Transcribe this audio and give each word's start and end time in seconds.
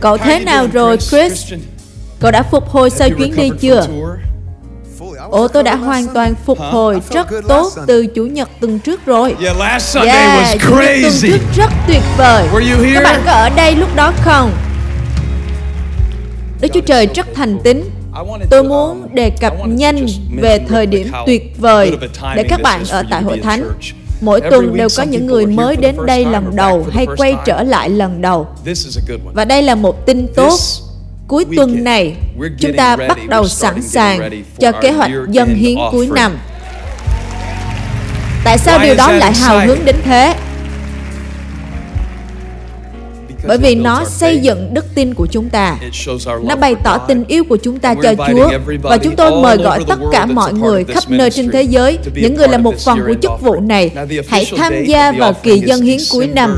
Cậu 0.00 0.18
thế 0.18 0.40
nào 0.40 0.66
rồi 0.72 0.96
Chris? 0.96 1.52
Cậu 2.20 2.30
đã 2.30 2.42
phục 2.42 2.68
hồi 2.68 2.90
sau 2.90 3.08
chuyến 3.18 3.36
đi 3.36 3.50
chưa? 3.60 3.86
Ồ, 5.30 5.48
tôi 5.48 5.62
đã 5.62 5.74
hoàn 5.76 6.06
toàn 6.14 6.34
phục 6.46 6.58
hồi 6.58 7.00
rất 7.10 7.26
tốt 7.48 7.72
từ 7.86 8.06
Chủ 8.06 8.26
nhật 8.26 8.48
tuần 8.60 8.78
trước 8.78 9.06
rồi. 9.06 9.36
Yeah, 9.42 9.56
last 9.58 9.94
Sunday 9.94 10.16
Yeah, 10.16 10.38
was 10.38 10.58
Chủ 10.58 10.70
nhật 10.70 10.80
tuần 11.02 11.12
crazy. 11.12 11.30
trước 11.30 11.38
rất 11.56 11.70
tuyệt 11.86 12.02
vời. 12.16 12.48
Were 12.52 12.76
you 12.76 12.84
here? 12.84 12.94
Các 12.94 13.02
bạn 13.04 13.22
có 13.26 13.32
ở 13.32 13.48
đây 13.48 13.76
lúc 13.76 13.88
đó 13.96 14.12
không? 14.24 14.50
Đức 16.60 16.68
Chúa 16.74 16.80
Trời 16.80 17.08
rất 17.14 17.26
thành 17.34 17.58
tín. 17.64 17.82
Tôi 18.50 18.64
muốn 18.64 19.14
đề 19.14 19.30
cập 19.40 19.52
nhanh 19.66 20.06
về 20.40 20.58
thời 20.68 20.86
điểm 20.86 21.12
tuyệt 21.26 21.42
vời 21.58 21.96
để 22.36 22.44
các 22.48 22.60
bạn 22.62 22.82
ở 22.90 23.04
tại 23.10 23.22
hội 23.22 23.38
thánh. 23.38 23.64
Mỗi 24.20 24.40
tuần 24.40 24.76
đều 24.76 24.88
có 24.96 25.02
những 25.02 25.26
người 25.26 25.46
mới 25.46 25.76
đến 25.76 25.96
đây 26.06 26.24
lần 26.24 26.56
đầu 26.56 26.86
hay 26.92 27.06
quay 27.16 27.34
trở 27.46 27.62
lại 27.62 27.90
lần 27.90 28.22
đầu. 28.22 28.46
Và 29.34 29.44
đây 29.44 29.62
là 29.62 29.74
một 29.74 30.06
tin 30.06 30.26
tốt. 30.34 30.58
Cuối 31.28 31.44
tuần 31.56 31.84
này, 31.84 32.14
chúng 32.58 32.76
ta 32.76 32.96
bắt 32.96 33.18
đầu 33.28 33.48
sẵn 33.48 33.82
sàng 33.82 34.42
cho 34.58 34.72
kế 34.72 34.90
hoạch 34.90 35.10
dân 35.30 35.54
hiến 35.54 35.78
cuối 35.92 36.08
năm. 36.14 36.38
Tại 38.44 38.58
sao 38.58 38.78
điều 38.82 38.94
đó 38.94 39.12
lại 39.12 39.32
hào 39.32 39.60
hứng 39.66 39.84
đến 39.84 39.96
thế? 40.04 40.34
Bởi 43.46 43.58
vì 43.58 43.74
nó 43.74 44.04
xây 44.04 44.38
dựng 44.38 44.74
đức 44.74 44.84
tin 44.94 45.14
của 45.14 45.26
chúng 45.26 45.48
ta. 45.48 45.76
Nó 46.44 46.56
bày 46.56 46.74
tỏ 46.84 46.98
tình 46.98 47.24
yêu 47.28 47.44
của 47.44 47.56
chúng 47.56 47.78
ta 47.78 47.94
cho 48.02 48.14
Chúa 48.14 48.50
và 48.82 48.96
chúng 48.98 49.16
tôi 49.16 49.42
mời 49.42 49.56
gọi 49.56 49.84
tất 49.88 49.98
cả 50.12 50.26
mọi 50.26 50.52
người 50.52 50.84
khắp 50.84 51.04
nơi 51.08 51.30
trên 51.30 51.50
thế 51.50 51.62
giới, 51.62 51.98
những 52.14 52.34
người 52.34 52.48
là 52.48 52.58
một 52.58 52.74
phần 52.84 52.98
của 53.06 53.14
chức 53.22 53.30
vụ 53.40 53.60
này, 53.60 53.90
hãy 54.28 54.46
tham 54.56 54.84
gia 54.86 55.12
vào 55.12 55.32
kỳ 55.32 55.58
dân 55.58 55.82
hiến 55.82 55.98
cuối 56.12 56.26
năm. 56.26 56.56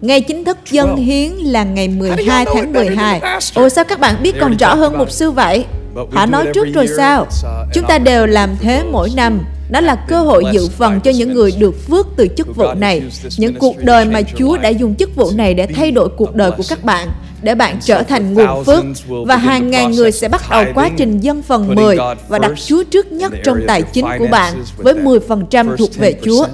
Ngày 0.00 0.20
chính 0.20 0.44
thức 0.44 0.58
dân 0.70 0.96
hiến 0.96 1.32
là 1.32 1.64
ngày 1.64 1.88
12 1.88 2.44
tháng 2.54 2.72
12. 2.72 3.20
Ồ 3.54 3.68
sao 3.68 3.84
các 3.84 4.00
bạn 4.00 4.22
biết 4.22 4.34
còn 4.40 4.56
rõ 4.56 4.74
hơn 4.74 4.98
mục 4.98 5.10
sư 5.10 5.30
vậy? 5.30 5.64
Họ 6.12 6.26
nói 6.26 6.46
trước 6.54 6.66
rồi 6.74 6.86
sao? 6.96 7.26
Chúng 7.74 7.84
ta 7.86 7.98
đều 7.98 8.26
làm 8.26 8.56
thế 8.60 8.82
mỗi 8.92 9.10
năm. 9.16 9.40
Đó 9.70 9.80
là 9.80 9.96
cơ 10.08 10.20
hội 10.20 10.44
dự 10.52 10.68
phần 10.68 11.00
cho 11.00 11.10
những 11.10 11.34
người 11.34 11.52
được 11.58 11.88
phước 11.88 12.06
từ 12.16 12.28
chức 12.36 12.56
vụ 12.56 12.74
này. 12.74 13.02
Những 13.38 13.54
cuộc 13.54 13.76
đời 13.78 14.04
mà 14.04 14.20
Chúa 14.36 14.56
đã 14.56 14.68
dùng 14.68 14.94
chức 14.94 15.16
vụ 15.16 15.30
này 15.34 15.54
để 15.54 15.66
thay 15.66 15.90
đổi 15.90 16.08
cuộc 16.16 16.34
đời 16.34 16.50
của 16.50 16.62
các 16.68 16.84
bạn 16.84 17.08
để 17.42 17.54
bạn 17.54 17.78
trở 17.80 18.02
thành 18.02 18.34
nguồn 18.34 18.64
phước 18.64 18.84
và 19.26 19.36
hàng 19.36 19.70
ngàn 19.70 19.90
người 19.90 20.12
sẽ 20.12 20.28
bắt 20.28 20.42
đầu 20.50 20.64
quá 20.74 20.90
trình 20.96 21.20
dân 21.20 21.42
phần 21.42 21.74
10 21.74 21.96
và 22.28 22.38
đặt 22.38 22.52
Chúa 22.66 22.82
trước 22.84 23.12
nhất 23.12 23.32
trong 23.44 23.60
tài 23.66 23.82
chính 23.82 24.06
của 24.18 24.26
bạn 24.26 24.64
với 24.76 24.94
10% 24.94 25.76
thuộc 25.76 25.96
về 25.96 26.14
Chúa. 26.24 26.46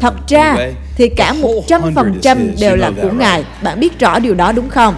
Thật 0.00 0.14
ra 0.28 0.56
thì 0.96 1.08
cả 1.08 1.34
100% 1.68 2.48
đều 2.60 2.76
là 2.76 2.90
của 3.02 3.10
Ngài. 3.10 3.44
Bạn 3.62 3.80
biết 3.80 3.98
rõ 3.98 4.18
điều 4.18 4.34
đó 4.34 4.52
đúng 4.52 4.68
không? 4.68 4.94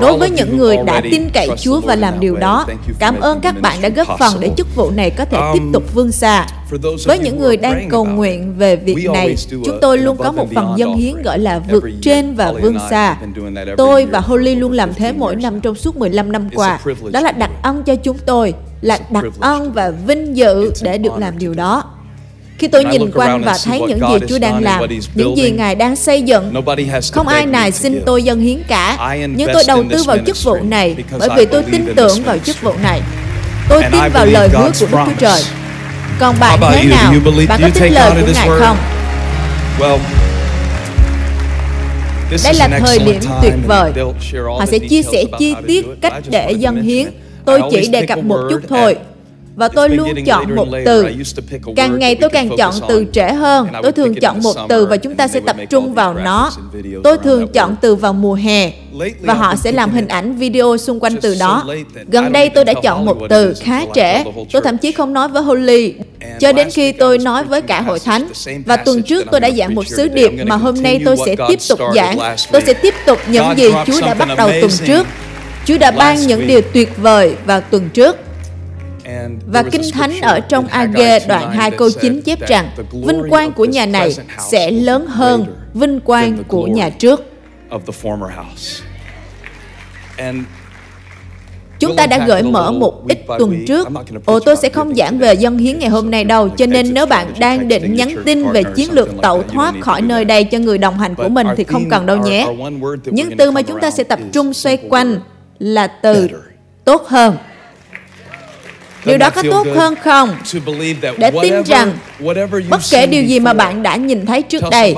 Đối 0.00 0.18
với 0.18 0.30
những 0.30 0.58
người 0.58 0.76
đã 0.86 1.00
tin 1.10 1.30
cậy 1.34 1.48
Chúa 1.58 1.80
và 1.80 1.96
làm 1.96 2.20
điều 2.20 2.36
đó, 2.36 2.66
cảm 2.98 3.20
ơn 3.20 3.40
các 3.40 3.60
bạn 3.60 3.82
đã 3.82 3.88
góp 3.88 4.08
phần 4.18 4.34
để 4.40 4.50
chức 4.56 4.76
vụ 4.76 4.90
này 4.90 5.10
có 5.10 5.24
thể 5.24 5.38
tiếp 5.54 5.62
tục 5.72 5.94
vươn 5.94 6.12
xa. 6.12 6.46
Với 7.06 7.18
những 7.18 7.38
người 7.38 7.56
đang 7.56 7.88
cầu 7.90 8.04
nguyện 8.04 8.54
về 8.58 8.76
việc 8.76 9.10
này, 9.12 9.36
chúng 9.50 9.78
tôi 9.80 9.98
luôn 9.98 10.16
có 10.16 10.32
một 10.32 10.46
phần 10.54 10.74
dân 10.76 10.94
hiến 10.94 11.22
gọi 11.22 11.38
là 11.38 11.58
vượt 11.70 11.84
trên 12.02 12.34
và 12.34 12.52
vươn 12.52 12.76
xa. 12.90 13.16
Tôi 13.76 14.06
và 14.06 14.20
Holly 14.20 14.54
luôn 14.54 14.72
làm 14.72 14.94
thế 14.94 15.12
mỗi 15.12 15.36
năm 15.36 15.60
trong 15.60 15.74
suốt 15.74 15.96
15 15.96 16.32
năm 16.32 16.48
qua. 16.54 16.80
Đó 17.12 17.20
là 17.20 17.32
đặc 17.32 17.50
ân 17.62 17.82
cho 17.82 17.94
chúng 17.94 18.18
tôi, 18.26 18.54
là 18.80 18.98
đặc 19.10 19.24
ân 19.40 19.72
và 19.72 19.90
vinh 20.06 20.36
dự 20.36 20.72
để 20.82 20.98
được 20.98 21.12
làm 21.18 21.38
điều 21.38 21.54
đó. 21.54 21.84
Khi 22.60 22.68
tôi 22.68 22.84
nhìn 22.84 23.10
quanh 23.10 23.42
và 23.44 23.58
thấy 23.64 23.80
những 23.88 23.98
gì 23.98 24.26
Chúa 24.28 24.38
đang 24.38 24.62
làm, 24.62 24.82
những 25.14 25.36
gì 25.36 25.50
Ngài 25.50 25.74
đang 25.74 25.96
xây 25.96 26.22
dựng, 26.22 26.54
không 27.12 27.28
ai 27.28 27.46
nào 27.46 27.70
xin 27.70 28.02
tôi 28.06 28.22
dân 28.22 28.40
hiến 28.40 28.62
cả, 28.68 29.16
nhưng 29.36 29.50
tôi 29.54 29.62
đầu 29.66 29.84
tư 29.90 30.02
vào 30.06 30.18
chức 30.26 30.42
vụ 30.42 30.56
này 30.62 30.96
bởi 31.18 31.28
vì 31.36 31.44
tôi 31.44 31.62
tin 31.72 31.84
tưởng 31.96 32.22
vào 32.22 32.38
chức 32.38 32.62
vụ 32.62 32.72
này. 32.82 33.02
Tôi 33.68 33.82
tin 33.92 34.00
vào 34.12 34.26
lời 34.26 34.48
hứa 34.52 34.70
của 34.80 34.86
Đức 34.90 34.98
Chúa 35.06 35.12
Trời. 35.18 35.42
Còn 36.18 36.34
bạn 36.40 36.58
thế 36.72 36.84
nào? 36.84 37.14
Bạn 37.48 37.60
có 37.62 37.68
tin 37.74 37.92
lời 37.92 38.10
của 38.20 38.32
Ngài 38.34 38.48
không? 38.48 38.76
Đây 42.44 42.54
là 42.54 42.68
thời 42.86 42.98
điểm 42.98 43.20
tuyệt 43.42 43.54
vời. 43.66 43.92
Họ 44.58 44.66
sẽ 44.66 44.78
chia 44.78 45.02
sẻ 45.02 45.24
chi 45.38 45.54
tiết 45.66 45.86
cách 46.00 46.12
để 46.30 46.52
dân 46.52 46.82
hiến. 46.82 47.06
Tôi 47.44 47.60
chỉ 47.70 47.88
đề 47.88 48.06
cập 48.06 48.18
một 48.18 48.38
chút 48.50 48.60
thôi 48.68 48.96
và 49.60 49.68
tôi 49.68 49.88
luôn 49.88 50.24
chọn 50.24 50.56
một 50.56 50.66
từ. 50.84 51.06
Càng 51.76 51.98
ngày 51.98 52.14
tôi 52.14 52.30
càng 52.30 52.48
chọn 52.56 52.74
từ 52.88 53.04
trễ 53.12 53.32
hơn. 53.32 53.68
Tôi 53.82 53.92
thường 53.92 54.14
chọn 54.14 54.42
một 54.42 54.56
từ 54.68 54.86
và 54.86 54.96
chúng 54.96 55.14
ta 55.14 55.28
sẽ 55.28 55.40
tập 55.40 55.56
trung 55.70 55.94
vào 55.94 56.14
nó. 56.14 56.50
Tôi 57.04 57.18
thường 57.18 57.48
chọn 57.48 57.76
từ 57.80 57.94
vào 57.94 58.12
mùa 58.12 58.34
hè 58.34 58.72
và 59.20 59.34
họ 59.34 59.54
sẽ 59.56 59.72
làm 59.72 59.90
hình 59.90 60.08
ảnh 60.08 60.36
video 60.36 60.76
xung 60.76 61.00
quanh 61.00 61.16
từ 61.20 61.36
đó. 61.40 61.64
Gần 62.08 62.32
đây 62.32 62.48
tôi 62.48 62.64
đã 62.64 62.72
chọn 62.82 63.04
một 63.04 63.16
từ 63.28 63.54
khá 63.60 63.84
trễ. 63.94 64.24
Tôi 64.52 64.62
thậm 64.64 64.78
chí 64.78 64.92
không 64.92 65.12
nói 65.12 65.28
với 65.28 65.42
Holly 65.42 65.94
cho 66.38 66.52
đến 66.52 66.68
khi 66.70 66.92
tôi 66.92 67.18
nói 67.18 67.44
với 67.44 67.62
cả 67.62 67.80
hội 67.80 67.98
thánh. 67.98 68.28
Và 68.66 68.76
tuần 68.76 69.02
trước 69.02 69.26
tôi 69.30 69.40
đã 69.40 69.50
giảng 69.50 69.74
một 69.74 69.86
sứ 69.86 70.08
điệp 70.08 70.32
mà 70.46 70.56
hôm 70.56 70.82
nay 70.82 71.00
tôi 71.04 71.16
sẽ 71.26 71.36
tiếp 71.48 71.58
tục 71.68 71.80
giảng. 71.94 72.18
Tôi 72.52 72.60
sẽ 72.66 72.74
tiếp 72.74 72.94
tục 73.06 73.18
những 73.28 73.46
gì 73.56 73.70
Chúa 73.86 74.00
đã 74.00 74.14
bắt 74.14 74.28
đầu 74.36 74.50
tuần 74.60 74.72
trước. 74.86 75.06
Chúa 75.64 75.78
đã 75.78 75.90
ban 75.90 76.26
những 76.26 76.46
điều 76.46 76.60
tuyệt 76.72 76.88
vời 76.96 77.34
vào 77.46 77.60
tuần 77.60 77.88
trước. 77.88 78.16
Và 79.46 79.62
Kinh 79.62 79.90
Thánh 79.92 80.20
ở 80.20 80.40
trong 80.40 80.66
Age 80.66 81.26
đoạn 81.28 81.50
2 81.50 81.70
câu 81.70 81.90
9 82.00 82.20
chép 82.22 82.48
rằng 82.48 82.68
vinh 82.92 83.22
quang 83.30 83.52
của 83.52 83.64
nhà 83.64 83.86
này 83.86 84.16
sẽ 84.50 84.70
lớn 84.70 85.06
hơn 85.06 85.46
vinh 85.74 86.00
quang 86.00 86.44
của 86.48 86.66
nhà 86.66 86.90
trước. 86.90 87.24
Chúng 91.78 91.96
ta 91.96 92.06
đã 92.06 92.26
gợi 92.26 92.42
mở 92.42 92.72
một 92.72 93.08
ít 93.08 93.18
tuần 93.38 93.64
trước. 93.66 93.88
Ồ, 94.24 94.40
tôi 94.40 94.56
sẽ 94.56 94.68
không 94.68 94.94
giảng 94.94 95.18
về 95.18 95.34
dân 95.34 95.58
hiến 95.58 95.78
ngày 95.78 95.88
hôm 95.88 96.10
nay 96.10 96.24
đâu, 96.24 96.48
cho 96.48 96.66
nên 96.66 96.94
nếu 96.94 97.06
bạn 97.06 97.32
đang 97.38 97.68
định 97.68 97.94
nhắn 97.94 98.14
tin 98.24 98.50
về 98.52 98.62
chiến 98.76 98.92
lược 98.92 99.08
tẩu 99.22 99.42
thoát 99.42 99.74
khỏi 99.80 100.02
nơi 100.02 100.24
đây 100.24 100.44
cho 100.44 100.58
người 100.58 100.78
đồng 100.78 100.98
hành 100.98 101.14
của 101.14 101.28
mình 101.28 101.46
thì 101.56 101.64
không 101.64 101.90
cần 101.90 102.06
đâu 102.06 102.16
nhé. 102.16 102.46
Những 103.04 103.36
từ 103.36 103.50
mà 103.50 103.62
chúng 103.62 103.80
ta 103.80 103.90
sẽ 103.90 104.04
tập 104.04 104.18
trung 104.32 104.54
xoay 104.54 104.76
quanh 104.76 105.20
là 105.58 105.86
từ 105.86 106.28
tốt 106.84 107.06
hơn. 107.06 107.36
Điều 109.04 109.18
đó 109.18 109.30
có 109.30 109.42
tốt 109.50 109.66
hơn 109.74 109.94
không? 110.02 110.36
Để 111.18 111.30
tin 111.42 111.62
rằng 111.62 111.92
bất 112.68 112.80
kể 112.90 113.06
điều 113.06 113.22
gì 113.22 113.40
mà 113.40 113.52
bạn 113.52 113.82
đã 113.82 113.96
nhìn 113.96 114.26
thấy 114.26 114.42
trước 114.42 114.62
đây, 114.70 114.94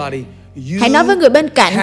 hãy 0.81 0.89
nói 0.89 1.05
với 1.05 1.17
người 1.17 1.31
bên 1.31 1.49
cạnh, 1.49 1.75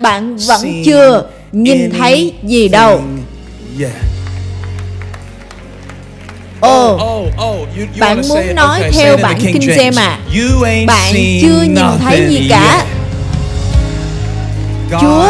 bạn 0.00 0.36
vẫn 0.36 0.82
chưa 0.84 1.24
nhìn 1.52 1.90
thấy 1.98 2.34
gì 2.42 2.68
đâu. 2.68 3.02
Ồ, 6.60 7.26
bạn 8.00 8.22
muốn 8.28 8.54
nói 8.54 8.82
theo 8.92 9.16
bản 9.22 9.38
Kinh 9.40 9.62
James 9.62 10.00
à? 10.00 10.18
Bạn 10.86 11.14
chưa 11.42 11.62
nhìn 11.62 11.86
thấy 12.00 12.26
gì 12.28 12.46
cả. 12.50 12.84
Chúa 15.00 15.26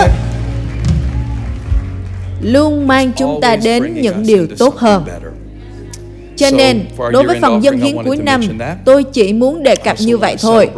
luôn 2.43 2.87
mang 2.87 3.13
chúng 3.17 3.41
ta 3.43 3.57
đến 3.57 3.95
những 4.01 4.27
điều 4.27 4.47
tốt 4.59 4.77
hơn. 4.77 5.05
Cho 6.39 6.51
nên, 6.51 6.85
đối 7.13 7.25
với 7.25 7.39
phần 7.41 7.63
dân 7.63 7.79
hiến 7.79 7.97
cuối 8.05 8.17
năm, 8.17 8.41
tôi 8.85 9.05
chỉ 9.05 9.33
muốn 9.33 9.63
đề 9.63 9.77
cập 9.77 9.97
như 10.01 10.17
vậy 10.17 10.37
thôi. 10.43 10.69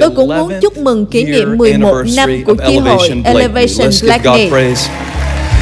Tôi 0.00 0.10
cũng 0.16 0.36
muốn 0.36 0.52
chúc 0.62 0.78
mừng 0.78 1.06
kỷ 1.06 1.24
niệm 1.24 1.58
11 1.58 2.02
năm 2.16 2.42
của 2.46 2.54
chi 2.68 2.78
hội 2.78 3.10
Elevation 3.24 3.90
Blackney. 4.02 4.50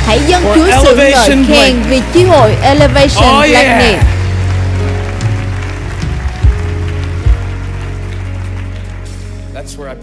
Hãy 0.07 0.19
dâng 0.29 0.43
Chúa 0.55 0.67
sự 0.85 0.97
ngợi 0.97 1.29
khen 1.49 1.75
vì 1.91 2.01
chi 2.15 2.23
hội 2.25 2.51
Elevation 2.63 3.51
Blackney. 3.51 3.95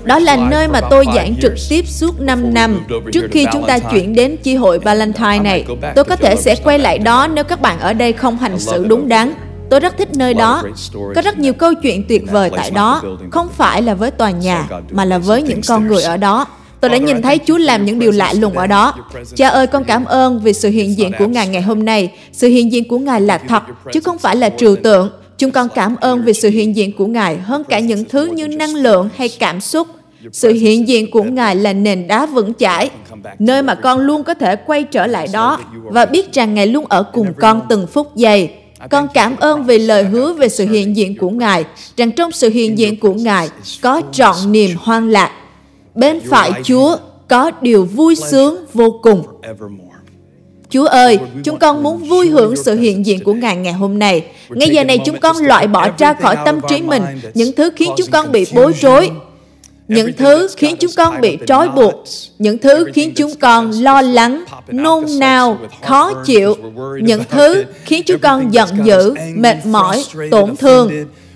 Đó 0.04 0.20
là 0.20 0.36
nơi 0.36 0.68
mà 0.68 0.82
tôi 0.90 1.06
giảng 1.16 1.36
trực 1.42 1.54
tiếp 1.70 1.88
suốt 1.88 2.20
5 2.20 2.54
năm 2.54 2.80
trước 3.14 3.24
khi 3.32 3.46
chúng 3.54 3.68
ta 3.68 3.80
chuyển 3.80 4.16
đến 4.16 4.38
chi 4.44 4.56
hội 4.56 4.80
Valentine 4.80 5.40
này. 5.40 5.66
Tôi 5.96 6.06
có 6.06 6.16
thể 6.16 6.36
sẽ 6.36 6.56
quay 6.64 6.80
lại 6.80 7.00
đó 7.00 7.28
nếu 7.34 7.44
các 7.44 7.62
bạn 7.62 7.80
ở 7.80 7.94
đây 7.94 8.14
không 8.14 8.38
hành 8.38 8.60
xử 8.60 8.86
đúng 8.86 9.08
đắn. 9.08 9.34
Tôi 9.70 9.80
rất 9.80 9.98
thích 9.98 10.10
nơi 10.16 10.34
đó. 10.34 10.64
Có 11.16 11.22
rất 11.22 11.40
nhiều 11.40 11.54
câu 11.54 11.74
chuyện 11.74 12.04
tuyệt 12.08 12.24
vời 12.32 12.50
tại 12.56 12.72
đó, 12.72 13.02
không 13.32 13.48
phải 13.58 13.82
là 13.82 13.94
với 13.94 14.12
tòa 14.12 14.32
nhà, 14.32 14.68
mà 14.92 15.06
là 15.06 15.18
với 15.18 15.42
những 15.42 15.62
con 15.68 15.88
người 15.88 16.04
ở 16.04 16.18
đó. 16.18 16.46
Tôi 16.80 16.90
đã 16.90 16.98
nhìn 16.98 17.22
thấy 17.22 17.40
Chúa 17.48 17.58
làm 17.58 17.86
những 17.86 18.00
điều 18.00 18.12
lạ 18.12 18.34
lùng 18.34 18.58
ở 18.58 18.68
đó. 18.68 18.94
Cha 19.36 19.50
ơi, 19.50 19.68
con 19.68 19.84
cảm 19.84 20.06
ơn 20.06 20.40
vì 20.40 20.54
sự 20.54 20.70
hiện 20.70 20.98
diện 20.98 21.12
của 21.20 21.28
Ngài 21.28 21.48
ngày 21.48 21.62
hôm 21.62 21.86
nay. 21.86 22.12
Sự 22.32 22.48
hiện 22.48 22.72
diện 22.72 22.88
của 22.88 23.00
Ngài 23.00 23.22
là 23.22 23.38
thật, 23.38 23.64
chứ 23.94 24.00
không 24.00 24.18
phải 24.18 24.36
là 24.36 24.50
trừu 24.50 24.76
tượng. 24.76 25.10
Chúng 25.42 25.52
con 25.52 25.68
cảm 25.76 25.96
ơn 25.96 26.24
vì 26.24 26.34
sự 26.34 26.50
hiện 26.50 26.76
diện 26.76 26.98
của 26.98 27.06
Ngài 27.06 27.38
hơn 27.38 27.64
cả 27.64 27.80
những 27.80 28.06
thứ 28.06 28.26
như 28.26 28.48
năng 28.48 28.76
lượng 28.76 29.10
hay 29.16 29.30
cảm 29.30 29.62
xúc. 29.62 29.88
Sự 30.32 30.52
hiện 30.52 30.88
diện 30.88 31.12
của 31.12 31.24
Ngài 31.24 31.56
là 31.56 31.74
nền 31.74 32.08
đá 32.08 32.26
vững 32.26 32.54
chãi, 32.54 32.90
nơi 33.40 33.64
mà 33.64 33.76
con 33.76 34.00
luôn 34.00 34.24
có 34.24 34.34
thể 34.34 34.56
quay 34.56 34.84
trở 34.84 35.08
lại 35.08 35.28
đó 35.34 35.60
và 35.84 36.06
biết 36.06 36.34
rằng 36.34 36.54
Ngài 36.54 36.68
luôn 36.68 36.86
ở 36.90 37.04
cùng 37.04 37.34
con 37.40 37.62
từng 37.70 37.88
phút 37.88 38.16
giây. 38.16 38.50
Con 38.90 39.08
cảm 39.14 39.36
ơn 39.40 39.64
vì 39.64 39.78
lời 39.78 40.04
hứa 40.04 40.34
về 40.34 40.50
sự 40.50 40.68
hiện 40.68 40.96
diện 40.96 41.18
của 41.18 41.30
Ngài, 41.30 41.66
rằng 41.98 42.12
trong 42.12 42.32
sự 42.32 42.50
hiện 42.50 42.78
diện 42.78 43.00
của 43.00 43.14
Ngài 43.14 43.50
có 43.82 44.02
trọn 44.12 44.36
niềm 44.52 44.72
hoan 44.80 45.12
lạc. 45.12 45.32
Bên 45.96 46.20
phải 46.30 46.52
Chúa 46.64 46.98
có 47.28 47.52
điều 47.62 47.86
vui 47.86 48.16
sướng 48.16 48.66
vô 48.74 49.00
cùng. 49.02 49.24
Chúa 50.72 50.86
ơi, 50.86 51.20
chúng 51.44 51.60
con 51.60 51.84
muốn 51.84 51.98
vui 51.98 52.30
hưởng 52.30 52.56
sự 52.56 52.76
hiện 52.76 53.06
diện 53.06 53.24
của 53.24 53.34
Ngài 53.34 53.56
ngày 53.56 53.74
hôm 53.74 54.00
nay. 54.00 54.24
Ngay 54.50 54.70
giờ 54.70 54.84
này 54.84 55.00
chúng 55.06 55.20
con 55.20 55.38
loại 55.38 55.68
bỏ 55.68 55.90
ra 55.98 56.14
khỏi 56.14 56.38
tâm 56.46 56.60
trí 56.70 56.82
mình 56.82 57.04
những 57.34 57.52
thứ 57.56 57.70
khiến 57.76 57.92
chúng 57.98 58.08
con 58.12 58.32
bị 58.32 58.46
bối 58.54 58.74
rối, 58.82 59.12
những 59.88 60.14
thứ 60.18 60.48
khiến 60.58 60.76
chúng 60.80 60.92
con 60.98 61.22
bị 61.22 61.38
trói 61.48 61.70
buộc, 61.70 62.04
những 62.40 62.58
thứ 62.58 62.86
khiến 62.94 63.14
chúng 63.16 63.36
con 63.36 63.72
lo 63.72 64.02
lắng, 64.02 64.44
nôn 64.68 65.06
nao, 65.20 65.58
khó 65.88 66.14
chịu, 66.26 66.56
những 67.02 67.24
thứ 67.30 67.64
khiến 67.86 68.04
chúng 68.06 68.20
con 68.20 68.54
giận 68.54 68.70
dữ, 68.84 69.14
mệt 69.36 69.66
mỏi, 69.66 70.04
tổn 70.32 70.56
thương, 70.56 70.92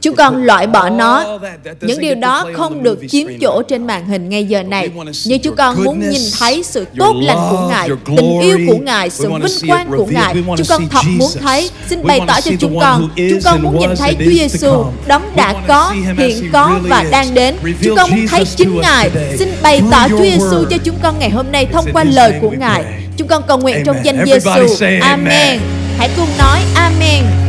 Chúng 0.06 0.16
con 0.16 0.44
loại 0.44 0.68
bỏ 0.68 0.90
nó. 0.90 1.40
Những 1.82 2.00
điều 2.00 2.16
đó 2.16 2.46
không 2.54 2.84
được 2.84 3.00
chiếm 3.10 3.28
chỗ 3.42 3.62
trên 3.62 3.88
màn 3.88 4.08
hình 4.08 4.30
ngay 4.30 4.46
giờ 4.46 4.64
này. 4.64 4.90
Nhưng 5.26 5.40
chúng 5.40 5.56
con 5.56 5.84
muốn 5.84 6.10
nhìn 6.10 6.22
thấy 6.40 6.64
sự 6.64 6.86
tốt 6.98 7.16
lành 7.22 7.38
của 7.52 7.68
Ngài, 7.70 7.90
tình 8.06 8.40
yêu 8.42 8.60
của 8.68 8.78
Ngài, 8.78 9.10
sự 9.10 9.30
vinh 9.30 9.70
quang 9.70 9.92
của 9.98 10.06
Ngài. 10.06 10.36
Chúng 10.58 10.68
con 10.70 10.88
thật 10.90 11.02
muốn 11.18 11.30
thấy. 11.42 11.70
Xin 11.90 12.04
bày 12.04 12.20
tỏ 12.28 12.42
cho 12.42 12.52
chúng 12.60 12.80
con. 12.80 13.10
Chúng 13.16 13.40
con 13.44 13.64
muốn 13.64 13.80
nhìn 13.80 13.90
thấy 13.98 14.16
Chúa 14.20 14.32
Giêsu, 14.32 14.86
đấng 15.08 15.22
đã 15.36 15.54
có, 15.68 15.96
hiện 16.18 16.50
có 16.54 16.80
và 16.84 17.06
đang 17.12 17.34
đến. 17.34 17.56
Chúng 17.82 17.96
con 17.96 18.12
muốn 18.12 18.28
thấy 18.28 18.46
chính 18.46 18.82
Ngài. 18.82 19.10
Xin 19.40 19.50
bày 19.62 19.82
tỏ 19.92 20.08
Chúa 20.10 20.24
Giêsu 20.24 20.66
cho 20.70 20.78
chúng 20.84 20.96
con 21.04 21.20
ngày 21.20 21.30
hôm 21.30 21.52
nay 21.52 21.66
thông 21.66 21.86
qua 21.94 22.04
lời 22.04 22.34
của 22.42 22.52
Ngài. 22.60 22.84
Chúng 23.18 23.28
con 23.28 23.44
cầu 23.48 23.58
nguyện 23.58 23.84
trong 23.86 23.98
danh 24.04 24.26
Giêsu. 24.26 24.86
Amen. 25.02 25.60
Hãy 25.98 26.10
cùng 26.18 26.30
nói 26.38 26.60
Amen. 26.76 27.45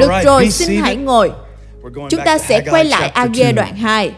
Được 0.00 0.10
rồi, 0.24 0.50
xin 0.50 0.80
hãy 0.80 0.96
ngồi. 0.96 1.30
Chúng 2.10 2.20
ta 2.24 2.38
sẽ 2.38 2.60
quay 2.70 2.84
lại 2.84 3.08
AG 3.08 3.54
đoạn 3.56 3.76
2. 3.76 4.12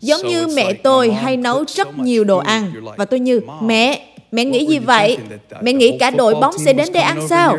Giống 0.00 0.26
như 0.26 0.46
mẹ 0.46 0.72
tôi 0.72 1.10
hay 1.10 1.36
nấu 1.36 1.64
rất 1.68 1.98
nhiều 1.98 2.24
đồ 2.24 2.38
ăn 2.38 2.72
và 2.96 3.04
tôi 3.04 3.20
như 3.20 3.40
mẹ, 3.62 4.06
mẹ 4.32 4.44
nghĩ 4.44 4.66
gì 4.66 4.78
vậy? 4.78 5.18
Mẹ 5.62 5.72
nghĩ 5.72 5.96
cả 5.98 6.10
đội 6.10 6.34
bóng 6.34 6.58
sẽ 6.58 6.72
đến 6.72 6.92
đây 6.92 7.02
ăn 7.02 7.28
sao? 7.28 7.56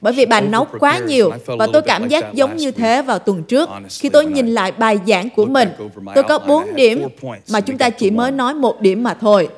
Bởi 0.00 0.12
vì 0.12 0.26
bà 0.26 0.40
nấu 0.40 0.66
quá 0.80 0.98
nhiều 0.98 1.32
và 1.46 1.66
tôi 1.72 1.82
cảm 1.82 2.08
giác 2.08 2.34
giống 2.34 2.56
như 2.56 2.70
thế 2.70 3.02
vào 3.02 3.18
tuần 3.18 3.42
trước. 3.42 3.68
Khi 3.90 4.08
tôi 4.08 4.26
nhìn 4.26 4.48
lại 4.48 4.72
bài 4.72 4.98
giảng 5.06 5.30
của 5.30 5.46
mình, 5.46 5.68
tôi 6.14 6.24
có 6.24 6.38
4 6.38 6.74
điểm 6.74 7.06
mà 7.52 7.60
chúng 7.60 7.78
ta 7.78 7.90
chỉ 7.90 8.10
mới 8.10 8.30
nói 8.30 8.54
một 8.54 8.80
điểm 8.80 9.02
mà 9.02 9.14
thôi. 9.14 9.48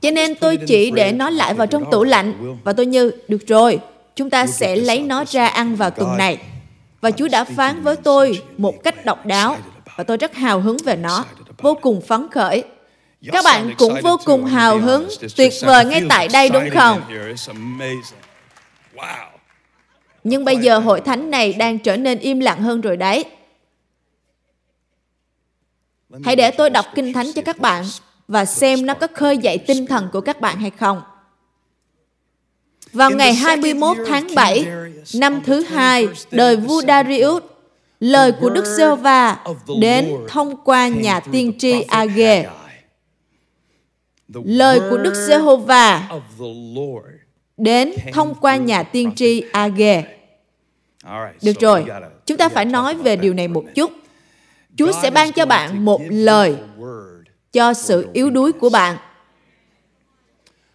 Cho 0.00 0.10
nên 0.10 0.34
tôi 0.34 0.56
chỉ 0.56 0.90
để 0.90 1.12
nó 1.12 1.30
lại 1.30 1.54
vào 1.54 1.66
trong 1.66 1.90
tủ 1.90 2.04
lạnh 2.04 2.56
và 2.64 2.72
tôi 2.72 2.86
như, 2.86 3.10
được 3.28 3.48
rồi, 3.48 3.78
chúng 4.16 4.30
ta 4.30 4.46
sẽ 4.46 4.76
lấy 4.76 5.02
nó 5.02 5.24
ra 5.24 5.46
ăn 5.46 5.76
vào 5.76 5.90
tuần 5.90 6.16
này. 6.16 6.38
Và 7.00 7.10
Chúa 7.10 7.28
đã 7.28 7.44
phán 7.44 7.82
với 7.82 7.96
tôi 7.96 8.42
một 8.56 8.84
cách 8.84 9.04
độc 9.04 9.26
đáo 9.26 9.56
và 9.96 10.04
tôi 10.04 10.16
rất 10.16 10.34
hào 10.34 10.60
hứng 10.60 10.76
về 10.84 10.96
nó, 10.96 11.24
vô 11.58 11.74
cùng 11.82 12.00
phấn 12.00 12.30
khởi. 12.30 12.64
Các 13.32 13.44
bạn 13.44 13.74
cũng 13.78 13.94
vô 14.02 14.16
cùng 14.24 14.44
hào 14.44 14.78
hứng, 14.78 15.08
tuyệt 15.36 15.52
vời 15.62 15.84
ngay 15.84 16.02
tại 16.08 16.28
đây 16.28 16.48
đúng 16.48 16.70
không? 16.74 17.00
Nhưng 20.24 20.44
bây 20.44 20.56
giờ 20.56 20.78
hội 20.78 21.00
thánh 21.00 21.30
này 21.30 21.52
đang 21.52 21.78
trở 21.78 21.96
nên 21.96 22.18
im 22.18 22.40
lặng 22.40 22.62
hơn 22.62 22.80
rồi 22.80 22.96
đấy. 22.96 23.24
Hãy 26.24 26.36
để 26.36 26.50
tôi 26.50 26.70
đọc 26.70 26.86
kinh 26.94 27.12
thánh 27.12 27.26
cho 27.34 27.42
các 27.42 27.58
bạn 27.58 27.84
và 28.28 28.44
xem 28.44 28.86
nó 28.86 28.94
có 28.94 29.06
khơi 29.14 29.38
dậy 29.38 29.58
tinh 29.58 29.86
thần 29.86 30.08
của 30.12 30.20
các 30.20 30.40
bạn 30.40 30.56
hay 30.56 30.70
không. 30.70 31.02
Vào 32.92 33.10
ngày 33.10 33.34
21 33.34 33.96
tháng 34.06 34.26
7, 34.34 34.66
năm 35.14 35.40
thứ 35.44 35.60
hai, 35.60 36.08
đời 36.30 36.56
vua 36.56 36.82
Darius, 36.82 37.42
lời 38.00 38.32
của 38.32 38.50
Đức 38.50 38.64
giê 38.64 38.94
va 38.96 39.44
đến 39.80 40.10
thông 40.28 40.64
qua 40.64 40.88
nhà 40.88 41.20
tiên 41.20 41.52
tri 41.58 41.82
Age. 41.82 42.48
Lời 44.44 44.80
của 44.90 44.98
Đức 44.98 45.14
Giê-hô-va 45.14 46.08
đến 47.56 47.92
thông 48.12 48.34
qua 48.34 48.56
nhà 48.56 48.82
tiên 48.82 49.12
tri 49.14 49.44
Age. 49.52 50.04
Được 51.42 51.60
rồi, 51.60 51.84
chúng 52.26 52.36
ta 52.36 52.48
phải 52.48 52.64
nói 52.64 52.94
về 52.94 53.16
điều 53.16 53.34
này 53.34 53.48
một 53.48 53.64
chút. 53.74 53.92
Chúa 54.76 54.92
sẽ 55.02 55.10
ban 55.10 55.32
cho 55.32 55.46
bạn 55.46 55.84
một 55.84 56.00
lời 56.08 56.56
cho 57.52 57.74
sự 57.74 58.08
yếu 58.12 58.30
đuối 58.30 58.52
của 58.52 58.70
bạn. 58.70 58.96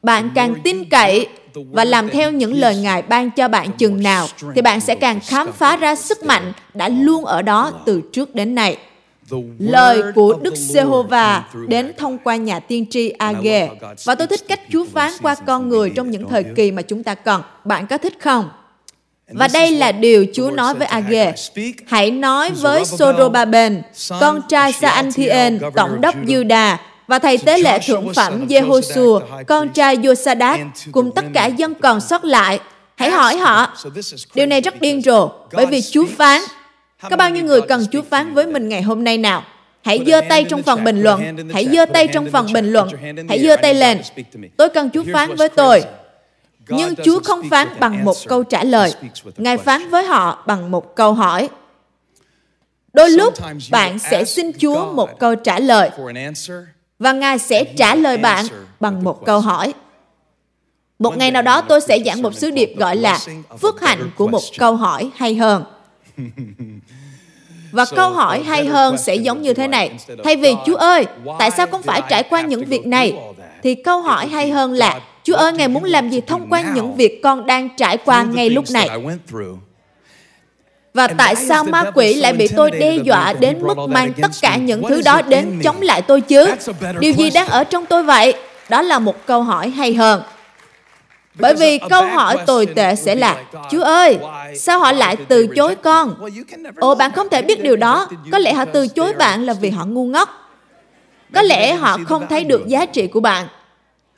Bạn 0.04 0.30
càng 0.36 0.56
tin 0.64 0.90
cậy 0.90 1.28
và 1.72 1.84
làm 1.84 2.10
theo 2.10 2.32
những 2.32 2.54
lời 2.54 2.76
Ngài 2.76 3.02
ban 3.02 3.32
cho 3.32 3.48
bạn 3.48 3.72
chừng 3.72 4.04
nào, 4.04 4.28
thì 4.56 4.62
bạn 4.62 4.82
sẽ 4.82 4.96
càng 4.96 5.20
khám 5.20 5.52
phá 5.52 5.78
ra 5.78 5.96
sức 5.96 6.24
mạnh 6.24 6.54
đã 6.74 6.90
luôn 6.90 7.26
ở 7.26 7.42
đó 7.42 7.72
từ 7.86 8.02
trước 8.14 8.36
đến 8.36 8.56
nay. 8.56 8.78
Lời 9.60 10.02
của 10.16 10.40
Đức 10.42 10.56
Giê-hô-va 10.56 11.44
đến 11.68 11.92
thông 11.98 12.18
qua 12.18 12.36
nhà 12.36 12.60
tiên 12.60 12.86
tri 12.90 13.10
Age. 13.10 13.70
Và 14.06 14.16
tôi 14.16 14.28
thích 14.28 14.42
cách 14.48 14.60
Chúa 14.72 14.86
phán 14.94 15.12
qua 15.22 15.36
con 15.36 15.70
người 15.70 15.90
trong 15.96 16.12
những 16.12 16.30
thời 16.30 16.44
kỳ 16.56 16.72
mà 16.72 16.82
chúng 16.82 17.04
ta 17.04 17.16
cần. 17.16 17.42
Bạn 17.66 17.88
có 17.88 17.98
thích 17.98 18.14
không? 18.20 18.50
Và 19.32 19.48
đây 19.54 19.72
là 19.72 19.92
điều 19.92 20.26
Chúa 20.34 20.52
nói 20.52 20.74
với 20.74 20.88
Age. 20.88 21.34
Hãy 21.88 22.12
nói 22.12 22.52
với 22.52 22.86
Sorobaben, 22.86 23.82
con 24.20 24.42
trai 24.50 24.74
Sa 24.74 24.90
Anthien, 24.90 25.60
tổng 25.76 26.02
đốc 26.02 26.16
Juda, 26.26 26.76
và 27.08 27.20
thầy 27.20 27.38
tế 27.38 27.58
lễ 27.58 27.80
thượng 27.88 28.14
phẩm 28.14 28.48
Jehoshua, 28.48 29.44
con 29.48 29.70
trai 29.70 29.98
Yosadat, 30.06 30.60
cùng 30.92 31.12
tất 31.16 31.26
cả 31.34 31.46
dân 31.46 31.74
còn 31.74 32.02
sót 32.02 32.26
lại. 32.26 32.60
Hãy 32.96 33.12
hỏi 33.12 33.38
họ. 33.38 33.74
Điều 34.34 34.46
này 34.46 34.62
rất 34.62 34.82
điên 34.82 35.02
rồ, 35.02 35.30
bởi 35.52 35.66
vì 35.66 35.82
Chúa 35.82 36.06
phán. 36.18 36.42
Có 37.10 37.16
bao 37.18 37.30
nhiêu 37.30 37.46
người 37.46 37.62
cần 37.62 37.86
Chúa 37.92 38.02
phán 38.10 38.34
với 38.34 38.48
mình 38.48 38.70
ngày 38.70 38.82
hôm 38.82 39.04
nay 39.04 39.18
nào? 39.18 39.44
Hãy 39.82 40.00
giơ 40.08 40.22
tay 40.30 40.44
trong 40.44 40.64
phần 40.64 40.84
bình 40.84 41.02
luận. 41.02 41.50
Hãy 41.54 41.68
giơ 41.74 41.86
tay 41.86 42.08
trong 42.08 42.28
phần 42.32 42.54
bình 42.54 42.72
luận. 42.74 42.90
Hãy 43.30 43.44
giơ 43.44 43.56
tay 43.56 43.74
lên. 43.74 44.02
Tôi 44.58 44.70
cần 44.70 44.90
Chúa 44.94 45.04
phán 45.14 45.36
với 45.36 45.50
tôi. 45.50 45.84
Nhưng 46.70 46.96
Chúa 46.96 47.20
không 47.24 47.50
phán 47.50 47.68
bằng 47.80 48.06
một 48.06 48.18
câu 48.28 48.44
trả 48.44 48.64
lời. 48.64 48.94
Ngài 49.38 49.58
phán 49.58 49.90
với 49.90 50.04
họ 50.04 50.44
bằng 50.48 50.72
một 50.72 50.96
câu 50.96 51.14
hỏi. 51.14 51.50
Đôi 52.94 53.10
lúc 53.10 53.34
bạn 53.72 54.00
sẽ 54.00 54.26
xin 54.26 54.52
Chúa 54.60 54.94
một 54.94 55.20
câu 55.20 55.36
trả 55.36 55.60
lời 55.60 55.90
và 57.00 57.12
Ngài 57.12 57.40
sẽ 57.40 57.64
trả 57.64 57.96
lời 57.96 58.18
bạn 58.18 58.46
bằng 58.80 59.04
một 59.04 59.26
câu 59.26 59.40
hỏi. 59.40 59.74
Một 61.00 61.18
ngày 61.18 61.32
nào 61.32 61.42
đó 61.42 61.62
tôi 61.62 61.82
sẽ 61.82 62.00
giảng 62.06 62.22
một 62.22 62.36
sứ 62.36 62.52
điệp 62.52 62.74
gọi 62.78 62.96
là 62.96 63.20
phước 63.62 63.82
hạnh 63.82 64.10
của 64.16 64.28
một 64.28 64.42
câu 64.58 64.76
hỏi 64.76 65.10
hay 65.16 65.36
hơn. 65.36 65.64
Và 67.72 67.86
câu 67.96 68.10
hỏi 68.10 68.44
hay 68.44 68.66
hơn 68.66 68.98
sẽ 68.98 69.16
giống 69.16 69.42
như 69.42 69.54
thế 69.54 69.68
này. 69.68 69.92
Thay 70.24 70.36
vì 70.36 70.56
Chúa 70.66 70.76
ơi, 70.76 71.06
tại 71.40 71.52
sao 71.52 71.68
con 71.68 71.84
phải 71.84 72.02
trải 72.10 72.24
qua 72.24 72.42
những 72.42 72.66
việc 72.66 72.88
này? 72.88 73.14
Thì 73.64 73.76
câu 73.76 74.02
hỏi 74.02 74.28
hay 74.28 74.50
hơn 74.50 74.72
là 74.74 75.00
Chúa 75.24 75.36
ơi, 75.36 75.54
Ngài 75.54 75.68
muốn 75.68 75.84
làm 75.84 76.10
gì 76.10 76.22
thông 76.22 76.50
qua 76.50 76.64
những 76.76 76.96
việc 76.96 77.20
con 77.24 77.46
đang 77.46 77.70
trải 77.78 77.98
qua 77.98 78.24
ngay 78.24 78.50
lúc 78.50 78.66
này? 78.74 78.90
Và 80.98 81.08
tại 81.08 81.36
sao 81.36 81.64
ma 81.64 81.84
quỷ 81.94 82.14
lại 82.14 82.34
bị 82.34 82.48
tôi 82.48 82.72
đe 82.72 82.96
dọa 82.96 83.34
đến 83.34 83.60
mức 83.62 83.78
mang 83.90 84.14
tất 84.22 84.32
cả 84.42 84.56
những 84.56 84.84
thứ 84.90 85.02
đó 85.06 85.22
đến 85.22 85.60
chống 85.64 85.82
lại 85.82 86.02
tôi 86.02 86.22
chứ? 86.22 86.46
Điều 87.00 87.14
gì 87.14 87.30
đang 87.30 87.48
ở 87.48 87.64
trong 87.64 87.86
tôi 87.86 88.04
vậy? 88.04 88.34
Đó 88.70 88.82
là 88.82 89.00
một 89.00 89.26
câu 89.26 89.44
hỏi 89.44 89.70
hay 89.70 89.94
hơn. 89.94 90.22
Bởi 91.36 91.56
vì 91.56 91.78
câu 91.90 92.06
hỏi 92.06 92.38
tồi 92.46 92.66
tệ 92.66 92.96
sẽ 92.96 93.16
là, 93.16 93.36
Chúa 93.72 93.84
ơi, 93.84 94.18
sao 94.56 94.80
họ 94.80 94.92
lại 94.92 95.16
từ 95.28 95.48
chối 95.56 95.76
con? 95.76 96.30
Ồ, 96.80 96.96
bạn 96.96 97.12
không 97.12 97.30
thể 97.30 97.42
biết 97.42 97.64
điều 97.64 97.76
đó. 97.76 98.10
Có 98.32 98.38
lẽ 98.38 98.54
họ 98.54 98.66
từ 98.66 98.88
chối 98.88 99.14
bạn 99.14 99.46
là 99.46 99.54
vì 99.54 99.70
họ 99.70 99.86
ngu 99.86 100.06
ngốc. 100.06 100.30
Có 101.34 101.42
lẽ 101.42 101.74
họ 101.74 101.98
không 102.08 102.28
thấy 102.30 102.44
được 102.44 102.68
giá 102.68 102.86
trị 102.86 103.08
của 103.08 103.20
bạn. 103.20 103.48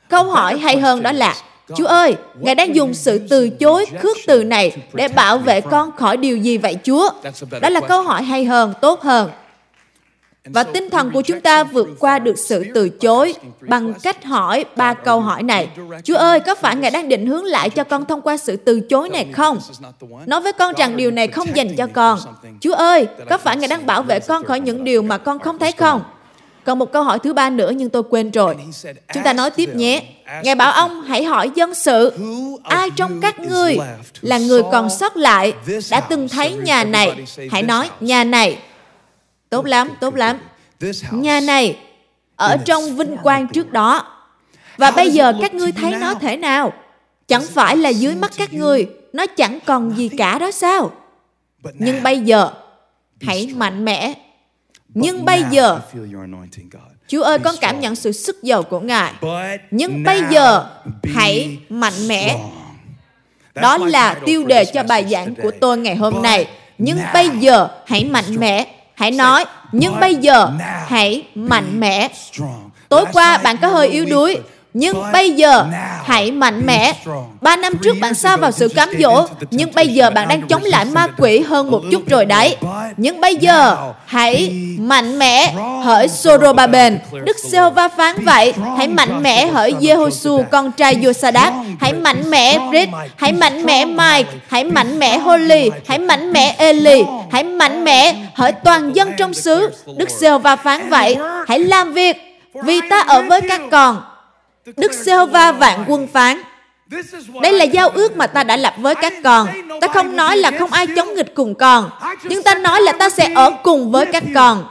Câu 0.08 0.24
hỏi 0.24 0.58
hay 0.58 0.80
hơn 0.80 1.02
đó 1.02 1.12
là, 1.12 1.34
Chúa 1.76 1.86
ơi, 1.86 2.16
Ngài 2.40 2.54
đang 2.54 2.74
dùng 2.74 2.94
sự 2.94 3.20
từ 3.30 3.50
chối 3.50 3.86
khước 4.00 4.16
từ 4.26 4.44
này 4.44 4.76
để 4.92 5.08
bảo 5.08 5.38
vệ 5.38 5.60
con 5.60 5.96
khỏi 5.96 6.16
điều 6.16 6.36
gì 6.36 6.58
vậy 6.58 6.76
Chúa? 6.84 7.10
Đó 7.60 7.68
là 7.68 7.80
câu 7.80 8.02
hỏi 8.02 8.22
hay 8.22 8.44
hơn, 8.44 8.72
tốt 8.80 9.02
hơn. 9.02 9.30
Và 10.44 10.62
tinh 10.62 10.90
thần 10.90 11.10
của 11.10 11.22
chúng 11.22 11.40
ta 11.40 11.64
vượt 11.64 11.88
qua 11.98 12.18
được 12.18 12.38
sự 12.38 12.64
từ 12.74 12.88
chối 12.88 13.34
bằng 13.60 13.94
cách 14.02 14.24
hỏi 14.24 14.64
ba 14.76 14.94
câu 14.94 15.20
hỏi 15.20 15.42
này. 15.42 15.68
Chúa 16.04 16.16
ơi, 16.16 16.40
có 16.40 16.54
phải 16.54 16.76
Ngài 16.76 16.90
đang 16.90 17.08
định 17.08 17.26
hướng 17.26 17.44
lại 17.44 17.70
cho 17.70 17.84
con 17.84 18.04
thông 18.04 18.20
qua 18.20 18.36
sự 18.36 18.56
từ 18.56 18.80
chối 18.80 19.08
này 19.08 19.26
không? 19.32 19.58
Nói 20.26 20.40
với 20.40 20.52
con 20.52 20.74
rằng 20.74 20.96
điều 20.96 21.10
này 21.10 21.28
không 21.28 21.46
dành 21.54 21.76
cho 21.76 21.86
con. 21.86 22.18
Chúa 22.60 22.74
ơi, 22.74 23.06
có 23.28 23.38
phải 23.38 23.56
Ngài 23.56 23.68
đang 23.68 23.86
bảo 23.86 24.02
vệ 24.02 24.20
con 24.20 24.44
khỏi 24.44 24.60
những 24.60 24.84
điều 24.84 25.02
mà 25.02 25.18
con 25.18 25.38
không 25.38 25.58
thấy 25.58 25.72
không? 25.72 26.02
Còn 26.64 26.78
một 26.78 26.92
câu 26.92 27.02
hỏi 27.02 27.18
thứ 27.18 27.32
ba 27.32 27.50
nữa 27.50 27.70
nhưng 27.76 27.90
tôi 27.90 28.02
quên 28.02 28.30
rồi. 28.30 28.56
Chúng 29.14 29.22
ta 29.22 29.32
nói 29.32 29.50
tiếp 29.50 29.74
nhé. 29.74 30.02
Ngài 30.42 30.54
bảo 30.54 30.72
ông 30.72 31.02
hãy 31.02 31.24
hỏi 31.24 31.50
dân 31.54 31.74
sự. 31.74 32.12
Ai 32.64 32.90
trong 32.90 33.20
các 33.20 33.40
ngươi 33.40 33.78
là 34.20 34.38
người 34.38 34.62
còn 34.72 34.90
sót 34.90 35.16
lại 35.16 35.52
đã 35.90 36.00
từng 36.00 36.28
thấy 36.28 36.52
nhà 36.52 36.84
này? 36.84 37.24
Hãy 37.50 37.62
nói 37.62 37.90
nhà 38.00 38.24
này. 38.24 38.58
Tốt 39.50 39.66
lắm, 39.66 39.88
tốt 40.00 40.14
lắm. 40.14 40.38
Nhà 41.10 41.40
này 41.40 41.76
ở 42.36 42.56
trong 42.64 42.96
vinh 42.96 43.16
quang 43.22 43.48
trước 43.48 43.72
đó. 43.72 44.06
Và 44.76 44.90
bây 44.90 45.10
giờ 45.10 45.32
các 45.40 45.54
ngươi 45.54 45.72
thấy 45.72 45.92
nó 46.00 46.14
thế 46.14 46.36
nào? 46.36 46.72
Chẳng 47.28 47.42
phải 47.42 47.76
là 47.76 47.88
dưới 47.88 48.14
mắt 48.14 48.32
các 48.36 48.52
ngươi 48.52 48.86
nó 49.12 49.26
chẳng 49.26 49.58
còn 49.66 49.96
gì 49.96 50.08
cả 50.08 50.38
đó 50.38 50.50
sao? 50.50 50.90
Nhưng 51.74 52.02
bây 52.02 52.20
giờ 52.20 52.50
hãy 53.20 53.50
mạnh 53.56 53.84
mẽ 53.84 54.14
Nhưng 54.94 55.24
bây 55.24 55.44
giờ, 55.50 55.80
Chúa 57.08 57.22
ơi, 57.22 57.38
con 57.38 57.54
cảm 57.60 57.80
nhận 57.80 57.96
sự 57.96 58.12
sức 58.12 58.42
dầu 58.42 58.62
của 58.62 58.80
Ngài. 58.80 59.12
Nhưng 59.70 60.04
bây 60.04 60.22
giờ, 60.30 60.66
hãy 61.14 61.58
mạnh 61.68 62.08
mẽ. 62.08 62.38
Đó 63.54 63.78
là 63.78 64.14
tiêu 64.26 64.44
đề 64.44 64.64
cho 64.64 64.82
bài 64.82 65.06
giảng 65.10 65.34
của 65.34 65.50
tôi 65.60 65.78
ngày 65.78 65.96
hôm 65.96 66.22
nay. 66.22 66.46
Nhưng 66.78 66.98
bây 67.14 67.28
giờ, 67.28 67.68
hãy 67.86 68.04
mạnh 68.04 68.36
mẽ. 68.36 68.66
Hãy 68.94 69.10
nói, 69.10 69.44
nhưng 69.72 70.00
bây 70.00 70.14
giờ, 70.14 70.50
hãy 70.86 71.26
mạnh 71.34 71.80
mẽ. 71.80 72.08
Tối 72.88 73.04
qua, 73.12 73.38
bạn 73.38 73.56
có 73.62 73.68
hơi 73.68 73.88
yếu 73.88 74.04
đuối, 74.04 74.38
nhưng 74.74 75.02
bây 75.12 75.30
giờ 75.30 75.64
hãy 76.04 76.30
mạnh 76.30 76.66
mẽ. 76.66 76.92
Ba 77.40 77.56
năm 77.56 77.72
trước 77.82 77.96
bạn 78.00 78.14
xa 78.14 78.36
vào 78.36 78.50
sự 78.50 78.68
cám 78.68 78.88
dỗ, 79.00 79.26
nhưng 79.50 79.74
bây 79.74 79.88
giờ 79.88 80.10
bạn 80.10 80.28
đang 80.28 80.48
chống 80.48 80.62
lại 80.64 80.84
ma 80.84 81.06
quỷ 81.18 81.40
hơn 81.40 81.70
một 81.70 81.82
chút 81.90 82.08
rồi 82.08 82.24
đấy. 82.24 82.56
Nhưng 82.96 83.20
bây 83.20 83.36
giờ 83.36 83.76
hãy 84.06 84.52
mạnh 84.78 85.18
mẽ 85.18 85.54
hỡi 85.84 86.08
Sorobaben. 86.08 86.98
Đức 87.24 87.36
giê 87.38 87.70
va 87.70 87.88
phán 87.88 88.24
vậy. 88.24 88.54
Hãy 88.78 88.88
mạnh 88.88 89.22
mẽ 89.22 89.46
hỡi 89.46 89.74
Jehosu 89.80 90.44
con 90.50 90.72
trai 90.72 90.94
Josadak. 90.94 91.52
Hãy 91.80 91.92
mạnh 91.92 92.30
mẽ 92.30 92.58
Brit. 92.70 92.88
Hãy 93.16 93.32
mạnh 93.32 93.66
mẽ 93.66 93.84
Mike. 93.84 94.30
Hãy 94.48 94.64
mạnh 94.64 94.98
mẽ 94.98 95.18
Holly. 95.18 95.70
Hãy 95.88 95.98
mạnh 95.98 96.32
mẽ 96.32 96.54
Eli. 96.58 97.02
Hãy 97.32 97.44
mạnh 97.44 97.84
mẽ 97.84 98.14
hỡi 98.34 98.52
toàn 98.52 98.96
dân 98.96 99.12
trong 99.18 99.34
xứ. 99.34 99.70
Đức 99.96 100.10
giê 100.10 100.38
va 100.38 100.56
phán 100.56 100.90
vậy. 100.90 101.16
Hãy 101.48 101.58
làm 101.58 101.92
việc 101.92 102.16
vì 102.64 102.80
ta 102.90 103.00
ở 103.00 103.22
với 103.22 103.40
các 103.48 103.60
con 103.70 104.02
Đức 104.76 104.92
Giê-hô-va 104.92 105.52
vạn 105.52 105.84
quân 105.88 106.08
phán 106.12 106.42
đây 107.42 107.52
là 107.52 107.64
giao 107.64 107.88
ước 107.88 108.16
mà 108.16 108.26
ta 108.26 108.44
đã 108.44 108.56
lập 108.56 108.74
với 108.76 108.94
các 108.94 109.12
con. 109.24 109.48
Ta 109.80 109.88
không 109.88 110.16
nói 110.16 110.36
là 110.36 110.50
không 110.58 110.72
ai 110.72 110.86
chống 110.96 111.14
nghịch 111.14 111.34
cùng 111.34 111.54
con, 111.54 111.90
nhưng 112.24 112.42
ta 112.42 112.54
nói 112.54 112.82
là 112.82 112.92
ta 112.92 113.10
sẽ 113.10 113.30
ở 113.34 113.50
cùng 113.62 113.92
với 113.92 114.06
các 114.06 114.22
con. 114.34 114.64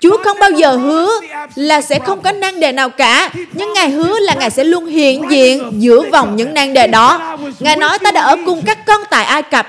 Chúa 0.00 0.16
không 0.24 0.38
bao 0.40 0.50
giờ 0.50 0.76
hứa 0.76 1.20
là 1.54 1.80
sẽ 1.80 1.98
không 1.98 2.20
có 2.20 2.32
nan 2.32 2.60
đề 2.60 2.72
nào 2.72 2.90
cả, 2.90 3.30
nhưng 3.52 3.72
Ngài 3.72 3.90
hứa 3.90 4.18
là 4.18 4.34
Ngài 4.34 4.50
sẽ 4.50 4.64
luôn 4.64 4.86
hiện 4.86 5.30
diện 5.30 5.82
giữa 5.82 6.02
vòng 6.12 6.36
những 6.36 6.54
nan 6.54 6.74
đề 6.74 6.86
đó. 6.86 7.36
Ngài 7.58 7.76
nói 7.76 7.98
ta 7.98 8.10
đã 8.10 8.20
ở 8.20 8.36
cùng 8.46 8.62
các 8.66 8.86
con 8.86 9.00
tại 9.10 9.24
Ai 9.24 9.42
Cập 9.42 9.66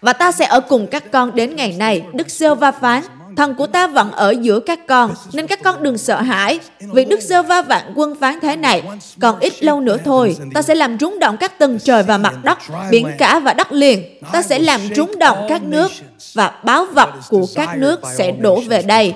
và 0.00 0.12
ta 0.12 0.32
sẽ 0.32 0.44
ở 0.44 0.60
cùng 0.60 0.86
các 0.86 1.02
con 1.12 1.34
đến 1.34 1.56
ngày 1.56 1.74
này. 1.78 2.02
Đức 2.12 2.30
Sêu 2.30 2.54
Va 2.54 2.70
phán, 2.70 3.02
thần 3.36 3.54
của 3.54 3.66
ta 3.66 3.86
vẫn 3.86 4.12
ở 4.12 4.34
giữa 4.40 4.60
các 4.60 4.86
con, 4.86 5.14
nên 5.32 5.46
các 5.46 5.62
con 5.62 5.82
đừng 5.82 5.98
sợ 5.98 6.20
hãi. 6.20 6.60
Vì 6.80 7.04
Đức 7.04 7.20
Sơ 7.20 7.42
Va 7.42 7.62
vạn 7.62 7.92
quân 7.96 8.14
phán 8.20 8.40
thế 8.40 8.56
này, 8.56 8.82
còn 9.20 9.38
ít 9.38 9.62
lâu 9.62 9.80
nữa 9.80 9.96
thôi, 10.04 10.36
ta 10.54 10.62
sẽ 10.62 10.74
làm 10.74 10.98
rúng 10.98 11.18
động 11.18 11.36
các 11.36 11.58
tầng 11.58 11.78
trời 11.78 12.02
và 12.02 12.18
mặt 12.18 12.34
đất, 12.42 12.58
biển 12.90 13.06
cả 13.18 13.38
và 13.38 13.54
đất 13.54 13.72
liền. 13.72 14.18
Ta 14.32 14.42
sẽ 14.42 14.58
làm 14.58 14.80
rúng 14.96 15.18
động 15.18 15.46
các 15.48 15.62
nước 15.62 15.90
và 16.34 16.60
báo 16.64 16.84
vật 16.84 17.10
của 17.28 17.46
các 17.54 17.78
nước 17.78 18.00
sẽ 18.14 18.32
đổ 18.32 18.60
về 18.60 18.82
đây. 18.82 19.14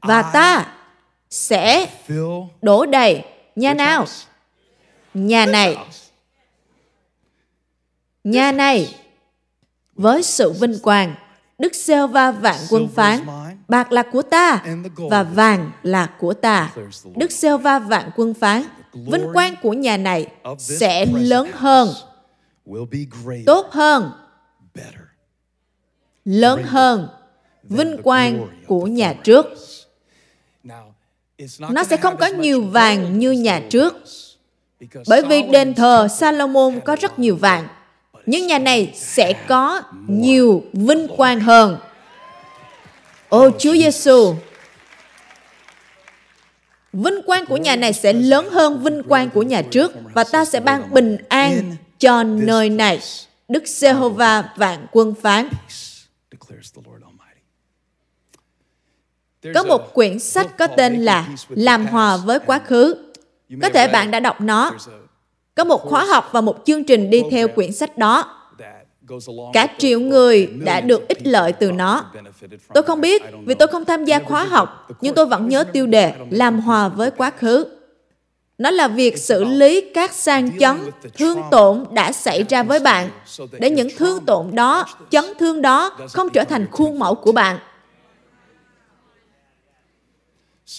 Và 0.00 0.22
ta 0.22 0.66
sẽ 1.30 1.86
đổ 2.62 2.86
đầy 2.86 3.22
nhà 3.56 3.74
nào? 3.74 4.06
Nhà 5.14 5.46
này. 5.46 5.76
Nhà 8.24 8.52
này 8.52 8.94
với 9.94 10.22
sự 10.22 10.52
vinh 10.52 10.78
quang 10.78 11.14
Đức 11.58 11.74
giê 11.74 12.06
va 12.06 12.30
vạn 12.30 12.56
quân 12.70 12.88
phán, 12.88 13.20
bạc 13.68 13.92
là 13.92 14.02
của 14.02 14.22
ta 14.22 14.64
và 14.96 15.22
vàng 15.22 15.70
là 15.82 16.06
của 16.18 16.34
ta. 16.34 16.74
Đức 17.16 17.32
giê 17.32 17.56
va 17.56 17.78
vạn 17.78 18.10
quân 18.16 18.34
phán, 18.34 18.62
vinh 18.92 19.32
quang 19.32 19.54
của 19.62 19.72
nhà 19.72 19.96
này 19.96 20.26
sẽ 20.58 21.06
lớn 21.06 21.50
hơn, 21.54 21.88
tốt 23.46 23.66
hơn, 23.70 24.10
lớn 26.24 26.62
hơn. 26.64 27.08
vinh 27.68 28.02
quang 28.02 28.48
của 28.66 28.86
nhà 28.86 29.14
trước. 29.24 29.46
Nó 31.58 31.84
sẽ 31.84 31.96
không 31.96 32.16
có 32.16 32.26
nhiều 32.26 32.62
vàng 32.62 33.18
như 33.18 33.32
nhà 33.32 33.62
trước, 33.70 33.94
bởi 35.08 35.22
vì 35.22 35.42
đền 35.42 35.74
thờ 35.74 36.08
Salomon 36.08 36.80
có 36.84 36.96
rất 37.00 37.18
nhiều 37.18 37.36
vàng 37.36 37.68
những 38.26 38.46
nhà 38.46 38.58
này 38.58 38.92
sẽ 38.94 39.32
có 39.32 39.82
nhiều 40.06 40.64
vinh 40.72 41.08
quang 41.16 41.40
hơn. 41.40 41.78
Ô 43.28 43.50
Chúa 43.58 43.72
Giêsu, 43.72 44.34
vinh 46.92 47.22
quang 47.26 47.46
của 47.46 47.56
nhà 47.56 47.76
này 47.76 47.92
sẽ 47.92 48.12
lớn 48.12 48.48
hơn 48.50 48.82
vinh 48.82 49.02
quang 49.02 49.30
của 49.30 49.42
nhà 49.42 49.62
trước 49.62 49.92
và 50.14 50.24
ta 50.24 50.44
sẽ 50.44 50.60
ban 50.60 50.94
bình 50.94 51.16
an 51.28 51.76
cho 51.98 52.22
nơi 52.22 52.70
này. 52.70 53.00
Đức 53.48 53.62
Giê-hô-va 53.66 54.44
vạn 54.56 54.86
quân 54.92 55.14
phán. 55.22 55.48
Có 59.54 59.62
một 59.62 59.94
quyển 59.94 60.18
sách 60.18 60.58
có 60.58 60.66
tên 60.66 61.04
là 61.04 61.28
Làm 61.48 61.86
hòa 61.86 62.16
với 62.16 62.38
quá 62.38 62.58
khứ. 62.66 62.94
Có 63.62 63.68
thể 63.68 63.88
bạn 63.88 64.10
đã 64.10 64.20
đọc 64.20 64.40
nó 64.40 64.72
có 65.56 65.64
một 65.64 65.82
khóa 65.82 66.04
học 66.04 66.28
và 66.32 66.40
một 66.40 66.56
chương 66.64 66.84
trình 66.84 67.10
đi 67.10 67.22
theo 67.30 67.48
quyển 67.48 67.72
sách 67.72 67.98
đó. 67.98 68.32
Cả 69.52 69.66
triệu 69.78 70.00
người 70.00 70.46
đã 70.46 70.80
được 70.80 71.08
ích 71.08 71.26
lợi 71.26 71.52
từ 71.52 71.72
nó. 71.72 72.04
Tôi 72.74 72.82
không 72.82 73.00
biết 73.00 73.22
vì 73.44 73.54
tôi 73.54 73.68
không 73.68 73.84
tham 73.84 74.04
gia 74.04 74.18
khóa 74.18 74.44
học, 74.44 74.88
nhưng 75.00 75.14
tôi 75.14 75.26
vẫn 75.26 75.48
nhớ 75.48 75.64
tiêu 75.64 75.86
đề 75.86 76.12
làm 76.30 76.60
hòa 76.60 76.88
với 76.88 77.10
quá 77.10 77.30
khứ. 77.38 77.66
Nó 78.58 78.70
là 78.70 78.88
việc 78.88 79.18
xử 79.18 79.44
lý 79.44 79.90
các 79.94 80.12
sang 80.12 80.58
chấn, 80.58 80.76
thương 81.18 81.42
tổn 81.50 81.84
đã 81.92 82.12
xảy 82.12 82.44
ra 82.48 82.62
với 82.62 82.80
bạn, 82.80 83.10
để 83.58 83.70
những 83.70 83.88
thương 83.96 84.24
tổn 84.24 84.46
đó, 84.52 84.86
chấn 85.10 85.24
thương 85.38 85.62
đó 85.62 85.98
không 86.12 86.30
trở 86.30 86.44
thành 86.44 86.66
khuôn 86.70 86.98
mẫu 86.98 87.14
của 87.14 87.32
bạn. 87.32 87.58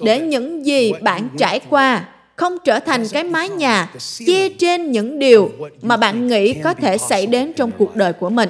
Để 0.02 0.20
những 0.20 0.66
gì 0.66 0.94
bạn 1.02 1.30
trải 1.38 1.60
qua 1.70 2.06
không 2.38 2.58
trở 2.64 2.80
thành 2.80 3.08
cái 3.08 3.24
mái 3.24 3.50
nhà 3.50 3.90
che 4.28 4.50
trên 4.50 4.92
những 4.92 5.20
điều 5.20 5.52
mà 5.82 5.98
bạn 5.98 6.28
nghĩ 6.28 6.54
có 6.54 6.74
thể 6.74 6.98
xảy 6.98 7.28
đến 7.28 7.54
trong 7.54 7.72
cuộc 7.78 7.96
đời 7.96 8.14
của 8.14 8.30
mình. 8.30 8.50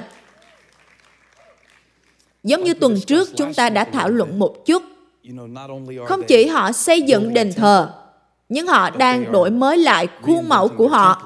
Giống 2.42 2.64
như 2.64 2.74
tuần 2.74 3.00
trước 3.06 3.28
chúng 3.36 3.54
ta 3.54 3.70
đã 3.70 3.84
thảo 3.84 4.08
luận 4.08 4.38
một 4.38 4.66
chút, 4.66 4.82
không 6.06 6.22
chỉ 6.28 6.46
họ 6.46 6.72
xây 6.72 7.02
dựng 7.02 7.34
đền 7.34 7.52
thờ, 7.52 7.90
nhưng 8.48 8.66
họ 8.66 8.90
đang 8.90 9.32
đổi 9.32 9.50
mới 9.50 9.76
lại 9.76 10.08
khuôn 10.22 10.48
mẫu 10.48 10.68
của 10.68 10.88
họ. 10.88 11.22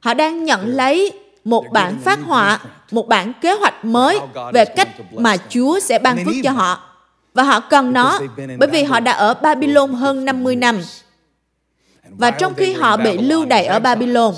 Họ 0.00 0.14
đang 0.14 0.44
nhận 0.44 0.66
lấy 0.66 1.12
một 1.44 1.64
bản 1.72 1.98
phát 2.04 2.18
họa, 2.26 2.60
một 2.90 3.08
bản 3.08 3.32
kế 3.40 3.52
hoạch 3.52 3.84
mới 3.84 4.20
về 4.52 4.64
cách 4.64 4.88
mà 5.12 5.36
Chúa 5.48 5.80
sẽ 5.80 5.98
ban 5.98 6.24
phước 6.24 6.34
cho 6.44 6.50
họ. 6.50 6.88
Và 7.34 7.42
họ 7.42 7.60
cần 7.60 7.92
nó 7.92 8.20
bởi 8.58 8.68
vì 8.72 8.82
họ 8.82 9.00
đã 9.00 9.12
ở 9.12 9.34
Babylon 9.34 9.92
hơn 9.92 10.24
50 10.24 10.56
năm 10.56 10.80
và 12.08 12.30
trong 12.30 12.54
khi 12.54 12.72
họ 12.72 12.96
bị 12.96 13.18
lưu 13.18 13.44
đày 13.44 13.64
ở 13.64 13.78
Babylon, 13.78 14.34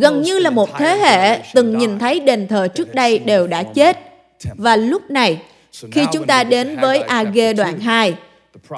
gần 0.00 0.22
như 0.22 0.38
là 0.38 0.50
một 0.50 0.78
thế 0.78 0.96
hệ 0.96 1.42
từng 1.54 1.78
nhìn 1.78 1.98
thấy 1.98 2.20
đền 2.20 2.48
thờ 2.48 2.68
trước 2.68 2.94
đây 2.94 3.18
đều 3.18 3.46
đã 3.46 3.62
chết. 3.62 3.98
Và 4.56 4.76
lúc 4.76 5.10
này, 5.10 5.42
khi 5.92 6.06
chúng 6.12 6.26
ta 6.26 6.44
đến 6.44 6.76
với 6.80 7.00
AG 7.00 7.56
đoạn 7.56 7.80
2, 7.80 8.14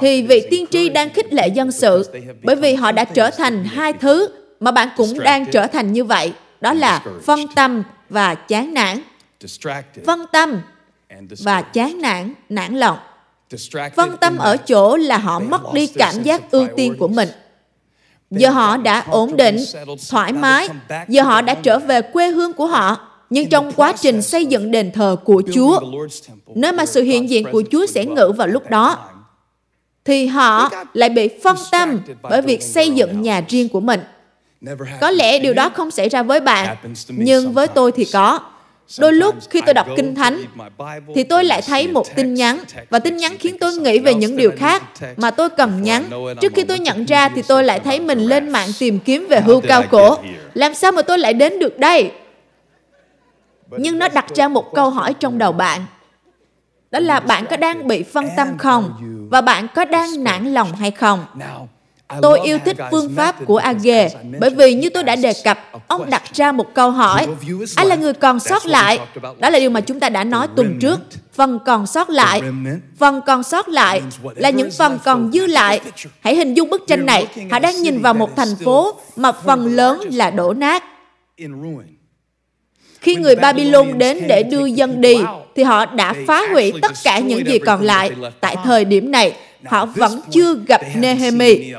thì 0.00 0.22
vị 0.22 0.46
tiên 0.50 0.66
tri 0.70 0.88
đang 0.88 1.10
khích 1.10 1.32
lệ 1.32 1.48
dân 1.48 1.72
sự 1.72 2.04
bởi 2.42 2.56
vì 2.56 2.74
họ 2.74 2.92
đã 2.92 3.04
trở 3.04 3.30
thành 3.30 3.64
hai 3.64 3.92
thứ 3.92 4.28
mà 4.60 4.70
bạn 4.70 4.88
cũng 4.96 5.18
đang 5.18 5.46
trở 5.46 5.66
thành 5.66 5.92
như 5.92 6.04
vậy. 6.04 6.32
Đó 6.60 6.72
là 6.72 7.04
phân 7.24 7.40
tâm 7.54 7.82
và 8.08 8.34
chán 8.34 8.74
nản. 8.74 9.00
Phân 10.06 10.26
tâm 10.32 10.60
và 11.38 11.62
chán 11.62 12.00
nản, 12.02 12.34
nản 12.48 12.74
lòng. 12.78 12.98
Phân 13.96 14.16
tâm 14.20 14.38
ở 14.38 14.56
chỗ 14.56 14.96
là 14.96 15.18
họ 15.18 15.38
mất 15.38 15.72
đi 15.72 15.86
cảm 15.86 16.22
giác 16.22 16.50
ưu 16.50 16.66
tiên 16.76 16.96
của 16.98 17.08
mình 17.08 17.28
Giờ 18.30 18.50
họ 18.50 18.76
đã 18.76 19.04
ổn 19.10 19.36
định, 19.36 19.56
thoải 20.10 20.32
mái, 20.32 20.68
giờ 21.08 21.22
họ 21.22 21.40
đã 21.40 21.54
trở 21.54 21.78
về 21.78 22.02
quê 22.02 22.30
hương 22.30 22.52
của 22.52 22.66
họ. 22.66 22.96
Nhưng 23.30 23.48
trong 23.48 23.72
quá 23.72 23.92
trình 23.92 24.22
xây 24.22 24.46
dựng 24.46 24.70
đền 24.70 24.92
thờ 24.92 25.16
của 25.24 25.42
Chúa, 25.54 25.80
nơi 26.54 26.72
mà 26.72 26.86
sự 26.86 27.02
hiện 27.02 27.30
diện 27.30 27.46
của 27.52 27.62
Chúa 27.70 27.86
sẽ 27.86 28.04
ngự 28.04 28.32
vào 28.36 28.46
lúc 28.46 28.70
đó, 28.70 28.98
thì 30.04 30.26
họ 30.26 30.70
lại 30.92 31.08
bị 31.08 31.28
phân 31.42 31.56
tâm 31.72 32.00
bởi 32.22 32.42
việc 32.42 32.62
xây 32.62 32.90
dựng 32.90 33.22
nhà 33.22 33.42
riêng 33.48 33.68
của 33.68 33.80
mình. 33.80 34.00
Có 35.00 35.10
lẽ 35.10 35.38
điều 35.38 35.54
đó 35.54 35.68
không 35.68 35.90
xảy 35.90 36.08
ra 36.08 36.22
với 36.22 36.40
bạn, 36.40 36.76
nhưng 37.08 37.52
với 37.52 37.68
tôi 37.68 37.92
thì 37.92 38.04
có. 38.12 38.40
Đôi 38.98 39.12
lúc 39.12 39.34
khi 39.50 39.60
tôi 39.66 39.74
đọc 39.74 39.86
Kinh 39.96 40.14
Thánh, 40.14 40.42
thì 41.14 41.24
tôi 41.24 41.44
lại 41.44 41.62
thấy 41.62 41.88
một 41.88 42.16
tin 42.16 42.34
nhắn, 42.34 42.58
và 42.90 42.98
tin 42.98 43.16
nhắn 43.16 43.36
khiến 43.38 43.56
tôi 43.60 43.72
nghĩ 43.76 43.98
về 43.98 44.14
những 44.14 44.36
điều 44.36 44.52
khác 44.56 44.82
mà 45.16 45.30
tôi 45.30 45.50
cần 45.50 45.82
nhắn. 45.82 46.04
Trước 46.40 46.52
khi 46.54 46.64
tôi 46.64 46.78
nhận 46.78 47.04
ra 47.04 47.28
thì 47.28 47.42
tôi 47.42 47.64
lại 47.64 47.80
thấy 47.80 48.00
mình 48.00 48.18
lên 48.18 48.48
mạng 48.48 48.68
tìm 48.78 48.98
kiếm 48.98 49.26
về 49.30 49.40
hưu 49.40 49.60
cao 49.60 49.82
cổ. 49.90 50.18
Làm 50.54 50.74
sao 50.74 50.92
mà 50.92 51.02
tôi 51.02 51.18
lại 51.18 51.34
đến 51.34 51.58
được 51.58 51.78
đây? 51.78 52.10
Nhưng 53.70 53.98
nó 53.98 54.08
đặt 54.08 54.26
ra 54.34 54.48
một 54.48 54.74
câu 54.74 54.90
hỏi 54.90 55.14
trong 55.14 55.38
đầu 55.38 55.52
bạn. 55.52 55.80
Đó 56.90 57.00
là 57.00 57.20
bạn 57.20 57.46
có 57.50 57.56
đang 57.56 57.86
bị 57.88 58.02
phân 58.02 58.28
tâm 58.36 58.58
không? 58.58 58.94
Và 59.30 59.40
bạn 59.40 59.66
có 59.74 59.84
đang 59.84 60.24
nản 60.24 60.54
lòng 60.54 60.72
hay 60.72 60.90
không? 60.90 61.24
Tôi 62.22 62.40
yêu 62.40 62.58
thích 62.64 62.76
phương 62.90 63.12
pháp 63.16 63.44
của 63.44 63.56
Age 63.56 64.08
bởi 64.40 64.50
vì 64.50 64.74
như 64.74 64.90
tôi 64.90 65.02
đã 65.02 65.16
đề 65.16 65.32
cập, 65.44 65.58
ông 65.86 66.10
đặt 66.10 66.22
ra 66.34 66.52
một 66.52 66.74
câu 66.74 66.90
hỏi. 66.90 67.26
Ai 67.76 67.86
là 67.86 67.94
người 67.94 68.12
còn 68.12 68.40
sót 68.40 68.66
lại? 68.66 68.98
Đó 69.38 69.50
là 69.50 69.58
điều 69.58 69.70
mà 69.70 69.80
chúng 69.80 70.00
ta 70.00 70.08
đã 70.08 70.24
nói 70.24 70.46
tuần 70.56 70.78
trước. 70.80 71.00
Phần 71.32 71.58
còn 71.66 71.86
sót 71.86 72.10
lại. 72.10 72.42
Phần 72.98 73.20
còn 73.26 73.42
sót 73.42 73.68
lại 73.68 74.02
là 74.34 74.50
những 74.50 74.70
phần 74.70 74.98
còn 75.04 75.30
dư 75.32 75.46
lại. 75.46 75.80
Hãy 76.20 76.36
hình 76.36 76.54
dung 76.54 76.70
bức 76.70 76.86
tranh 76.86 77.06
này. 77.06 77.26
Họ 77.50 77.58
đang 77.58 77.82
nhìn 77.82 78.02
vào 78.02 78.14
một 78.14 78.36
thành 78.36 78.56
phố 78.64 78.94
mà 79.16 79.32
phần 79.32 79.66
lớn 79.66 80.00
là 80.12 80.30
đổ 80.30 80.52
nát. 80.52 80.84
Khi 83.00 83.16
người 83.16 83.36
Babylon 83.36 83.98
đến 83.98 84.18
để 84.28 84.42
đưa 84.42 84.66
dân 84.66 85.00
đi, 85.00 85.16
thì 85.56 85.62
họ 85.62 85.86
đã 85.86 86.14
phá 86.26 86.42
hủy 86.52 86.72
tất 86.82 86.92
cả 87.04 87.18
những 87.18 87.46
gì 87.46 87.58
còn 87.58 87.82
lại 87.82 88.10
tại 88.40 88.56
thời 88.64 88.84
điểm 88.84 89.10
này 89.10 89.36
họ 89.64 89.86
vẫn 89.86 90.20
chưa 90.30 90.54
gặp 90.66 90.80
Nehemi. 90.94 91.72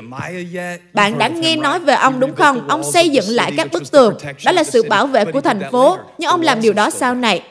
Bạn 0.92 1.18
đã 1.18 1.28
nghe 1.28 1.56
nói 1.56 1.78
về 1.78 1.94
ông 1.94 2.20
đúng 2.20 2.34
không? 2.34 2.68
Ông 2.68 2.92
xây 2.92 3.08
dựng 3.08 3.28
lại 3.28 3.52
các 3.56 3.72
bức 3.72 3.90
tường. 3.90 4.14
Đó 4.44 4.52
là 4.52 4.64
sự 4.64 4.82
bảo 4.82 5.06
vệ 5.06 5.24
của 5.24 5.40
thành 5.40 5.60
phố. 5.72 5.96
Nhưng 6.18 6.30
ông 6.30 6.42
làm 6.42 6.60
điều 6.60 6.72
đó 6.72 6.90
sau 6.90 7.14
này. 7.14 7.42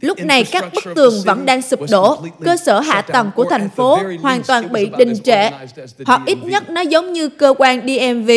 Lúc 0.00 0.18
này 0.18 0.44
các 0.44 0.64
bức 0.74 0.84
tường 0.94 1.14
vẫn 1.24 1.46
đang 1.46 1.62
sụp 1.62 1.80
đổ, 1.90 2.18
cơ 2.44 2.56
sở 2.56 2.80
hạ 2.80 3.02
tầng 3.02 3.30
của 3.36 3.44
thành 3.44 3.68
phố 3.76 3.98
hoàn 4.22 4.42
toàn 4.42 4.72
bị 4.72 4.88
đình 4.98 5.14
trệ. 5.24 5.50
Hoặc 6.06 6.20
ít 6.26 6.38
nhất 6.44 6.70
nó 6.70 6.80
giống 6.80 7.12
như 7.12 7.28
cơ 7.28 7.54
quan 7.58 7.80
DMV, 7.80 8.30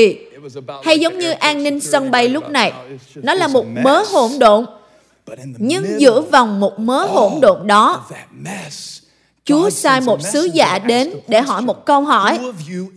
hay 0.84 1.00
giống 1.00 1.18
như 1.18 1.32
an 1.32 1.64
ninh 1.64 1.80
sân 1.80 2.12
bay 2.12 2.30
lúc 2.30 2.50
này. 2.50 2.74
Nó 3.16 3.34
là 3.34 3.48
một 3.48 3.66
mớ 3.84 4.04
hỗn 4.12 4.32
độn. 4.40 4.66
Nhưng 5.58 6.00
giữa 6.00 6.22
vòng 6.22 6.60
một 6.60 6.80
mớ 6.80 7.06
hỗn 7.06 7.32
độn 7.42 7.68
đó, 7.68 8.06
Chúa 9.46 9.70
sai 9.70 10.02
một 10.02 10.20
sứ 10.22 10.50
giả 10.54 10.80
đến 10.80 11.14
để 11.28 11.42
hỏi 11.42 11.62
một 11.62 11.86
câu 11.86 12.02
hỏi. 12.02 12.40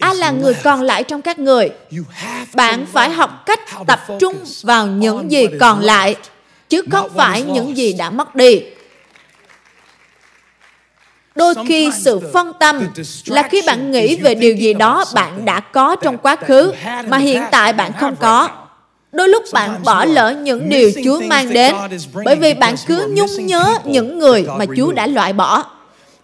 Ai 0.00 0.14
là 0.14 0.30
người 0.30 0.54
còn 0.54 0.82
lại 0.82 1.04
trong 1.04 1.22
các 1.22 1.38
người? 1.38 1.70
Bạn 2.54 2.86
phải 2.92 3.10
học 3.10 3.42
cách 3.46 3.60
tập 3.86 4.00
trung 4.20 4.34
vào 4.62 4.86
những 4.86 5.32
gì 5.32 5.46
còn 5.60 5.80
lại, 5.80 6.16
chứ 6.68 6.82
không 6.90 7.10
phải 7.16 7.42
những 7.42 7.76
gì 7.76 7.92
đã 7.92 8.10
mất 8.10 8.34
đi. 8.34 8.62
Đôi 11.34 11.54
khi 11.68 11.90
sự 11.98 12.20
phân 12.32 12.52
tâm 12.60 12.88
là 13.26 13.42
khi 13.42 13.62
bạn 13.66 13.90
nghĩ 13.90 14.16
về 14.16 14.34
điều 14.34 14.54
gì 14.54 14.74
đó 14.74 15.04
bạn 15.14 15.44
đã 15.44 15.60
có 15.60 15.96
trong 15.96 16.18
quá 16.18 16.36
khứ 16.36 16.72
mà 17.08 17.18
hiện 17.18 17.42
tại 17.50 17.72
bạn 17.72 17.92
không 18.00 18.16
có. 18.16 18.48
Đôi 19.12 19.28
lúc 19.28 19.44
bạn 19.52 19.80
bỏ 19.84 20.04
lỡ 20.04 20.30
những 20.30 20.68
điều 20.68 20.90
Chúa 21.04 21.20
mang 21.20 21.52
đến 21.52 21.74
bởi 22.24 22.36
vì 22.36 22.54
bạn 22.54 22.74
cứ 22.86 23.12
nhung 23.16 23.46
nhớ 23.46 23.74
những 23.84 24.18
người 24.18 24.46
mà 24.56 24.64
Chúa 24.76 24.92
đã 24.92 25.06
loại 25.06 25.32
bỏ. 25.32 25.64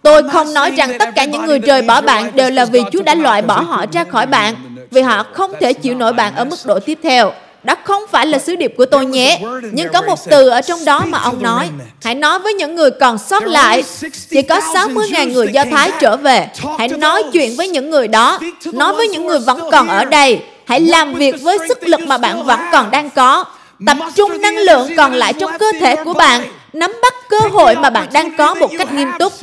Tôi 0.05 0.23
không 0.31 0.53
nói 0.53 0.71
rằng 0.71 0.97
tất 0.99 1.09
cả 1.15 1.25
những 1.25 1.45
người 1.45 1.59
rời 1.59 1.81
bỏ 1.81 2.01
bạn 2.01 2.31
đều 2.35 2.49
là 2.49 2.65
vì 2.65 2.81
Chúa 2.91 3.01
đã 3.01 3.15
loại 3.15 3.41
bỏ 3.41 3.61
họ 3.61 3.85
ra 3.91 4.03
khỏi 4.03 4.25
bạn, 4.25 4.55
vì 4.91 5.01
họ 5.01 5.25
không 5.33 5.51
thể 5.59 5.73
chịu 5.73 5.95
nổi 5.95 6.13
bạn 6.13 6.35
ở 6.35 6.45
mức 6.45 6.55
độ 6.65 6.79
tiếp 6.79 6.99
theo. 7.03 7.31
Đó 7.63 7.75
không 7.83 8.03
phải 8.11 8.27
là 8.27 8.37
sứ 8.37 8.55
điệp 8.55 8.73
của 8.77 8.85
tôi 8.85 9.05
nhé. 9.05 9.39
Nhưng 9.71 9.87
có 9.93 10.01
một 10.01 10.19
từ 10.29 10.49
ở 10.49 10.61
trong 10.61 10.85
đó 10.85 11.05
mà 11.07 11.19
ông 11.19 11.43
nói. 11.43 11.69
Hãy 12.03 12.15
nói 12.15 12.39
với 12.39 12.53
những 12.53 12.75
người 12.75 12.91
còn 12.91 13.17
sót 13.17 13.43
lại. 13.43 13.83
Chỉ 14.29 14.41
có 14.41 14.59
60.000 14.59 15.33
người 15.33 15.47
Do 15.53 15.63
Thái 15.71 15.91
trở 15.99 16.17
về. 16.17 16.47
Hãy 16.77 16.87
nói 16.87 17.23
chuyện 17.33 17.55
với 17.57 17.67
những 17.67 17.89
người 17.89 18.07
đó. 18.07 18.39
Nói 18.73 18.93
với 18.93 19.07
những 19.07 19.27
người 19.27 19.39
vẫn 19.39 19.59
còn 19.71 19.87
ở 19.87 20.05
đây. 20.05 20.39
Hãy 20.65 20.81
làm 20.81 21.13
việc 21.13 21.35
với 21.41 21.57
sức 21.67 21.83
lực 21.83 22.01
mà 22.01 22.17
bạn 22.17 22.45
vẫn 22.45 22.59
còn 22.71 22.91
đang 22.91 23.09
có. 23.09 23.45
Tập 23.85 23.97
trung 24.15 24.41
năng 24.41 24.57
lượng 24.57 24.89
còn 24.97 25.13
lại 25.13 25.33
trong 25.33 25.51
cơ 25.59 25.71
thể 25.79 25.95
của 25.95 26.13
bạn 26.13 26.41
nắm 26.75 26.91
bắt 27.01 27.13
cơ 27.29 27.37
hội 27.51 27.75
mà 27.75 27.89
bạn 27.89 28.09
đang 28.13 28.37
có 28.37 28.53
một 28.53 28.71
cách 28.77 28.93
nghiêm 28.93 29.09
túc. 29.19 29.33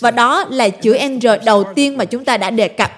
Và 0.00 0.10
đó 0.10 0.44
là 0.50 0.68
chữ 0.68 0.98
N 1.08 1.18
đầu 1.44 1.64
tiên 1.74 1.96
mà 1.96 2.04
chúng 2.04 2.24
ta 2.24 2.36
đã 2.36 2.50
đề 2.50 2.68
cập. 2.68 2.90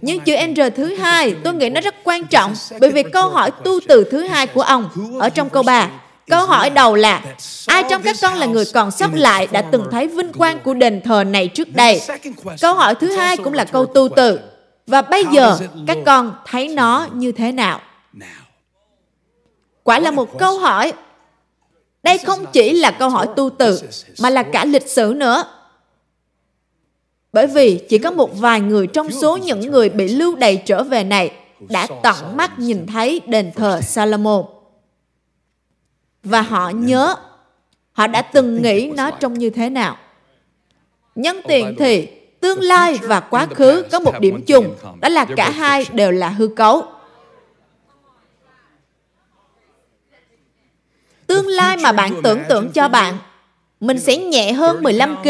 Nhưng 0.00 0.20
chữ 0.20 0.36
N 0.46 0.54
thứ 0.76 0.94
hai, 0.94 1.34
tôi 1.44 1.54
nghĩ 1.54 1.70
nó 1.70 1.80
rất 1.80 1.94
quan 2.04 2.26
trọng 2.26 2.54
bởi 2.80 2.90
vì 2.90 3.02
câu 3.02 3.28
hỏi 3.28 3.50
tu 3.64 3.80
từ 3.88 4.04
thứ 4.10 4.22
hai 4.22 4.46
của 4.46 4.62
ông 4.62 4.88
ở 5.20 5.28
trong 5.28 5.50
câu 5.50 5.62
3. 5.62 5.88
Câu 6.30 6.46
hỏi 6.46 6.70
đầu 6.70 6.94
là 6.94 7.22
Ai 7.66 7.84
trong 7.90 8.02
các 8.02 8.16
con 8.22 8.34
là 8.34 8.46
người 8.46 8.64
còn 8.74 8.90
sót 8.90 9.10
lại 9.14 9.48
đã 9.52 9.62
từng 9.62 9.84
thấy 9.90 10.06
vinh 10.06 10.32
quang 10.32 10.58
của 10.60 10.74
đền 10.74 11.00
thờ 11.00 11.24
này 11.24 11.48
trước 11.48 11.68
đây? 11.74 12.00
Câu 12.60 12.74
hỏi 12.74 12.94
thứ 12.94 13.12
hai 13.12 13.36
cũng 13.36 13.52
là 13.52 13.64
câu 13.64 13.86
tu 13.86 14.08
từ. 14.16 14.40
Và 14.86 15.02
bây 15.02 15.24
giờ 15.32 15.58
các 15.86 15.98
con 16.06 16.34
thấy 16.46 16.68
nó 16.68 17.06
như 17.12 17.32
thế 17.32 17.52
nào? 17.52 17.80
Quả 19.82 19.98
là 19.98 20.10
một 20.10 20.38
câu 20.38 20.58
hỏi 20.58 20.92
đây 22.06 22.18
không 22.18 22.44
chỉ 22.52 22.72
là 22.72 22.90
câu 22.90 23.08
hỏi 23.08 23.26
tu 23.36 23.50
từ, 23.50 23.80
mà 24.22 24.30
là 24.30 24.42
cả 24.42 24.64
lịch 24.64 24.88
sử 24.88 25.14
nữa. 25.16 25.44
Bởi 27.32 27.46
vì 27.46 27.80
chỉ 27.88 27.98
có 27.98 28.10
một 28.10 28.38
vài 28.38 28.60
người 28.60 28.86
trong 28.86 29.10
số 29.10 29.36
những 29.36 29.60
người 29.60 29.88
bị 29.88 30.08
lưu 30.08 30.36
đày 30.36 30.56
trở 30.56 30.82
về 30.82 31.04
này 31.04 31.32
đã 31.68 31.86
tận 32.02 32.36
mắt 32.36 32.58
nhìn 32.58 32.86
thấy 32.86 33.20
đền 33.26 33.52
thờ 33.56 33.80
Salomon. 33.80 34.44
Và 36.22 36.42
họ 36.42 36.70
nhớ, 36.70 37.14
họ 37.92 38.06
đã 38.06 38.22
từng 38.22 38.62
nghĩ 38.62 38.90
nó 38.96 39.10
trông 39.10 39.34
như 39.34 39.50
thế 39.50 39.70
nào. 39.70 39.96
Nhân 41.14 41.40
tiện 41.48 41.74
thì, 41.78 42.08
tương 42.40 42.60
lai 42.60 42.98
và 43.02 43.20
quá 43.20 43.46
khứ 43.46 43.84
có 43.92 44.00
một 44.00 44.20
điểm 44.20 44.42
chung, 44.46 44.74
đó 45.00 45.08
là 45.08 45.24
cả 45.36 45.50
hai 45.50 45.86
đều 45.92 46.10
là 46.10 46.28
hư 46.28 46.46
cấu. 46.46 46.84
Tương 51.26 51.46
lai 51.46 51.76
mà 51.76 51.92
bạn 51.92 52.22
tưởng 52.22 52.40
tượng 52.48 52.72
cho 52.72 52.88
bạn, 52.88 53.18
mình 53.80 53.98
sẽ 54.00 54.16
nhẹ 54.16 54.52
hơn 54.52 54.82
15 54.82 55.16
kg 55.22 55.28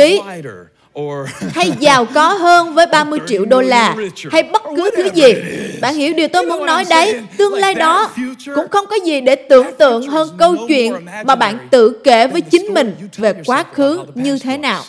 hay 1.55 1.73
giàu 1.79 2.05
có 2.15 2.33
hơn 2.33 2.75
với 2.75 2.87
30 2.87 3.19
triệu 3.27 3.45
đô 3.45 3.61
la 3.61 3.97
hay 4.31 4.43
bất 4.43 4.63
cứ 4.77 4.91
thứ 4.97 5.09
gì. 5.15 5.35
Bạn 5.81 5.95
hiểu 5.95 6.13
điều 6.15 6.29
tôi 6.29 6.47
muốn 6.47 6.67
nói 6.67 6.85
đấy. 6.91 7.23
Tương 7.37 7.55
lai 7.55 7.75
đó 7.75 8.11
cũng 8.55 8.69
không 8.71 8.87
có 8.87 8.97
gì 9.05 9.21
để 9.21 9.35
tưởng 9.35 9.67
tượng 9.79 10.07
hơn 10.07 10.29
câu 10.39 10.57
chuyện 10.69 10.95
mà 11.25 11.35
bạn 11.35 11.69
tự 11.71 12.01
kể 12.05 12.27
với 12.27 12.41
chính 12.41 12.75
mình 12.75 12.95
về 13.17 13.35
quá 13.47 13.65
khứ 13.73 14.05
như 14.15 14.39
thế 14.39 14.59
nào. 14.59 14.83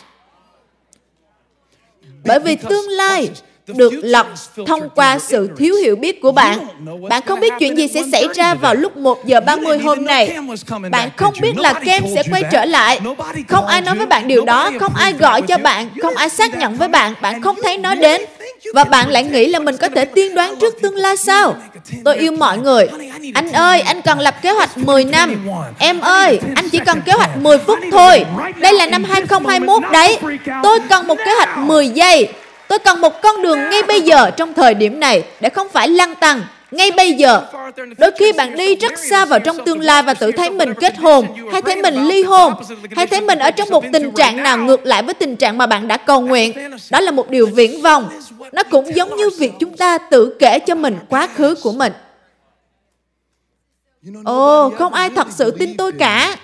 Bởi 2.24 2.40
vì 2.40 2.56
tương 2.56 2.88
lai 2.88 3.30
được 3.76 3.92
lập 4.02 4.26
thông 4.66 4.88
qua 4.94 5.18
sự 5.18 5.50
thiếu 5.58 5.74
hiểu 5.74 5.96
biết 5.96 6.22
của 6.22 6.32
bạn. 6.32 6.58
Bạn 7.08 7.22
không 7.26 7.40
biết 7.40 7.52
chuyện 7.58 7.76
gì 7.76 7.88
sẽ 7.88 8.02
xảy 8.12 8.26
ra 8.34 8.54
vào 8.54 8.74
lúc 8.74 8.96
1 8.96 9.26
giờ 9.26 9.40
30 9.40 9.78
hôm 9.78 10.04
nay. 10.04 10.36
Bạn 10.90 11.10
không 11.16 11.34
biết 11.40 11.56
là 11.56 11.72
Kem 11.72 12.02
sẽ 12.14 12.22
quay 12.30 12.42
trở 12.52 12.64
lại. 12.64 13.00
Không 13.48 13.66
ai 13.66 13.80
nói 13.80 13.94
với 13.96 14.06
bạn 14.06 14.28
điều 14.28 14.44
đó, 14.44 14.70
không 14.80 14.94
ai 14.94 15.12
gọi 15.12 15.42
cho 15.42 15.58
bạn, 15.58 15.88
không 16.02 16.14
ai 16.14 16.28
xác 16.28 16.58
nhận 16.58 16.76
với 16.76 16.88
bạn, 16.88 17.14
bạn 17.20 17.42
không 17.42 17.56
thấy 17.62 17.78
nó 17.78 17.94
đến. 17.94 18.20
Và 18.74 18.84
bạn 18.84 19.10
lại 19.10 19.24
nghĩ 19.24 19.46
là 19.46 19.58
mình 19.58 19.76
có 19.76 19.88
thể 19.88 20.04
tiên 20.04 20.34
đoán 20.34 20.54
trước 20.60 20.74
tương 20.82 20.96
lai 20.96 21.16
sao? 21.16 21.56
Tôi 22.04 22.16
yêu 22.16 22.32
mọi 22.32 22.58
người. 22.58 22.88
Anh 23.34 23.52
ơi, 23.52 23.80
anh 23.80 24.02
cần 24.02 24.20
lập 24.20 24.34
kế 24.42 24.50
hoạch 24.50 24.78
10 24.78 25.04
năm. 25.04 25.46
Em 25.78 26.00
ơi, 26.00 26.40
anh 26.54 26.68
chỉ 26.70 26.78
cần 26.78 27.00
kế 27.00 27.12
hoạch 27.12 27.36
10 27.36 27.58
phút 27.58 27.78
thôi. 27.92 28.24
Đây 28.56 28.72
là 28.72 28.86
năm 28.86 29.04
2021 29.04 29.82
đấy. 29.92 30.18
Tôi 30.62 30.80
cần 30.88 31.06
một 31.06 31.18
kế 31.18 31.34
hoạch 31.34 31.58
10 31.58 31.88
giây. 31.88 32.28
Tôi 32.68 32.78
cần 32.78 33.00
một 33.00 33.22
con 33.22 33.42
đường 33.42 33.58
ngay 33.70 33.82
bây 33.82 34.00
giờ 34.02 34.30
trong 34.30 34.54
thời 34.54 34.74
điểm 34.74 35.00
này 35.00 35.24
để 35.40 35.48
không 35.48 35.68
phải 35.68 35.88
lăng 35.88 36.14
tăng 36.14 36.42
ngay 36.70 36.90
bây 36.90 37.12
giờ. 37.12 37.42
Đôi 37.98 38.10
khi 38.18 38.32
bạn 38.32 38.56
đi 38.56 38.76
rất 38.76 38.98
xa 38.98 39.24
vào 39.24 39.38
trong 39.38 39.64
tương 39.64 39.80
lai 39.80 40.02
và 40.02 40.14
tự 40.14 40.32
thấy 40.32 40.50
mình 40.50 40.74
kết 40.74 40.98
hôn, 40.98 41.26
hay 41.52 41.62
thấy 41.62 41.76
mình 41.82 41.94
ly 41.94 42.22
hôn, 42.22 42.54
hay 42.96 43.06
thấy 43.06 43.20
mình 43.20 43.38
ở 43.38 43.50
trong 43.50 43.70
một 43.70 43.84
tình 43.92 44.12
trạng 44.12 44.42
nào 44.42 44.58
ngược 44.58 44.86
lại 44.86 45.02
với 45.02 45.14
tình 45.14 45.36
trạng 45.36 45.58
mà 45.58 45.66
bạn 45.66 45.88
đã 45.88 45.96
cầu 45.96 46.20
nguyện. 46.20 46.52
Đó 46.90 47.00
là 47.00 47.10
một 47.10 47.30
điều 47.30 47.46
viễn 47.46 47.82
vọng. 47.82 48.08
Nó 48.52 48.62
cũng 48.62 48.96
giống 48.96 49.16
như 49.16 49.30
việc 49.38 49.52
chúng 49.60 49.76
ta 49.76 49.98
tự 49.98 50.36
kể 50.38 50.58
cho 50.58 50.74
mình 50.74 50.98
quá 51.08 51.28
khứ 51.34 51.54
của 51.62 51.72
mình. 51.72 51.92
Ồ, 54.24 54.70
không 54.70 54.92
ai 54.92 55.10
thật 55.10 55.26
sự 55.30 55.50
tin 55.50 55.76
tôi 55.76 55.92
cả. 55.92 56.36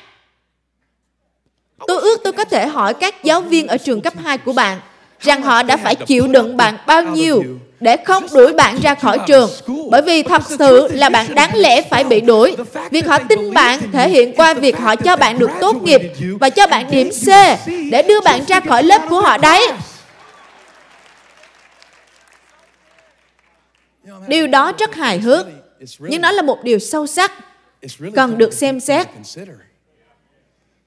Tôi 1.87 2.01
ước 2.01 2.21
tôi 2.25 2.33
có 2.33 2.45
thể 2.45 2.67
hỏi 2.67 2.95
các 2.95 3.25
giáo 3.25 3.41
viên 3.41 3.67
ở 3.67 3.79
trường 3.79 4.01
cấp 4.01 4.15
2 4.25 4.39
của 4.39 4.53
bạn 4.53 4.81
rằng 5.21 5.43
họ 5.43 5.63
đã 5.63 5.77
phải 5.77 5.95
chịu 5.95 6.27
đựng 6.27 6.57
bạn 6.57 6.77
bao 6.87 7.03
nhiêu 7.03 7.43
để 7.81 7.97
không 8.05 8.27
đuổi 8.33 8.53
bạn 8.53 8.79
ra 8.83 8.95
khỏi 8.95 9.19
trường. 9.27 9.51
Bởi 9.91 10.03
vì 10.03 10.23
thật 10.23 10.43
sự 10.59 10.89
là 10.93 11.09
bạn 11.09 11.35
đáng 11.35 11.51
lẽ 11.57 11.83
phải 11.83 12.05
bị 12.05 12.21
đuổi. 12.21 12.57
Việc 12.91 13.07
họ 13.07 13.19
tin 13.29 13.55
bạn 13.55 13.81
thể 13.93 14.09
hiện 14.09 14.35
qua 14.37 14.55
việc 14.55 14.79
họ 14.79 14.97
cho 14.97 15.17
bạn 15.17 15.39
được 15.39 15.51
tốt 15.61 15.83
nghiệp 15.83 16.01
và 16.41 16.51
cho 16.51 16.67
bạn 16.67 16.91
điểm 16.91 17.11
C 17.11 17.27
để 17.91 18.03
đưa 18.09 18.21
bạn 18.21 18.45
ra 18.49 18.61
khỏi 18.61 18.83
lớp 18.83 19.03
của 19.09 19.21
họ 19.21 19.39
đấy. 19.39 19.69
Điều 24.29 24.47
đó 24.47 24.73
rất 24.79 24.95
hài 24.95 25.19
hước, 25.19 25.47
nhưng 25.99 26.23
nó 26.23 26.33
là 26.33 26.43
một 26.43 26.65
điều 26.65 26.79
sâu 26.79 27.07
sắc, 27.07 27.33
cần 28.15 28.39
được 28.39 28.53
xem 28.53 28.81
xét. 28.81 29.07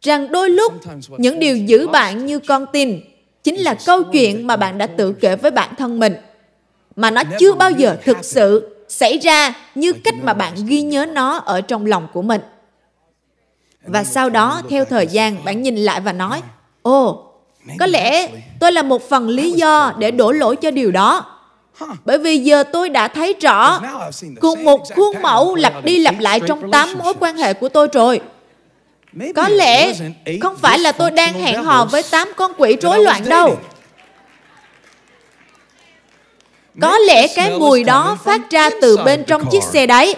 Rằng 0.02 0.32
đôi 0.32 0.50
lúc, 0.50 0.74
những 1.18 1.40
điều 1.40 1.58
giữ 1.58 1.88
bạn 1.88 2.26
như 2.26 2.40
con 2.40 2.66
tin 2.74 3.02
chính 3.48 3.56
là 3.56 3.76
câu 3.86 4.04
chuyện 4.04 4.48
mà 4.48 4.56
bạn 4.56 4.78
đã 4.78 4.88
tự 4.88 5.14
kể 5.14 5.36
với 5.36 5.52
bản 5.52 5.76
thân 5.78 6.00
mình. 6.00 6.16
Mà 6.96 7.12
nó 7.12 7.24
chưa 7.40 7.54
bao 7.54 7.72
giờ 7.72 7.98
thực 8.06 8.18
sự 8.22 8.76
xảy 8.90 9.18
ra 9.18 9.54
như 9.76 9.94
cách 9.94 10.16
mà 10.24 10.34
bạn 10.34 10.54
ghi 10.66 10.82
nhớ 10.82 11.06
nó 11.06 11.38
ở 11.38 11.62
trong 11.62 11.86
lòng 11.86 12.08
của 12.14 12.22
mình. 12.22 12.42
Và 13.86 14.04
sau 14.04 14.30
đó, 14.30 14.62
theo 14.70 14.86
thời 14.86 15.08
gian, 15.08 15.46
bạn 15.46 15.62
nhìn 15.62 15.76
lại 15.76 16.02
và 16.02 16.14
nói, 16.14 16.42
ồ, 16.82 17.24
có 17.80 17.86
lẽ 17.86 18.30
tôi 18.60 18.72
là 18.72 18.82
một 18.82 19.10
phần 19.10 19.30
lý 19.30 19.52
do 19.52 19.94
để 19.98 20.12
đổ 20.12 20.32
lỗi 20.32 20.56
cho 20.56 20.72
điều 20.72 20.92
đó. 20.92 21.26
Bởi 22.06 22.18
vì 22.18 22.38
giờ 22.38 22.64
tôi 22.64 22.90
đã 22.90 23.08
thấy 23.08 23.36
rõ, 23.42 23.80
cùng 24.42 24.64
một 24.64 24.82
khuôn 24.96 25.22
mẫu 25.22 25.56
lặp 25.56 25.74
đi 25.84 26.00
lặp 26.00 26.20
lại 26.20 26.40
trong 26.48 26.72
tám 26.72 26.90
mối 27.04 27.14
quan 27.20 27.38
hệ 27.38 27.54
của 27.54 27.70
tôi 27.70 27.88
rồi. 27.94 28.22
Có 29.36 29.48
lẽ 29.48 29.94
không 30.42 30.58
phải 30.58 30.80
là 30.80 30.92
tôi 30.92 31.12
đang 31.12 31.34
hẹn 31.34 31.64
hò 31.64 31.86
với 31.86 32.04
tám 32.12 32.32
con 32.36 32.52
quỷ 32.58 32.78
rối 32.82 33.00
loạn 33.00 33.30
đâu. 33.30 33.60
Có 36.82 36.98
lẽ 36.98 37.28
cái 37.36 37.50
mùi 37.60 37.84
đó 37.84 38.18
phát 38.24 38.42
ra 38.50 38.70
từ 38.82 38.98
bên 38.98 39.24
trong 39.24 39.50
chiếc 39.52 39.64
xe 39.64 39.86
đấy. 39.86 40.16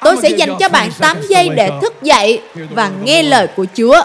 Tôi 0.00 0.16
sẽ 0.22 0.28
dành 0.28 0.56
cho 0.60 0.68
bạn 0.68 0.90
8 1.00 1.20
giây 1.28 1.48
để 1.48 1.70
thức 1.82 2.02
dậy 2.02 2.42
và 2.54 2.90
nghe 3.02 3.22
lời 3.22 3.46
của 3.56 3.66
Chúa. 3.76 4.02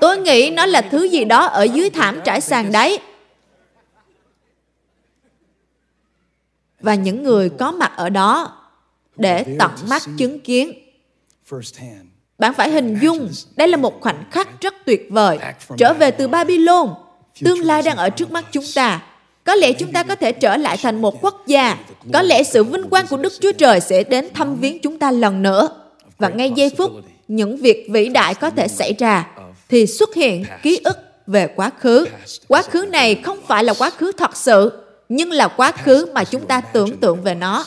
Tôi 0.00 0.18
nghĩ 0.18 0.50
nó 0.50 0.66
là 0.66 0.80
thứ 0.80 1.04
gì 1.04 1.24
đó 1.24 1.44
ở 1.44 1.62
dưới 1.62 1.90
thảm 1.90 2.20
trải 2.24 2.40
sàn 2.40 2.72
đấy. 2.72 2.98
Và 6.80 6.94
những 6.94 7.22
người 7.22 7.48
có 7.48 7.72
mặt 7.72 7.92
ở 7.96 8.08
đó 8.08 8.56
để 9.16 9.44
tận 9.58 9.70
mắt 9.88 10.02
chứng 10.18 10.40
kiến. 10.40 10.72
Bạn 12.38 12.54
phải 12.54 12.70
hình 12.70 12.98
dung, 13.02 13.28
đây 13.56 13.68
là 13.68 13.76
một 13.76 14.00
khoảnh 14.00 14.24
khắc 14.30 14.60
rất 14.60 14.74
tuyệt 14.86 15.06
vời. 15.10 15.38
Trở 15.76 15.92
về 15.92 16.10
từ 16.10 16.28
Babylon, 16.28 16.88
tương 17.40 17.60
lai 17.60 17.82
đang 17.82 17.96
ở 17.96 18.10
trước 18.10 18.30
mắt 18.30 18.44
chúng 18.52 18.64
ta. 18.74 19.02
Có 19.44 19.54
lẽ 19.54 19.72
chúng 19.72 19.92
ta 19.92 20.02
có 20.02 20.14
thể 20.14 20.32
trở 20.32 20.56
lại 20.56 20.76
thành 20.82 21.02
một 21.02 21.22
quốc 21.22 21.46
gia. 21.46 21.78
Có 22.12 22.22
lẽ 22.22 22.42
sự 22.42 22.64
vinh 22.64 22.88
quang 22.90 23.06
của 23.06 23.16
Đức 23.16 23.32
Chúa 23.40 23.52
Trời 23.52 23.80
sẽ 23.80 24.04
đến 24.04 24.28
thăm 24.34 24.56
viếng 24.56 24.78
chúng 24.78 24.98
ta 24.98 25.10
lần 25.10 25.42
nữa. 25.42 25.68
Và 26.18 26.28
ngay 26.28 26.52
giây 26.56 26.70
phút, 26.78 26.90
những 27.28 27.56
việc 27.56 27.86
vĩ 27.90 28.08
đại 28.08 28.34
có 28.34 28.50
thể 28.50 28.68
xảy 28.68 28.92
ra, 28.98 29.28
thì 29.68 29.86
xuất 29.86 30.14
hiện 30.14 30.44
ký 30.62 30.80
ức 30.84 30.96
về 31.26 31.46
quá 31.56 31.70
khứ. 31.78 32.06
Quá 32.48 32.62
khứ 32.62 32.86
này 32.92 33.14
không 33.14 33.38
phải 33.46 33.64
là 33.64 33.74
quá 33.78 33.90
khứ 33.90 34.12
thật 34.12 34.36
sự, 34.36 34.72
nhưng 35.10 35.30
là 35.30 35.48
quá 35.48 35.72
khứ 35.72 36.06
mà 36.14 36.24
chúng 36.24 36.46
ta 36.46 36.60
tưởng 36.60 36.96
tượng 36.96 37.22
về 37.22 37.34
nó. 37.34 37.64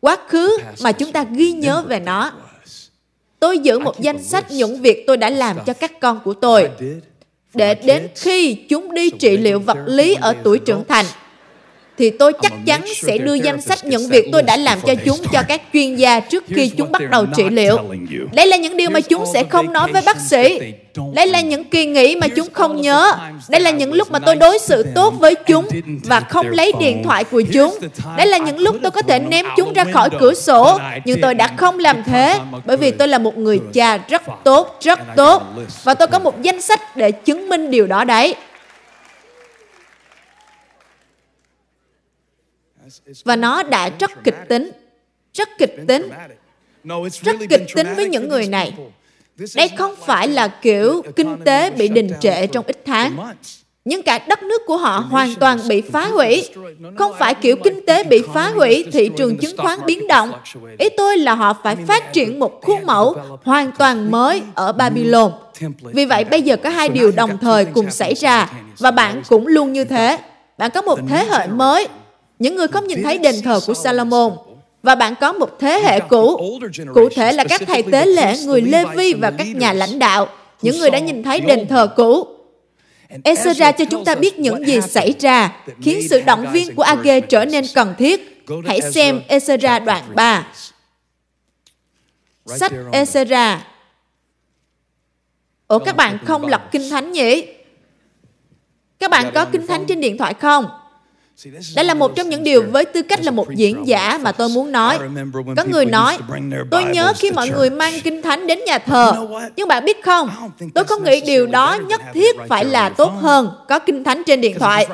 Quá 0.00 0.16
khứ 0.28 0.58
mà 0.82 0.92
chúng 0.92 1.12
ta 1.12 1.24
ghi 1.32 1.52
nhớ 1.52 1.82
về 1.86 2.00
nó. 2.00 2.32
Tôi 3.40 3.58
giữ 3.58 3.78
một 3.78 4.00
danh 4.00 4.24
sách 4.24 4.50
những 4.50 4.80
việc 4.80 5.04
tôi 5.06 5.16
đã 5.16 5.30
làm 5.30 5.56
cho 5.66 5.72
các 5.72 6.00
con 6.00 6.20
của 6.24 6.34
tôi, 6.34 6.70
để 7.54 7.74
đến 7.74 8.08
khi 8.14 8.54
chúng 8.68 8.94
đi 8.94 9.10
trị 9.10 9.36
liệu 9.36 9.60
vật 9.60 9.78
lý 9.86 10.14
ở 10.14 10.34
tuổi 10.44 10.58
trưởng 10.58 10.84
thành 10.88 11.06
thì 11.98 12.10
tôi 12.10 12.32
chắc 12.42 12.52
chắn 12.66 12.84
sẽ 13.02 13.18
đưa 13.18 13.34
danh 13.34 13.60
sách 13.60 13.84
những 13.84 14.08
việc 14.08 14.28
tôi 14.32 14.42
đã 14.42 14.56
làm 14.56 14.78
cho 14.86 14.94
chúng 15.04 15.18
cho 15.32 15.42
các 15.48 15.62
chuyên 15.72 15.96
gia 15.96 16.20
trước 16.20 16.44
khi 16.48 16.68
chúng 16.68 16.92
bắt 16.92 17.02
đầu 17.10 17.26
trị 17.36 17.42
liệu. 17.50 17.78
Đây 18.32 18.46
là 18.46 18.56
những 18.56 18.76
điều 18.76 18.90
mà 18.90 19.00
chúng 19.00 19.24
sẽ 19.32 19.44
không 19.44 19.72
nói 19.72 19.92
với 19.92 20.02
bác 20.06 20.16
sĩ. 20.20 20.60
Đây 21.14 21.26
là 21.26 21.40
những 21.40 21.64
kỳ 21.64 21.86
nghỉ 21.86 22.16
mà 22.16 22.28
chúng 22.28 22.48
không 22.52 22.80
nhớ. 22.80 23.12
Đây 23.48 23.60
là 23.60 23.70
những 23.70 23.92
lúc 23.92 24.10
mà 24.10 24.18
tôi 24.18 24.36
đối 24.36 24.58
xử 24.58 24.82
tốt 24.94 25.14
với 25.18 25.34
chúng 25.34 25.68
và 26.04 26.20
không 26.20 26.46
lấy 26.48 26.72
điện 26.80 27.02
thoại 27.04 27.24
của 27.24 27.42
chúng. 27.52 27.78
Đây 28.16 28.26
là 28.26 28.38
những 28.38 28.58
lúc 28.58 28.76
tôi 28.82 28.90
có 28.90 29.02
thể 29.02 29.18
ném 29.18 29.46
chúng 29.56 29.72
ra 29.72 29.84
khỏi 29.92 30.10
cửa 30.20 30.34
sổ, 30.34 30.78
nhưng 31.04 31.20
tôi 31.20 31.34
đã 31.34 31.48
không 31.56 31.78
làm 31.78 32.02
thế 32.06 32.38
bởi 32.64 32.76
vì 32.76 32.90
tôi 32.90 33.08
là 33.08 33.18
một 33.18 33.38
người 33.38 33.60
cha 33.72 33.98
rất 34.08 34.22
tốt, 34.44 34.76
rất 34.80 34.98
tốt. 35.16 35.42
Và 35.84 35.94
tôi 35.94 36.08
có 36.08 36.18
một 36.18 36.42
danh 36.42 36.60
sách 36.60 36.96
để 36.96 37.10
chứng 37.10 37.48
minh 37.48 37.70
điều 37.70 37.86
đó 37.86 38.04
đấy. 38.04 38.34
Và 43.24 43.36
nó 43.36 43.62
đã 43.62 43.90
rất 43.98 44.24
kịch 44.24 44.38
tính 44.48 44.70
rất 45.34 45.48
kịch 45.58 45.76
tính 45.88 46.10
rất 47.22 47.36
kịch 47.50 47.66
tính 47.74 47.86
với 47.96 48.08
những 48.08 48.28
người 48.28 48.46
này 48.46 48.74
đây 49.54 49.68
không 49.68 49.94
phải 50.06 50.28
là 50.28 50.48
kiểu 50.48 51.02
kinh 51.16 51.36
tế 51.44 51.70
bị 51.70 51.88
đình 51.88 52.10
trệ 52.20 52.46
trong 52.46 52.66
ít 52.66 52.82
tháng 52.86 53.34
nhưng 53.88 54.02
cả 54.02 54.18
đất 54.28 54.42
nước 54.42 54.62
của 54.66 54.76
họ 54.76 55.04
hoàn 55.10 55.34
toàn 55.34 55.58
bị 55.68 55.80
phá 55.80 56.08
hủy. 56.08 56.48
Không 56.98 57.12
phải 57.18 57.34
kiểu 57.34 57.56
kinh 57.64 57.86
tế 57.86 58.04
bị 58.04 58.22
phá 58.34 58.50
hủy, 58.50 58.84
thị 58.92 59.10
trường 59.16 59.38
chứng 59.38 59.56
khoán 59.56 59.78
biến 59.86 60.06
động. 60.08 60.32
Ý 60.78 60.88
tôi 60.96 61.18
là 61.18 61.34
họ 61.34 61.56
phải 61.62 61.76
phát 61.76 62.12
triển 62.12 62.38
một 62.38 62.60
khuôn 62.62 62.86
mẫu 62.86 63.16
hoàn 63.44 63.72
toàn 63.72 64.10
mới 64.10 64.42
ở 64.54 64.72
Babylon. 64.72 65.32
Vì 65.80 66.04
vậy 66.04 66.24
bây 66.24 66.42
giờ 66.42 66.56
có 66.56 66.70
hai 66.70 66.88
điều 66.88 67.12
đồng 67.12 67.38
thời 67.38 67.64
cùng 67.64 67.90
xảy 67.90 68.14
ra 68.14 68.50
và 68.78 68.90
bạn 68.90 69.22
cũng 69.28 69.46
luôn 69.46 69.72
như 69.72 69.84
thế. 69.84 70.18
Bạn 70.58 70.70
có 70.74 70.82
một 70.82 70.98
thế 71.08 71.26
hệ 71.30 71.46
mới 71.46 71.88
những 72.38 72.56
người 72.56 72.68
không 72.68 72.86
nhìn 72.86 73.02
thấy 73.02 73.18
đền 73.18 73.34
thờ 73.44 73.60
của 73.66 73.74
Salomon. 73.74 74.36
Và 74.82 74.94
bạn 74.94 75.14
có 75.20 75.32
một 75.32 75.58
thế 75.58 75.80
hệ 75.84 76.00
cũ, 76.00 76.58
cụ 76.94 77.08
thể 77.08 77.32
là 77.32 77.44
các 77.44 77.62
thầy 77.66 77.82
tế 77.82 78.06
lễ, 78.06 78.36
người 78.44 78.62
Lê 78.62 78.84
Vi 78.96 79.14
và 79.14 79.30
các 79.30 79.46
nhà 79.46 79.72
lãnh 79.72 79.98
đạo, 79.98 80.28
những 80.62 80.78
người 80.78 80.90
đã 80.90 80.98
nhìn 80.98 81.22
thấy 81.22 81.40
đền 81.40 81.68
thờ 81.68 81.86
cũ. 81.96 82.26
Ezra 83.24 83.72
cho 83.72 83.84
chúng 83.84 84.04
ta 84.04 84.14
biết 84.14 84.38
những 84.38 84.66
gì 84.66 84.80
xảy 84.80 85.14
ra, 85.20 85.56
khiến 85.82 86.08
sự 86.10 86.20
động 86.20 86.46
viên 86.52 86.74
của 86.74 86.82
Age 86.82 87.20
trở 87.20 87.44
nên 87.44 87.64
cần 87.74 87.94
thiết. 87.98 88.44
Hãy 88.66 88.80
xem 88.80 89.20
Ezra 89.28 89.84
đoạn 89.84 90.02
3. 90.14 90.46
Sách 92.46 92.72
Ezra. 92.92 93.56
Ủa 95.68 95.78
các 95.78 95.96
bạn 95.96 96.18
không 96.24 96.46
lọc 96.46 96.72
kinh 96.72 96.90
thánh 96.90 97.12
nhỉ? 97.12 97.46
Các 98.98 99.10
bạn 99.10 99.30
có 99.34 99.44
kinh 99.44 99.66
thánh 99.66 99.84
trên 99.86 100.00
điện 100.00 100.18
thoại 100.18 100.34
không? 100.34 100.66
Đây 101.74 101.84
là 101.84 101.94
một 101.94 102.16
trong 102.16 102.28
những 102.28 102.44
điều 102.44 102.62
với 102.70 102.84
tư 102.84 103.02
cách 103.02 103.24
là 103.24 103.30
một 103.30 103.54
diễn 103.54 103.86
giả 103.86 104.18
mà 104.22 104.32
tôi 104.32 104.48
muốn 104.48 104.72
nói. 104.72 104.98
Có 105.56 105.64
người 105.70 105.84
nói, 105.84 106.18
tôi 106.70 106.84
nhớ 106.84 107.12
khi 107.16 107.30
mọi 107.30 107.48
người 107.48 107.70
mang 107.70 108.00
kinh 108.04 108.22
thánh 108.22 108.46
đến 108.46 108.58
nhà 108.66 108.78
thờ. 108.78 109.12
Nhưng 109.56 109.68
bạn 109.68 109.84
biết 109.84 110.04
không, 110.04 110.30
tôi 110.74 110.84
không 110.84 111.04
nghĩ 111.04 111.20
điều 111.20 111.46
đó 111.46 111.78
nhất 111.88 112.00
thiết 112.14 112.36
phải 112.48 112.64
là 112.64 112.88
tốt 112.88 113.12
hơn 113.20 113.50
có 113.68 113.78
kinh 113.78 114.04
thánh 114.04 114.22
trên 114.26 114.40
điện 114.40 114.58
thoại. 114.58 114.86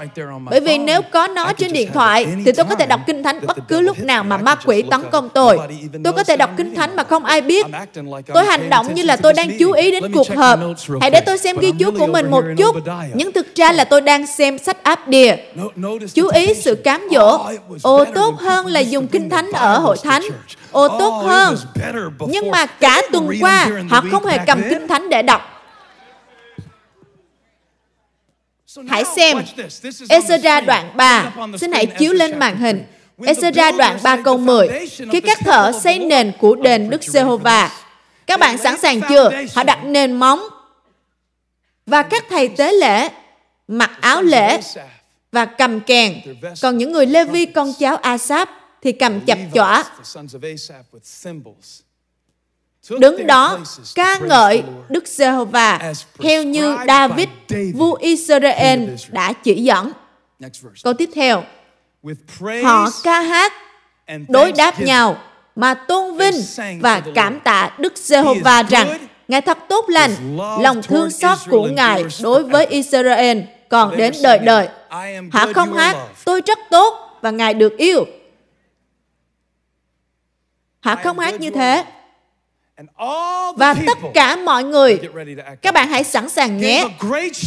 Bởi 0.51 0.61
vì 0.61 0.79
nếu 0.79 1.03
có 1.03 1.29
nó 1.29 1.53
trên 1.53 1.73
điện 1.73 1.91
thoại, 1.95 2.27
thì 2.45 2.53
tôi 2.53 2.65
có 2.65 2.75
thể 2.75 2.87
đọc 2.87 3.01
kinh 3.07 3.23
thánh 3.23 3.47
bất 3.47 3.57
cứ 3.69 3.81
lúc 3.81 4.03
nào 4.03 4.25
mà 4.25 4.37
ma 4.37 4.55
quỷ 4.55 4.83
tấn 4.91 5.01
công 5.13 5.29
tôi. 5.35 5.59
Tôi 6.05 6.13
có 6.13 6.25
thể 6.25 6.37
đọc 6.37 6.51
kinh 6.57 6.75
thánh 6.75 6.97
mà 6.97 7.05
không 7.05 7.25
ai 7.25 7.41
biết. 7.41 7.67
Tôi 8.35 8.45
hành 8.45 8.71
động 8.71 8.95
như 8.95 9.03
là 9.03 9.17
tôi 9.17 9.33
đang 9.33 9.59
chú 9.59 9.73
ý 9.73 9.91
đến 9.91 10.13
cuộc 10.13 10.37
họp. 10.37 10.59
Hãy 11.01 11.11
để 11.11 11.21
tôi 11.21 11.39
xem 11.39 11.57
ghi 11.59 11.73
chú 11.79 11.91
của 11.99 12.07
mình 12.07 12.31
một 12.31 12.45
chút. 12.59 12.77
Nhưng 13.15 13.33
thực 13.33 13.55
ra 13.55 13.73
là 13.73 13.85
tôi 13.85 14.01
đang 14.01 14.27
xem 14.27 14.59
sách 14.59 14.83
áp 14.83 15.09
đìa. 15.09 15.37
Chú 16.15 16.29
ý 16.35 16.55
sự 16.55 16.75
cám 16.75 17.09
dỗ. 17.11 17.47
Ồ 17.83 18.05
tốt 18.05 18.35
hơn 18.41 18.67
là 18.67 18.81
dùng 18.81 19.09
kinh 19.09 19.31
thánh 19.31 19.53
ở 19.53 19.79
hội 19.79 19.97
thánh. 20.03 20.23
Ồ 20.73 20.89
tốt 20.89 21.11
hơn. 21.11 21.57
Nhưng 22.29 22.51
mà 22.51 22.67
cả 22.67 23.03
tuần 23.13 23.29
qua 23.41 23.71
họ 23.91 24.03
không 24.11 24.27
hề 24.27 24.39
cầm 24.47 24.63
kinh 24.71 24.89
thánh 24.89 25.09
để 25.09 25.23
đọc. 25.23 25.43
Hãy 28.89 29.05
xem 29.17 29.39
Ezra 30.09 30.65
đoạn 30.65 30.97
3. 30.97 31.33
Xin 31.61 31.73
hãy 31.73 31.87
chiếu 31.87 32.13
lên 32.13 32.39
màn 32.39 32.57
hình. 32.57 32.85
Ezra 33.19 33.77
đoạn 33.77 33.99
3 34.03 34.17
câu 34.17 34.37
10. 34.39 34.89
Khi 35.13 35.21
các 35.21 35.39
thợ 35.41 35.73
xây 35.83 35.99
nền 35.99 36.33
của 36.41 36.55
đền 36.55 36.91
Đức 36.91 37.03
Giê-hô-va, 37.03 37.71
các 38.27 38.41
bạn 38.41 38.59
sẵn 38.59 38.79
sàng 38.79 39.01
chưa? 39.09 39.31
Họ 39.55 39.63
đặt 39.63 39.85
nền 39.85 40.13
móng. 40.13 40.41
Và 41.87 42.03
các 42.03 42.25
thầy 42.31 42.49
tế 42.49 42.73
lễ 42.73 43.09
mặc 43.69 43.91
áo 44.01 44.23
lễ 44.23 44.61
và 45.35 45.45
cầm 45.45 45.81
kèn. 45.81 46.15
Còn 46.63 46.79
những 46.79 46.93
người 46.93 47.07
Lê 47.07 47.25
Vi 47.25 47.47
con 47.47 47.73
cháu 47.79 47.97
Asap 47.97 48.49
thì 48.83 48.93
cầm 48.93 49.21
chập 49.21 49.39
chọa. 49.55 49.85
Đứng 52.99 53.27
đó 53.27 53.59
ca 53.95 54.19
ngợi 54.19 54.63
Đức 54.89 55.09
Giê-hô-va. 55.09 55.93
Theo 56.19 56.43
như 56.43 56.77
David, 56.87 57.29
vua 57.75 57.95
Israel 57.95 58.89
đã 59.09 59.33
chỉ 59.33 59.63
dẫn. 59.63 59.93
Câu 60.85 60.95
tiếp 60.95 61.11
theo, 61.15 61.45
họ 62.63 62.91
ca 63.05 63.21
hát 63.21 63.53
đối 64.29 64.53
đáp 64.53 64.81
nhau 64.81 65.17
mà 65.57 65.75
tôn 65.75 66.17
vinh 66.17 66.35
và 66.81 67.03
cảm 67.15 67.41
tạ 67.41 67.71
Đức 67.79 67.93
Giê-hô-va 67.97 68.63
rằng 68.63 68.99
Ngài 69.29 69.41
thật 69.41 69.59
tốt 69.69 69.85
lành, 69.89 70.39
lòng 70.61 70.83
thương 70.83 71.11
xót 71.11 71.39
của 71.51 71.69
Ngài 71.69 72.05
đối 72.23 72.45
với 72.45 72.67
Israel 72.67 73.39
còn 73.69 73.97
đến 73.97 74.15
đời 74.23 74.39
đời. 74.39 74.69
Họ 75.33 75.47
không 75.55 75.75
hát, 75.75 75.97
tôi 76.25 76.43
rất 76.47 76.59
tốt 76.71 77.19
và 77.23 77.31
Ngài 77.31 77.55
được 77.55 77.77
yêu. 77.77 78.07
Họ 80.81 80.97
không 81.05 81.19
hát 81.19 81.41
như 81.41 81.51
thế. 81.51 81.85
Và 83.57 83.75
tất 83.87 83.99
cả 84.15 84.37
mọi 84.37 84.65
người, 84.65 85.01
các 85.63 85.75
bạn 85.75 85.89
hãy 85.89 86.05
sẵn 86.05 86.29
sàng 86.29 86.59
nhé. 86.59 86.85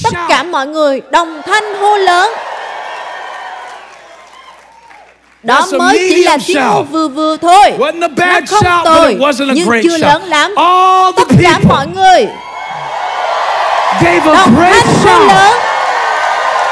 Tất 0.04 0.14
cả 0.30 0.44
mọi 0.44 0.68
người 0.68 1.02
đồng 1.12 1.42
thanh 1.46 1.74
hô 1.76 1.98
lớn. 1.98 2.32
Đó 5.44 5.66
mới 5.80 5.98
chỉ 6.10 6.24
là 6.24 6.38
tiếng 6.48 6.62
hô 6.64 6.84
vừa 6.84 7.08
vừa 7.08 7.38
thôi. 7.38 7.74
Nó 7.94 8.08
không 8.48 8.64
tồi, 8.86 9.18
nhưng 9.54 9.70
chưa 9.84 9.98
lớn 9.98 10.24
lắm. 10.24 10.56
Tất 11.16 11.28
cả 11.44 11.60
mọi 11.68 11.88
người 11.88 12.28
đồng 14.26 14.56
thanh 14.56 14.86
hô 15.04 15.20
lớn. 15.28 15.54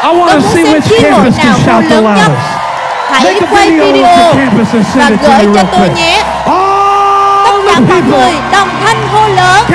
Tôi 0.06 0.13
muốn 0.13 0.41
xem 0.41 0.82
chi 0.82 0.96
hội 1.10 1.32
nào 1.38 1.82
cô 1.89 2.02
lớn 2.02 2.15
nhất. 2.15 2.32
Hãy 3.12 3.41
quay 3.52 3.72
video 3.72 4.34
và 4.94 5.10
gửi 5.10 5.48
cho 5.56 5.63
tôi 5.72 5.89
nhé. 5.89 6.24
Tất 7.46 7.52
cả 7.68 7.80
mọi 7.80 8.02
người 8.02 8.34
đồng 8.52 8.70
thanh 8.86 9.08
hô 9.08 9.28
lớn. 9.28 9.65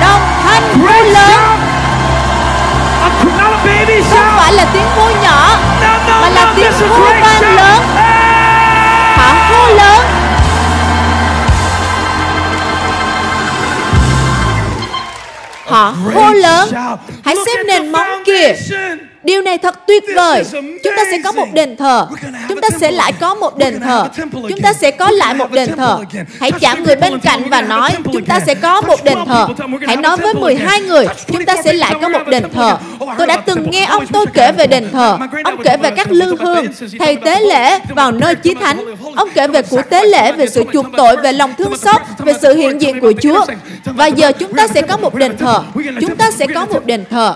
Đồng 0.00 0.20
thanh 0.44 0.78
hô 0.86 1.00
lớn. 1.00 1.58
Không 4.10 4.36
phải 4.36 4.52
là 4.52 4.66
tiếng 4.72 4.88
hô 4.96 5.10
nhỏ, 5.22 5.56
mà 6.20 6.28
là 6.28 6.52
tiếng 6.56 6.72
hô 6.90 7.04
vang 7.04 7.56
lớn. 7.56 7.82
hả? 9.16 9.48
hô 9.50 9.68
lớn. 9.68 10.23
Họ 15.74 15.94
hô 16.14 16.32
lớn. 16.32 16.68
Hãy 17.24 17.36
xem 17.46 17.66
nền 17.66 17.92
móng 17.92 18.08
kìa. 18.24 18.54
Điều 19.24 19.42
này 19.42 19.58
thật 19.58 19.86
tuyệt 19.86 20.04
vời. 20.16 20.44
Chúng 20.84 20.94
ta 20.96 21.04
sẽ 21.10 21.18
có 21.24 21.32
một 21.32 21.46
đền 21.52 21.76
thờ. 21.76 22.06
Chúng 22.48 22.60
ta 22.60 22.68
sẽ 22.80 22.90
lại 22.90 23.12
có 23.20 23.34
một 23.34 23.56
đền 23.56 23.80
thờ. 23.80 24.08
Chúng 24.32 24.60
ta 24.62 24.72
sẽ 24.72 24.90
có 24.90 25.10
lại 25.10 25.34
một 25.34 25.52
đền 25.52 25.76
thờ. 25.76 25.98
Hãy 26.40 26.52
chạm 26.52 26.84
người 26.84 26.96
bên 26.96 27.20
cạnh 27.20 27.42
và 27.50 27.62
nói, 27.62 27.90
chúng 28.12 28.24
ta 28.24 28.40
sẽ 28.46 28.54
có 28.54 28.80
một 28.80 29.04
đền 29.04 29.18
thờ. 29.26 29.46
Hãy 29.86 29.96
nói 29.96 30.16
với 30.16 30.34
12 30.34 30.80
người, 30.80 31.06
chúng 31.26 31.44
ta 31.44 31.56
sẽ 31.64 31.72
lại 31.72 31.94
có 32.00 32.08
một 32.08 32.28
đền 32.28 32.44
thờ. 32.52 32.76
Tôi 33.18 33.26
đã 33.26 33.36
từng 33.36 33.70
nghe 33.70 33.84
ông 33.84 34.06
tôi 34.06 34.26
kể 34.34 34.52
về 34.52 34.66
đền 34.66 34.88
thờ. 34.92 35.18
Ông 35.44 35.62
kể 35.64 35.76
về 35.76 35.90
các 35.90 36.10
lư 36.10 36.36
hương, 36.40 36.66
thầy 36.98 37.16
tế 37.16 37.40
lễ 37.40 37.78
vào 37.88 38.12
nơi 38.12 38.34
chí 38.34 38.54
thánh. 38.54 38.84
Ông 39.16 39.28
kể 39.34 39.48
về 39.48 39.62
của 39.62 39.82
tế 39.82 40.06
lễ, 40.06 40.32
về 40.32 40.46
sự 40.46 40.64
chuộc 40.72 40.86
tội, 40.96 41.16
về 41.16 41.32
lòng 41.32 41.54
thương 41.58 41.76
xót, 41.76 42.00
về 42.18 42.32
sự 42.42 42.54
hiện 42.54 42.80
diện 42.80 43.00
của 43.00 43.12
Chúa. 43.22 43.46
Và 43.84 44.06
giờ 44.06 44.32
chúng 44.32 44.54
ta 44.54 44.68
sẽ 44.68 44.82
có 44.82 44.96
một 44.96 45.14
đền 45.14 45.36
thờ. 45.36 45.62
Chúng 46.00 46.16
ta 46.16 46.30
sẽ 46.30 46.46
có 46.54 46.66
một 46.66 46.86
đền 46.86 47.04
thờ. 47.10 47.34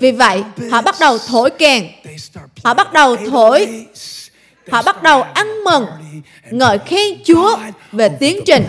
Vì 0.00 0.12
vậy, 0.12 0.44
họ 0.70 0.82
bắt 0.82 0.94
đầu 1.00 1.18
thổi 1.18 1.50
kèn. 1.50 1.88
Họ 2.64 2.74
bắt 2.74 2.92
đầu 2.92 3.16
thổi. 3.30 3.86
Họ 4.70 4.82
bắt 4.82 5.02
đầu 5.02 5.22
ăn 5.22 5.64
mừng, 5.64 5.86
ngợi 6.50 6.78
khen 6.86 7.08
Chúa 7.26 7.56
về 7.92 8.08
tiến 8.08 8.40
trình. 8.46 8.66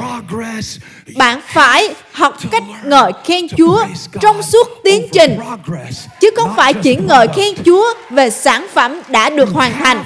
Bạn 1.16 1.42
phải 1.46 1.96
học 2.12 2.38
cách 2.52 2.64
ngợi 2.84 3.12
khen 3.26 3.48
Chúa 3.58 3.86
trong 4.22 4.44
suốt 4.44 4.68
tiến 4.84 5.08
trình, 5.12 5.40
chứ 6.22 6.30
không 6.36 6.54
phải 6.56 6.74
chỉ 6.74 6.96
ngợi 6.96 7.28
khen 7.36 7.56
Chúa 7.66 7.94
về 8.10 8.30
sản 8.30 8.68
phẩm 8.74 9.02
đã 9.08 9.30
được 9.30 9.50
hoàn 9.50 9.74
thành. 9.74 10.06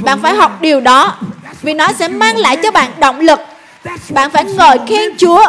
Bạn 0.00 0.22
phải 0.22 0.34
học 0.34 0.60
điều 0.60 0.80
đó, 0.80 1.18
vì 1.62 1.74
nó 1.74 1.88
sẽ 1.98 2.08
mang 2.08 2.36
lại 2.36 2.56
cho 2.62 2.70
bạn 2.70 2.92
động 3.00 3.20
lực. 3.20 3.40
Bạn 4.10 4.30
phải 4.30 4.44
ngợi 4.44 4.78
khen 4.86 5.16
Chúa. 5.18 5.46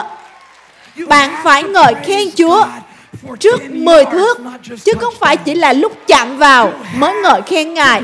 Bạn 1.07 1.35
phải 1.43 1.63
ngợi 1.63 1.93
khen 2.05 2.31
Chúa 2.37 2.65
trước 3.39 3.61
10 3.69 4.05
thước, 4.05 4.37
chứ 4.83 4.91
không 4.99 5.13
phải 5.19 5.37
chỉ 5.37 5.55
là 5.55 5.73
lúc 5.73 5.91
chạm 6.07 6.37
vào 6.37 6.73
mới 6.95 7.13
ngợi 7.23 7.41
khen 7.41 7.73
Ngài. 7.73 8.01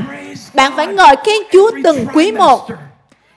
Bạn 0.53 0.73
phải 0.75 0.87
ngợi 0.87 1.15
khen 1.25 1.41
Chúa 1.51 1.71
từng 1.83 2.05
quý 2.13 2.31
một. 2.31 2.67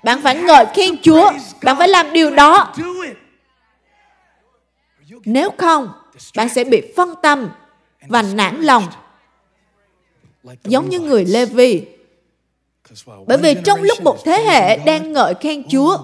Bạn 0.03 0.23
phải 0.23 0.37
ngợi 0.37 0.67
khen 0.75 1.03
Chúa. 1.03 1.31
Bạn 1.63 1.79
phải 1.79 1.89
làm 1.89 2.13
điều 2.13 2.31
đó. 2.31 2.75
Nếu 5.25 5.51
không, 5.59 5.93
bạn 6.37 6.49
sẽ 6.49 6.65
bị 6.65 6.83
phân 6.97 7.15
tâm 7.23 7.49
và 8.09 8.23
nản 8.23 8.61
lòng. 8.61 8.87
Giống 10.65 10.89
như 10.89 11.01
người 11.01 11.25
Lê 11.25 11.47
Vi. 11.47 11.87
Bởi 13.27 13.39
vì 13.39 13.55
trong 13.65 13.83
lúc 13.83 14.03
một 14.03 14.25
thế 14.25 14.43
hệ 14.43 14.77
đang 14.77 15.13
ngợi 15.13 15.35
khen 15.41 15.69
Chúa, 15.69 15.99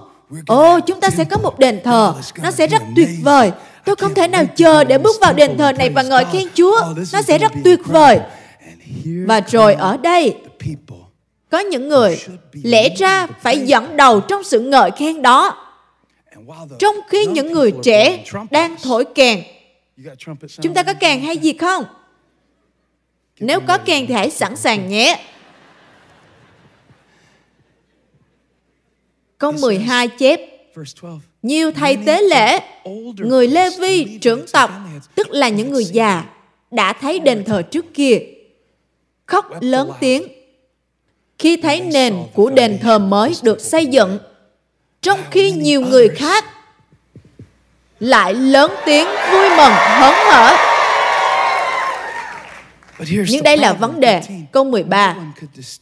Ồ, 0.47 0.77
oh, 0.77 0.87
chúng 0.87 1.01
ta 1.01 1.11
sẽ 1.11 1.25
có 1.25 1.37
một 1.43 1.59
đền 1.59 1.81
thờ. 1.85 2.15
Nó 2.43 2.51
sẽ 2.51 2.67
rất 2.67 2.83
tuyệt 2.97 3.09
vời. 3.23 3.53
Tôi 3.85 3.97
không 3.97 4.15
thể 4.15 4.29
nào 4.29 4.45
chờ 4.57 4.85
để 4.85 4.99
bước 4.99 5.17
vào 5.21 5.33
đền 5.33 5.59
thờ 5.59 5.73
này 5.73 5.91
và 5.91 6.03
ngợi 6.03 6.25
khen 6.33 6.49
Chúa. 6.55 6.81
Nó 7.13 7.23
sẽ 7.23 7.39
rất 7.39 7.53
tuyệt 7.65 7.81
vời. 7.85 8.21
Và 9.27 9.41
rồi 9.41 9.75
ở 9.75 9.97
đây, 9.97 10.37
có 11.51 11.59
những 11.59 11.89
người 11.89 12.19
lẽ 12.53 12.89
ra 12.97 13.27
phải 13.27 13.59
dẫn 13.59 13.97
đầu 13.97 14.21
trong 14.21 14.45
sự 14.45 14.61
ngợi 14.61 14.91
khen 14.97 15.23
đó. 15.23 15.67
Trong 16.79 16.97
khi 17.09 17.27
những 17.27 17.53
người 17.53 17.73
trẻ 17.83 18.25
đang 18.51 18.77
thổi 18.83 19.05
kèn. 19.15 19.43
Chúng 20.63 20.75
ta 20.75 20.83
có 20.83 20.95
kèn 20.95 21.21
hay 21.21 21.39
gì 21.39 21.53
không? 21.53 21.85
Nếu 23.41 23.61
có 23.61 23.79
kèn 23.79 24.07
thì 24.07 24.15
hãy 24.15 24.31
sẵn 24.31 24.57
sàng 24.57 24.89
nhé. 24.89 25.25
Câu 29.39 29.53
12 29.53 30.09
chép 30.09 30.41
nhiều 31.43 31.73
thầy 31.73 31.97
tế 32.07 32.23
lễ, 32.23 32.61
người 33.17 33.49
Lê 33.49 33.71
Vi, 33.79 34.19
trưởng 34.21 34.47
tộc, 34.53 34.71
tức 35.15 35.31
là 35.31 35.49
những 35.49 35.73
người 35.73 35.85
già, 35.85 36.25
đã 36.71 36.93
thấy 36.93 37.19
đền 37.19 37.45
thờ 37.45 37.63
trước 37.63 37.95
kia, 37.95 38.19
khóc 39.27 39.47
lớn 39.61 39.91
tiếng 40.01 40.29
khi 41.39 41.57
thấy 41.57 41.81
nền 41.81 42.17
của 42.35 42.51
đền 42.51 42.79
thờ 42.83 42.99
mới 42.99 43.35
được 43.43 43.61
xây 43.61 43.87
dựng, 43.87 44.19
trong 45.03 45.21
khi 45.31 45.51
nhiều 45.53 45.81
người 45.81 46.09
khác 46.09 46.45
lại 48.01 48.35
lớn 48.35 48.73
tiếng 48.87 49.07
vui 49.33 49.49
mừng 49.49 49.73
hớn 49.73 50.15
hở. 50.15 50.57
Nhưng 53.29 53.43
đây 53.43 53.57
là 53.57 53.73
vấn 53.73 54.01
đề. 54.01 54.23
Câu 54.53 54.65
13. 54.65 55.17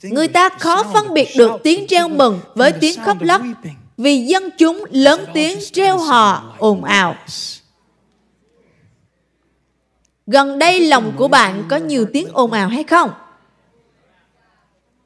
Người 0.03 0.29
ta 0.29 0.49
khó 0.49 0.85
phân 0.95 1.15
biệt 1.15 1.29
được 1.37 1.53
tiếng 1.65 1.87
reo 1.87 2.09
mừng 2.09 2.41
với 2.55 2.73
tiếng 2.73 3.05
khóc 3.05 3.17
lóc 3.21 3.43
vì 3.99 4.19
dân 4.19 4.51
chúng 4.59 4.85
lớn 4.91 5.25
tiếng 5.35 5.59
reo 5.73 5.99
hò 5.99 6.55
ồn 6.59 6.85
ào. 6.85 7.15
Gần 10.27 10.59
đây 10.59 10.81
lòng 10.81 11.13
của 11.17 11.29
bạn 11.29 11.65
có 11.71 11.77
nhiều 11.77 12.07
tiếng 12.13 12.29
ồn 12.33 12.53
ào 12.53 12.69
hay 12.69 12.85
không? 12.85 13.11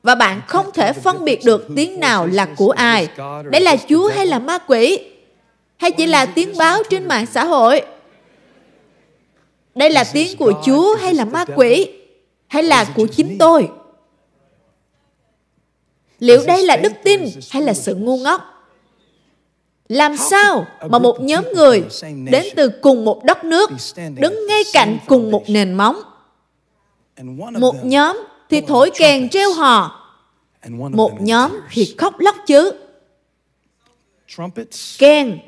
Và 0.02 0.14
bạn 0.14 0.40
không 0.46 0.72
thể 0.74 0.92
phân 0.92 1.24
biệt 1.24 1.40
được 1.44 1.66
tiếng 1.76 2.00
nào 2.00 2.26
là 2.26 2.46
của 2.56 2.70
ai. 2.70 3.08
Đây 3.50 3.60
là 3.60 3.76
Chúa 3.88 4.08
hay 4.08 4.26
là 4.26 4.38
ma 4.38 4.58
quỷ? 4.58 4.98
Hay 5.76 5.90
chỉ 5.90 6.06
là 6.06 6.26
tiếng 6.26 6.56
báo 6.58 6.82
trên 6.90 7.08
mạng 7.08 7.26
xã 7.26 7.44
hội? 7.44 7.82
Đây 9.74 9.90
là 9.90 10.04
tiếng 10.12 10.36
của 10.36 10.52
Chúa 10.66 10.96
hay 10.96 11.14
là 11.14 11.24
ma 11.24 11.44
quỷ? 11.56 11.88
Hay 12.46 12.62
là 12.62 12.84
của 12.96 13.06
chính 13.06 13.38
tôi? 13.38 13.68
Liệu 16.18 16.42
đây 16.46 16.64
là 16.64 16.76
đức 16.76 16.92
tin 17.04 17.20
hay 17.50 17.62
là 17.62 17.74
sự 17.74 17.94
ngu 17.94 18.16
ngốc? 18.16 18.51
Làm 19.88 20.16
sao 20.16 20.66
mà 20.88 20.98
một 20.98 21.20
nhóm 21.20 21.44
người 21.54 21.84
đến 22.30 22.44
từ 22.56 22.68
cùng 22.68 23.04
một 23.04 23.24
đất 23.24 23.44
nước 23.44 23.70
đứng 24.14 24.46
ngay 24.48 24.62
cạnh 24.72 24.98
cùng 25.06 25.30
một 25.30 25.44
nền 25.48 25.74
móng? 25.74 26.02
Một 27.58 27.74
nhóm 27.82 28.24
thì 28.50 28.60
thổi 28.60 28.90
kèn 28.94 29.28
treo 29.28 29.52
hò. 29.52 29.98
Một 30.70 31.12
nhóm 31.20 31.60
thì 31.70 31.94
khóc 31.98 32.20
lóc 32.20 32.36
chứ. 32.46 32.72
Kèn 34.98 35.38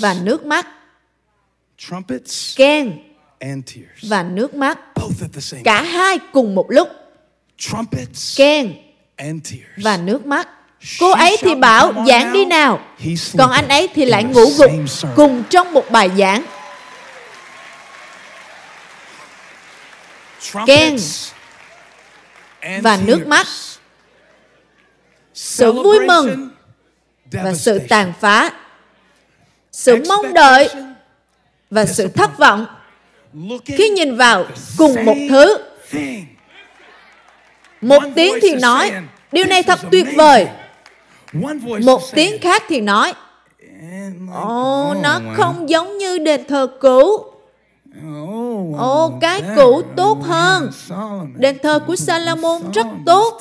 và 0.00 0.16
nước 0.22 0.46
mắt. 0.46 0.66
Kèn 2.56 2.98
và 4.02 4.22
nước 4.22 4.54
mắt. 4.54 4.78
Cả 5.64 5.82
hai 5.82 6.18
cùng 6.32 6.54
một 6.54 6.66
lúc. 6.68 6.88
Kèn 8.36 8.74
và 9.76 9.96
nước 9.96 10.26
mắt 10.26 10.48
Cô 11.00 11.10
ấy 11.10 11.36
thì 11.40 11.54
bảo 11.54 11.92
giảng 12.06 12.32
đi 12.32 12.44
nào. 12.44 12.80
Còn 13.38 13.50
anh 13.50 13.68
ấy 13.68 13.88
thì 13.94 14.04
lại 14.04 14.24
ngủ 14.24 14.44
gục 14.58 14.70
Cùng 15.16 15.42
trong 15.50 15.72
một 15.72 15.90
bài 15.90 16.10
giảng. 16.18 16.44
Ken 20.66 20.96
Và 22.82 22.98
nước 23.06 23.26
mắt. 23.26 23.46
Sự 25.34 25.72
vui 25.72 26.00
mừng 26.06 26.50
Và 27.32 27.54
sự 27.54 27.78
tàn 27.88 28.12
phá. 28.20 28.50
Sự 29.72 30.04
mong 30.08 30.34
đợi 30.34 30.68
Và 31.70 31.86
sự 31.86 32.08
thất 32.08 32.38
vọng. 32.38 32.66
Khi 33.66 33.88
nhìn 33.88 34.16
vào 34.16 34.46
cùng 34.76 35.04
một 35.04 35.16
thứ 35.30 35.58
Một 37.80 38.02
tiếng 38.14 38.34
thì 38.42 38.54
nói 38.54 38.92
Điều 39.32 39.44
này 39.44 39.62
thật 39.62 39.78
tuyệt 39.90 40.06
vời 40.16 40.46
một 41.84 42.00
tiếng 42.12 42.40
khác 42.40 42.62
thì 42.68 42.80
nói 42.80 43.12
Ồ, 44.32 44.90
oh, 44.90 45.02
nó 45.02 45.20
không 45.34 45.68
giống 45.68 45.98
như 45.98 46.18
đền 46.18 46.40
thờ 46.48 46.66
cũ. 46.80 47.18
Ồ, 48.78 49.06
oh, 49.06 49.20
cái 49.20 49.42
cũ 49.56 49.82
tốt 49.96 50.18
hơn. 50.22 50.70
Đền 51.36 51.56
thờ 51.62 51.78
của 51.86 51.96
Salomon 51.96 52.62
rất 52.74 52.86
tốt. 53.06 53.40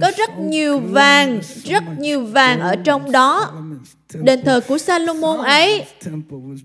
Có 0.00 0.10
rất 0.16 0.30
nhiều 0.38 0.78
vàng, 0.78 1.40
rất 1.64 1.82
nhiều 1.98 2.24
vàng 2.24 2.60
ở 2.60 2.76
trong 2.84 3.12
đó. 3.12 3.52
Đền 4.14 4.42
thờ 4.44 4.60
của 4.68 4.78
Salomon 4.78 5.38
ấy, 5.38 5.84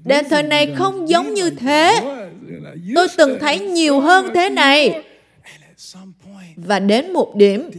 đền 0.06 0.26
thờ 0.30 0.42
này 0.42 0.76
không 0.76 1.10
giống 1.10 1.34
như 1.34 1.50
thế. 1.50 2.02
Tôi 2.96 3.08
từng 3.18 3.38
thấy 3.40 3.60
nhiều 3.60 4.00
hơn 4.00 4.32
thế 4.34 4.50
này 4.50 5.04
và 6.58 6.80
đến 6.80 7.14
một 7.14 7.36
điểm 7.36 7.72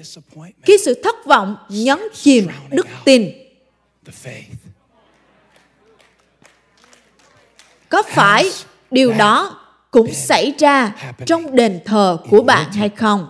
khi 0.62 0.78
sự 0.78 1.02
thất 1.04 1.16
vọng 1.26 1.56
nhấn 1.68 1.98
chìm 2.14 2.48
đức 2.70 2.86
tin 3.04 3.32
có 7.88 8.02
phải 8.02 8.50
điều 8.90 9.12
đó 9.12 9.60
cũng 9.90 10.14
xảy 10.14 10.54
ra 10.58 10.96
trong 11.26 11.56
đền 11.56 11.80
thờ 11.84 12.18
của 12.30 12.42
bạn 12.42 12.72
hay 12.72 12.88
không 12.88 13.28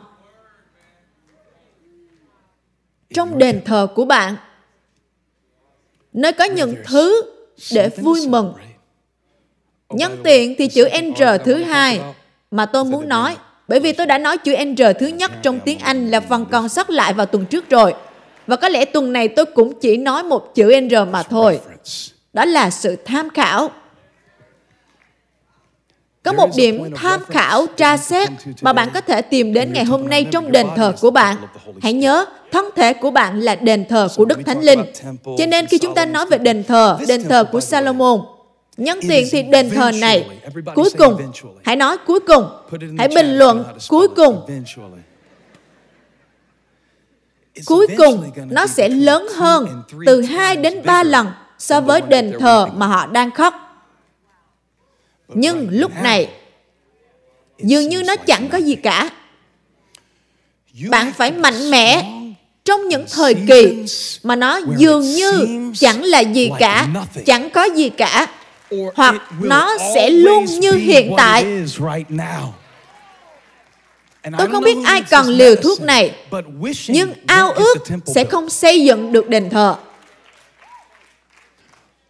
trong 3.15 3.39
đền 3.39 3.61
thờ 3.65 3.89
của 3.95 4.05
bạn, 4.05 4.37
nơi 6.13 6.33
có 6.33 6.45
những 6.45 6.75
thứ 6.85 7.23
để 7.73 7.89
vui 7.89 8.29
mừng 8.29 8.55
nhân 9.89 10.21
tiện 10.25 10.55
thì 10.59 10.69
chữ 10.69 10.89
N 11.01 11.13
thứ 11.45 11.55
hai 11.55 12.01
mà 12.51 12.67
tôi 12.67 12.85
muốn 12.85 13.09
nói. 13.09 13.37
Bởi 13.69 13.81
vì 13.81 13.93
tôi 13.93 14.07
đã 14.07 14.19
nói 14.19 14.39
chữ 14.39 14.57
N 14.65 14.75
thứ 14.99 15.07
nhất 15.07 15.31
trong 15.43 15.61
tiếng 15.61 15.79
Anh 15.79 16.11
là 16.11 16.21
phần 16.21 16.47
còn 16.51 16.69
sót 16.69 16.91
lại 16.91 17.13
vào 17.13 17.27
tuần 17.27 17.47
trước 17.47 17.71
rồi. 17.71 17.95
Và 18.47 18.57
có 18.57 18.69
lẽ 18.69 18.85
tuần 18.85 19.13
này 19.13 19.29
tôi 19.29 19.47
cũng 19.47 19.81
chỉ 19.81 19.97
nói 19.97 20.23
một 20.23 20.55
chữ 20.55 20.81
N 20.81 21.13
mà 21.13 21.23
thôi. 21.23 21.61
Đó 22.33 22.45
là 22.45 22.71
sự 22.71 22.97
tham 23.05 23.31
khảo. 23.31 23.71
Có 26.23 26.33
một 26.33 26.51
điểm 26.57 26.95
tham 26.95 27.21
khảo 27.29 27.67
tra 27.77 27.97
xét 27.97 28.29
mà 28.61 28.73
bạn 28.73 28.89
có 28.95 29.01
thể 29.01 29.23
tìm 29.23 29.53
đến 29.53 29.73
ngày 29.73 29.85
hôm 29.85 30.09
nay 30.09 30.25
trong 30.25 30.53
đền 30.53 30.67
thờ 30.77 30.93
của 31.01 31.11
bạn. 31.11 31.37
Hãy 31.83 31.93
nhớ, 31.93 32.25
thân 32.53 32.65
thể 32.77 32.93
của 32.93 33.11
bạn 33.11 33.41
là 33.41 33.55
đền 33.55 33.85
thờ 33.89 34.09
của 34.17 34.25
Đức 34.25 34.39
Thánh 34.47 34.61
Linh. 34.61 34.85
Cho 35.39 35.47
nên 35.49 35.67
khi 35.67 35.79
chúng 35.79 35.95
ta 35.95 36.07
nói 36.07 36.27
về 36.27 36.39
đền 36.39 36.65
thờ, 36.65 36.99
đền 37.09 37.25
thờ 37.25 37.45
của 37.53 37.61
Salomon, 37.61 38.21
nhân 38.79 38.99
tiện 39.09 39.29
thì 39.33 39.43
đền 39.43 39.71
thờ 39.71 39.91
này, 40.01 40.41
cuối 40.75 40.91
cùng, 40.99 41.33
hãy 41.64 41.77
nói 41.77 41.97
cuối 42.07 42.21
cùng, 42.21 42.45
hãy 42.99 43.09
bình 43.09 43.38
luận 43.38 43.64
cuối 43.88 44.09
cùng. 44.17 44.62
Cuối 47.67 47.87
cùng, 47.97 48.31
nó 48.51 48.67
sẽ 48.67 48.88
lớn 48.88 49.27
hơn 49.37 49.83
từ 50.07 50.23
2 50.23 50.57
đến 50.57 50.83
3 50.85 51.03
lần 51.03 51.27
so 51.59 51.81
với 51.81 52.01
đền 52.01 52.33
thờ 52.41 52.67
mà 52.75 52.87
họ 52.87 53.07
đang 53.07 53.31
khóc. 53.31 53.55
Nhưng 55.29 55.69
lúc 55.71 55.93
này 56.03 56.29
dường 57.59 57.88
như 57.88 58.03
nó 58.03 58.17
chẳng 58.17 58.49
có 58.49 58.59
gì 58.59 58.75
cả. 58.75 59.11
bạn 60.91 61.12
phải 61.12 61.33
mạnh 61.33 61.71
mẽ 61.71 62.12
trong 62.64 62.88
những 62.88 63.05
thời 63.12 63.35
kỳ 63.35 63.85
mà 64.23 64.37
nó 64.37 64.61
dường 64.77 65.03
như 65.03 65.47
chẳng 65.75 66.05
là 66.05 66.21
gì 66.21 66.51
cả 66.59 66.88
chẳng 67.27 67.51
có 67.51 67.64
gì 67.64 67.88
cả 67.88 68.27
hoặc 68.95 69.23
nó 69.41 69.77
sẽ 69.95 70.11
luôn 70.11 70.45
như 70.45 70.73
hiện 70.73 71.13
tại. 71.17 71.47
tôi 74.39 74.49
không 74.53 74.65
biết 74.65 74.77
ai 74.85 75.03
cần 75.11 75.27
liều 75.27 75.57
thuốc 75.57 75.81
này 75.81 76.15
nhưng 76.89 77.13
ao 77.27 77.53
ước 77.53 77.75
sẽ 78.07 78.25
không 78.25 78.51
xây 78.51 78.85
dựng 78.85 79.13
được 79.13 79.29
đền 79.29 79.51
thờ. 79.51 79.77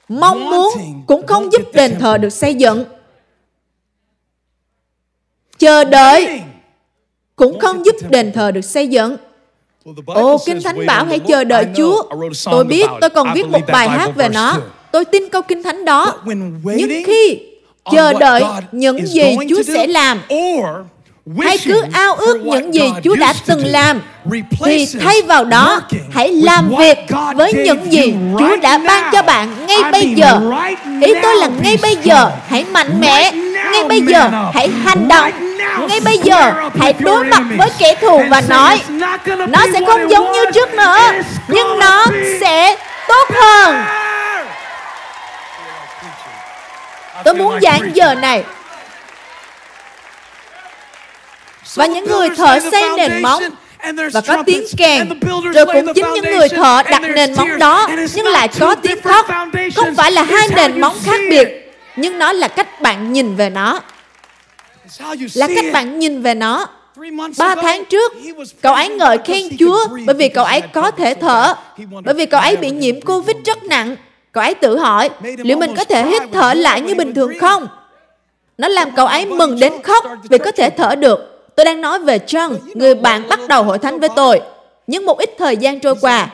Mong 0.09 0.51
muốn 0.51 0.69
cũng 1.07 1.27
không 1.27 1.53
giúp 1.53 1.63
đền 1.73 1.99
thờ 1.99 2.19
được 2.19 2.31
xây 2.31 2.55
dựng. 2.55 2.85
Chờ 5.59 5.85
đợi 5.85 6.41
cũng 7.37 7.59
không 7.59 7.85
giúp 7.85 7.97
đền 8.11 8.33
thờ 8.33 8.51
được 8.51 8.65
xây 8.65 8.89
dựng. 8.89 9.17
Ồ, 10.07 10.39
Kinh 10.47 10.63
Thánh 10.63 10.87
bảo 10.87 11.05
hãy 11.05 11.19
chờ 11.19 11.45
đợi 11.45 11.67
Chúa. 11.77 12.03
Tôi 12.45 12.65
biết, 12.65 12.87
tôi 13.01 13.11
còn 13.11 13.29
viết 13.35 13.47
một 13.47 13.61
bài 13.69 13.89
hát 13.89 14.11
về 14.17 14.29
nó. 14.29 14.61
Tôi 14.93 15.05
tin 15.05 15.29
câu 15.29 15.43
Kinh 15.43 15.63
Thánh 15.63 15.85
đó. 15.85 16.15
Nhưng 16.77 17.05
khi 17.07 17.39
chờ 17.93 18.13
đợi 18.13 18.43
những 18.73 19.07
gì 19.07 19.37
Chúa 19.49 19.63
sẽ 19.63 19.87
làm, 19.87 20.21
hay 21.41 21.59
cứ 21.65 21.83
ao 21.93 22.15
ước 22.15 22.39
những 22.45 22.75
gì 22.75 22.93
Chúa 23.05 23.17
đã 23.17 23.35
từng 23.47 23.67
làm, 23.67 24.01
thì 24.65 24.87
thay 25.01 25.23
vào 25.23 25.45
đó, 25.45 25.81
hãy 26.11 26.33
làm 26.33 26.71
việc 26.79 26.99
với 27.37 27.53
những 27.53 27.93
gì 27.93 28.15
Chúa 28.39 28.57
đã 28.57 28.79
ban 28.79 29.11
cho 29.13 29.23
bạn 29.23 29.67
ngay 29.67 29.93
bây 29.93 30.15
giờ. 30.17 30.41
Ý 31.03 31.15
tôi 31.23 31.37
là 31.37 31.49
ngay 31.63 31.77
bây 31.83 31.97
giờ, 32.03 32.31
hãy 32.49 32.65
mạnh 32.65 33.01
mẽ, 33.01 33.33
ngay 33.73 33.85
bây 33.89 34.01
giờ, 34.01 34.31
hãy 34.55 34.69
hành 34.85 35.09
động. 35.09 35.31
ngay 35.89 36.01
bây 36.01 36.19
giờ 36.19 36.53
hãy 36.79 36.93
đối 36.99 37.25
mặt 37.25 37.43
với 37.59 37.69
kẻ 37.79 37.95
thù 38.01 38.23
và 38.31 38.41
nói 38.49 38.81
nó 39.49 39.67
sẽ 39.73 39.81
không 39.87 40.11
giống 40.11 40.33
như 40.33 40.45
trước 40.55 40.75
nữa 40.75 40.97
nhưng 41.49 41.79
nó 41.79 42.07
sẽ 42.41 42.77
tốt 43.09 43.29
hơn 43.35 43.77
tôi 47.25 47.35
muốn 47.35 47.61
giảng 47.63 47.91
giờ 47.95 48.15
này. 48.15 48.45
Và 51.75 51.87
những 51.87 52.05
người 52.05 52.29
thợ 52.37 52.61
xây 52.71 52.83
nền 52.97 53.23
móng 53.23 53.43
và 54.13 54.21
có 54.21 54.43
tiếng 54.47 54.65
kèn. 54.77 55.09
rồi 55.55 55.67
cũng 55.67 55.95
chính 55.95 56.07
những 56.15 56.25
người 56.25 56.49
thợ 56.49 56.83
đặt 56.91 57.03
nền 57.03 57.35
móng 57.35 57.59
đó 57.59 57.89
nhưng 58.15 58.27
lại 58.27 58.49
có 58.61 58.75
tiếng 58.75 59.03
khóc. 59.03 59.27
Không 59.77 59.95
phải 59.95 60.13
là 60.13 60.23
hai 60.23 60.49
nền 60.57 60.81
móng 60.81 60.97
khác 61.05 61.21
biệt 61.31 61.49
nhưng 61.97 62.19
nó 62.19 62.33
là 62.33 62.49
cách 62.49 62.81
bạn 62.81 63.13
nhìn 63.13 63.37
về 63.37 63.51
nó. 63.51 63.81
Là 65.35 65.49
cách 65.55 65.65
bạn 65.73 65.99
nhìn 65.99 66.23
về 66.23 66.35
nó. 66.35 66.67
Ba 67.39 67.55
tháng 67.55 67.85
trước, 67.85 68.13
cậu 68.63 68.75
ấy 68.75 68.89
ngợi 68.89 69.19
khen 69.25 69.57
Chúa 69.59 69.89
bởi 70.07 70.15
vì 70.15 70.29
cậu 70.29 70.45
ấy 70.45 70.61
có 70.61 70.91
thể 70.91 71.15
thở, 71.15 71.55
bởi 72.05 72.15
vì 72.15 72.27
cậu 72.27 72.41
ấy 72.41 72.57
bị 72.57 72.71
nhiễm 72.71 73.01
Covid 73.01 73.37
rất 73.45 73.65
nặng. 73.65 73.97
Cậu 74.39 74.43
ấy 74.43 74.55
tự 74.55 74.79
hỏi, 74.79 75.11
liệu 75.23 75.57
mình 75.57 75.75
có 75.77 75.85
thể 75.85 76.07
hít 76.07 76.23
thở 76.33 76.55
lại 76.55 76.81
như 76.81 76.95
bình 76.95 77.15
thường 77.15 77.33
không? 77.41 77.69
Nó 78.59 78.69
làm 78.69 78.91
cậu 78.97 79.07
ấy 79.07 79.27
mừng 79.27 79.61
đến 79.61 79.73
khóc 79.83 80.05
vì 80.31 80.39
có 80.39 80.53
thể 80.53 80.71
thở 80.71 80.95
được. 80.95 81.49
Tôi 81.57 81.65
đang 81.65 81.81
nói 81.81 81.99
về 81.99 82.19
John, 82.19 82.59
người 82.75 82.95
bạn 82.95 83.29
bắt 83.29 83.41
đầu 83.49 83.63
hội 83.63 83.79
thánh 83.79 84.01
với 84.01 84.09
tôi. 84.17 84.41
Nhưng 84.87 85.07
một 85.07 85.19
ít 85.19 85.31
thời 85.39 85.57
gian 85.57 85.81
trôi 85.81 85.95
qua, 86.01 86.31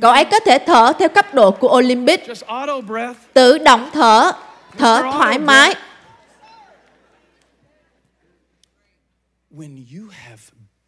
cậu 0.00 0.12
ấy 0.12 0.24
có 0.24 0.40
thể 0.40 0.58
thở 0.66 0.92
theo 0.98 1.08
cấp 1.08 1.34
độ 1.34 1.50
của 1.50 1.78
Olympic. 1.78 2.20
Tự 3.32 3.58
động 3.58 3.90
thở, 3.92 4.32
thở 4.78 5.02
thoải 5.12 5.38
mái, 5.38 5.74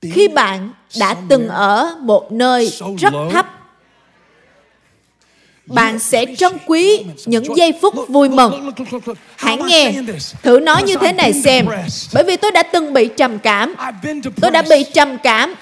khi 0.02 0.28
bạn 0.28 0.70
đã 1.00 1.16
từng 1.28 1.48
ở 1.48 1.96
một 2.00 2.32
nơi 2.32 2.72
rất 2.98 3.12
thấp 3.32 3.46
bạn 5.66 5.98
sẽ 5.98 6.26
trân 6.38 6.52
quý 6.66 7.04
những 7.26 7.56
giây 7.56 7.72
phút 7.82 7.94
vui 8.08 8.28
mừng. 8.28 8.72
Hãy 9.36 9.58
nghe, 9.66 9.92
thử 10.42 10.60
nói 10.60 10.82
như 10.82 10.96
thế 11.00 11.12
này 11.12 11.32
xem. 11.32 11.66
Bởi 12.14 12.24
vì 12.24 12.36
tôi 12.36 12.50
đã 12.52 12.62
từng 12.62 12.92
bị 12.92 13.08
trầm 13.16 13.38
cảm. 13.38 13.74
Tôi 14.40 14.50
đã 14.50 14.62
bị 14.70 14.84
trầm 14.94 15.18
cảm. 15.22 15.54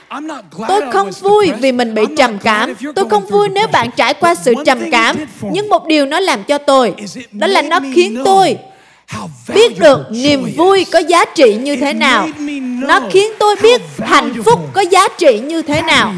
Tôi 0.69 0.81
không 0.93 1.11
vui 1.21 1.53
vì 1.61 1.73
mình 1.73 1.95
bị 1.95 2.03
trầm 2.17 2.39
cảm. 2.39 2.75
Tôi 2.95 3.09
không 3.11 3.27
vui 3.27 3.49
nếu 3.49 3.67
bạn 3.67 3.91
trải 3.97 4.15
qua 4.15 4.35
sự 4.35 4.55
trầm 4.67 4.91
cảm. 4.91 5.17
Nhưng 5.53 5.69
một 5.69 5.87
điều 5.87 6.07
nó 6.07 6.21
làm 6.21 6.45
cho 6.45 6.59
tôi, 6.59 6.95
đó 7.33 7.47
là 7.47 7.63
nó 7.63 7.81
khiến 7.95 8.23
tôi 8.25 8.59
biết 9.55 9.79
được 9.79 10.01
niềm 10.11 10.53
vui 10.57 10.87
có 10.93 10.99
giá 10.99 11.25
trị 11.25 11.55
như 11.55 11.77
thế 11.77 11.93
nào 11.93 12.29
nó 12.81 13.01
khiến 13.11 13.33
tôi 13.39 13.57
biết 13.63 13.83
hạnh 13.99 14.33
phúc 14.45 14.61
có 14.73 14.81
giá 14.81 15.09
trị 15.19 15.39
như 15.39 15.63
thế 15.63 15.83
nào 15.83 16.15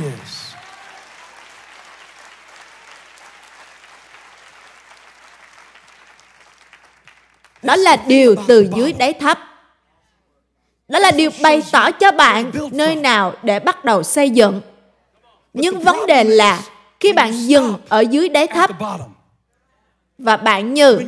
đó 7.63 7.77
là 7.77 7.97
điều 8.07 8.35
từ 8.49 8.69
dưới 8.77 8.93
đáy 8.93 9.13
thấp 9.13 9.39
đó 10.93 10.99
là 10.99 11.11
điều 11.11 11.31
bày 11.43 11.63
tỏ 11.73 11.91
cho 11.91 12.13
bạn 12.13 12.51
nơi 12.73 12.97
nào 12.97 13.33
để 13.43 13.61
bắt 13.61 13.85
đầu 13.85 14.03
xây 14.03 14.31
dựng. 14.31 14.61
Nhưng 15.55 15.81
vấn 15.81 16.07
đề 16.07 16.25
là 16.25 16.63
khi 17.01 17.13
bạn 17.13 17.33
dừng 17.33 17.75
ở 17.89 18.01
dưới 18.01 18.29
đáy 18.29 18.47
thấp 18.47 18.71
và 20.19 20.37
bạn 20.37 20.75
như 20.75 20.99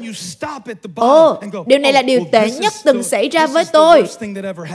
ồ 0.97 1.31
oh, 1.31 1.67
điều 1.67 1.79
này 1.79 1.93
là 1.93 2.03
điều 2.03 2.21
tệ 2.33 2.51
nhất 2.51 2.73
từng 2.85 3.03
xảy 3.03 3.29
ra 3.29 3.47
với 3.47 3.65
tôi. 3.73 4.09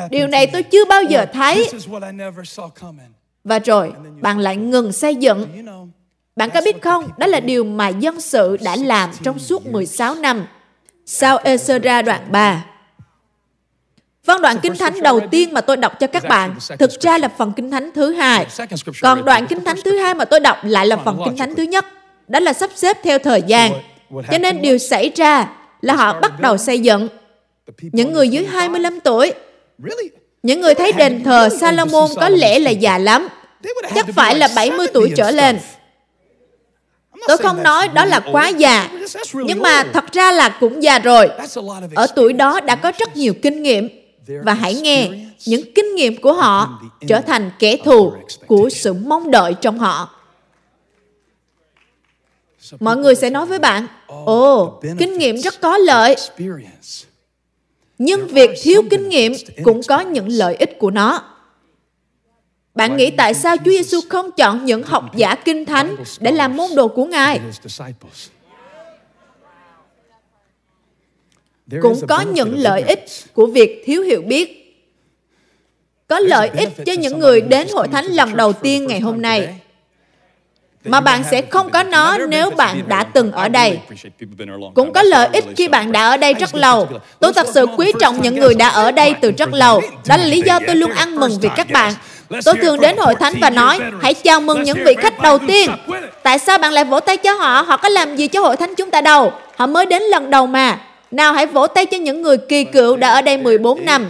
Điều 0.10 0.28
này 0.28 0.48
tôi 0.48 0.64
chưa 0.64 0.86
bao 0.86 1.04
giờ 1.04 1.26
thấy. 1.34 1.70
Và 3.44 3.60
rồi 3.60 3.94
bạn 4.22 4.40
lại 4.40 4.56
ngừng 4.56 4.92
xây 4.92 5.16
dựng. 5.16 5.48
Bạn 6.36 6.50
có 6.54 6.62
biết 6.66 6.82
không? 6.82 7.10
Đó 7.18 7.28
là 7.28 7.40
điều 7.40 7.64
mà 7.64 7.88
dân 7.88 8.22
sự 8.22 8.58
đã 8.62 8.76
làm 8.76 9.10
trong 9.24 9.40
suốt 9.40 9.66
16 9.66 10.16
năm 10.16 10.46
sau 11.12 11.38
Ezra 11.44 12.02
đoạn 12.02 12.22
3 12.32 12.66
Vâng, 14.26 14.42
đoạn 14.42 14.58
Kinh 14.64 14.76
Thánh 14.76 15.02
đầu 15.02 15.20
tiên 15.32 15.54
mà 15.54 15.62
tôi 15.62 15.78
đọc 15.78 16.00
cho 16.00 16.08
các 16.08 16.24
bạn 16.28 16.56
thực 16.80 16.92
ra 17.02 17.18
là 17.18 17.28
phần 17.38 17.54
Kinh 17.56 17.72
Thánh 17.72 17.90
thứ 17.96 18.14
hai. 18.14 18.48
Còn 19.02 19.26
đoạn 19.26 19.48
Kinh 19.48 19.64
Thánh 19.64 19.78
thứ 19.86 19.98
hai 19.98 20.14
mà 20.14 20.26
tôi 20.26 20.40
đọc 20.40 20.58
lại 20.64 20.88
là 20.88 20.98
phần 20.98 21.22
Kinh 21.26 21.38
Thánh 21.38 21.56
thứ 21.56 21.64
nhất. 21.64 21.86
Đó 22.28 22.40
là 22.40 22.54
sắp 22.54 22.70
xếp 22.76 22.98
theo 23.04 23.20
thời 23.20 23.42
gian. 23.42 23.72
Cho 24.32 24.38
nên 24.38 24.62
điều 24.62 24.78
xảy 24.78 25.12
ra 25.16 25.50
là 25.82 25.96
họ 25.96 26.20
bắt 26.20 26.40
đầu 26.40 26.58
xây 26.58 26.80
dựng. 26.80 27.08
Những 27.82 28.14
người 28.14 28.30
dưới 28.30 28.46
25 28.46 29.00
tuổi, 29.00 29.34
những 30.44 30.62
người 30.62 30.76
thấy 30.76 30.92
đền 30.92 31.24
thờ 31.24 31.50
Salomon 31.60 32.10
có 32.16 32.30
lẽ 32.30 32.60
là 32.60 32.72
già 32.72 32.98
lắm, 32.98 33.28
chắc 33.96 34.06
phải 34.16 34.36
là 34.36 34.50
70 34.56 34.88
tuổi 34.94 35.12
trở 35.16 35.32
lên. 35.32 35.60
Tôi 37.28 37.38
không 37.38 37.64
nói 37.64 37.88
đó 37.88 38.06
là 38.06 38.20
quá 38.32 38.48
già, 38.48 38.90
nhưng 39.34 39.62
mà 39.62 39.84
thật 39.94 40.12
ra 40.12 40.32
là 40.32 40.50
cũng 40.60 40.84
già 40.84 41.00
rồi. 41.00 41.30
Ở 41.96 42.08
tuổi 42.16 42.34
đó 42.34 42.60
đã 42.60 42.76
có 42.76 42.92
rất 43.00 43.18
nhiều 43.18 43.34
kinh 43.42 43.64
nghiệm. 43.64 43.90
Và 44.44 44.54
hãy 44.54 44.76
nghe, 44.76 45.10
những 45.46 45.74
kinh 45.76 45.96
nghiệm 45.96 46.22
của 46.22 46.34
họ 46.34 46.82
trở 47.08 47.22
thành 47.22 47.52
kẻ 47.60 47.78
thù 47.86 48.14
của 48.48 48.70
sự 48.70 48.94
mong 48.94 49.32
đợi 49.32 49.54
trong 49.62 49.80
họ. 49.80 50.10
Mọi 52.80 52.98
người 52.98 53.16
sẽ 53.16 53.30
nói 53.30 53.46
với 53.46 53.60
bạn 53.60 53.88
ồ 54.08 54.62
oh, 54.62 54.84
kinh 55.00 55.18
nghiệm 55.18 55.38
rất 55.38 55.62
có 55.62 55.78
lợi. 55.78 56.16
nhưng 57.98 58.28
việc 58.28 58.50
thiếu 58.64 58.82
kinh 58.90 59.10
nghiệm 59.10 59.34
cũng 59.64 59.82
có 59.88 60.00
những 60.00 60.28
lợi 60.28 60.56
ích 60.56 60.80
của 60.80 60.92
nó 60.92 61.29
bạn 62.80 62.98
nghĩ 62.98 63.12
tại 63.12 63.34
sao 63.34 63.58
Chúa 63.58 63.72
Giêsu 63.72 64.00
không 64.10 64.32
chọn 64.32 64.66
những 64.66 64.84
học 64.84 65.16
giả 65.16 65.36
kinh 65.36 65.66
thánh 65.66 65.96
để 66.20 66.32
làm 66.32 66.58
môn 66.58 66.76
đồ 66.76 66.88
của 66.88 67.06
Ngài? 67.06 67.40
Cũng 71.82 72.08
có 72.08 72.22
những 72.22 72.58
lợi 72.58 72.82
ích 72.82 73.06
của 73.34 73.46
việc 73.46 73.84
thiếu 73.86 74.02
hiểu 74.02 74.22
biết. 74.22 74.56
có 76.08 76.20
lợi 76.20 76.50
ích 76.58 76.70
cho 76.86 76.94
những 76.94 77.20
người 77.20 77.42
đến 77.42 77.68
hội 77.74 77.88
thánh 77.88 78.06
lần 78.06 78.36
đầu 78.36 78.54
tiên 78.54 78.88
ngày 78.88 79.00
hôm 79.00 79.22
nay 79.22 79.60
mà 80.84 81.02
bạn 81.02 81.24
sẽ 81.32 81.42
không 81.42 81.70
có 81.70 81.84
nó 81.84 82.18
nếu 82.18 82.50
bạn 82.50 82.84
đã 82.88 83.04
từng 83.04 83.32
ở 83.32 83.50
đây. 83.50 83.80
Cũng 84.74 84.94
có 84.94 85.04
lợi 85.04 85.30
ích 85.34 85.46
khi 85.58 85.68
bạn 85.68 85.92
đã 85.92 86.10
ở 86.10 86.18
đây 86.18 86.34
rất 86.34 86.56
lâu. 86.56 86.88
Tôi 87.20 87.34
thật 87.34 87.48
sự 87.54 87.66
quý 87.78 87.92
trọng 88.00 88.22
những 88.22 88.36
người 88.36 88.54
đã 88.54 88.70
ở 88.70 88.92
đây 88.92 89.14
từ 89.22 89.32
rất 89.32 89.54
lâu. 89.54 89.82
Đó 90.08 90.18
là 90.18 90.26
lý 90.26 90.42
do 90.42 90.60
tôi 90.68 90.76
luôn 90.76 90.92
ăn 90.92 91.16
mừng 91.16 91.32
vì 91.42 91.50
các 91.56 91.68
bạn. 91.72 91.94
Tôi 92.46 92.56
thường 92.62 92.80
đến 92.80 92.98
hội 92.98 93.16
thánh 93.16 93.34
và 93.42 93.50
nói, 93.50 93.80
hãy 94.02 94.14
chào 94.14 94.42
mừng 94.42 94.64
những 94.64 94.78
vị 94.86 94.96
khách 94.98 95.20
đầu 95.22 95.38
tiên. 95.48 95.70
Tại 96.24 96.40
sao 96.40 96.58
bạn 96.58 96.74
lại 96.74 96.86
vỗ 96.86 97.00
tay 97.00 97.18
cho 97.18 97.34
họ? 97.34 97.62
Họ 97.62 97.78
có 97.78 97.90
làm 97.90 98.16
gì 98.16 98.28
cho 98.28 98.42
hội 98.42 98.58
thánh 98.58 98.76
chúng 98.76 98.92
ta 98.92 99.02
đâu? 99.02 99.34
Họ 99.56 99.68
mới 99.68 99.86
đến 99.86 100.04
lần 100.04 100.30
đầu 100.30 100.48
mà. 100.48 100.82
Nào 101.12 101.34
hãy 101.34 101.46
vỗ 101.46 101.68
tay 101.68 101.86
cho 101.86 101.98
những 101.98 102.22
người 102.22 102.38
kỳ 102.38 102.64
cựu 102.64 102.96
đã 102.96 103.10
ở 103.10 103.22
đây 103.22 103.38
14 103.38 103.86
năm. 103.86 104.10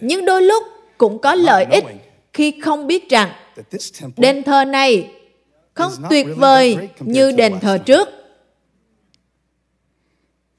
Nhưng 0.00 0.24
đôi 0.24 0.42
lúc 0.42 0.64
cũng 0.98 1.18
có 1.18 1.34
lợi 1.34 1.66
ích 1.70 1.84
khi 2.32 2.60
không 2.60 2.86
biết 2.86 3.10
rằng 3.10 3.32
đền 4.16 4.42
thờ 4.42 4.64
này 4.64 5.10
không 5.74 5.92
tuyệt 6.10 6.26
vời 6.36 6.78
như 7.00 7.32
đền 7.32 7.60
thờ 7.60 7.78
trước. 7.78 8.08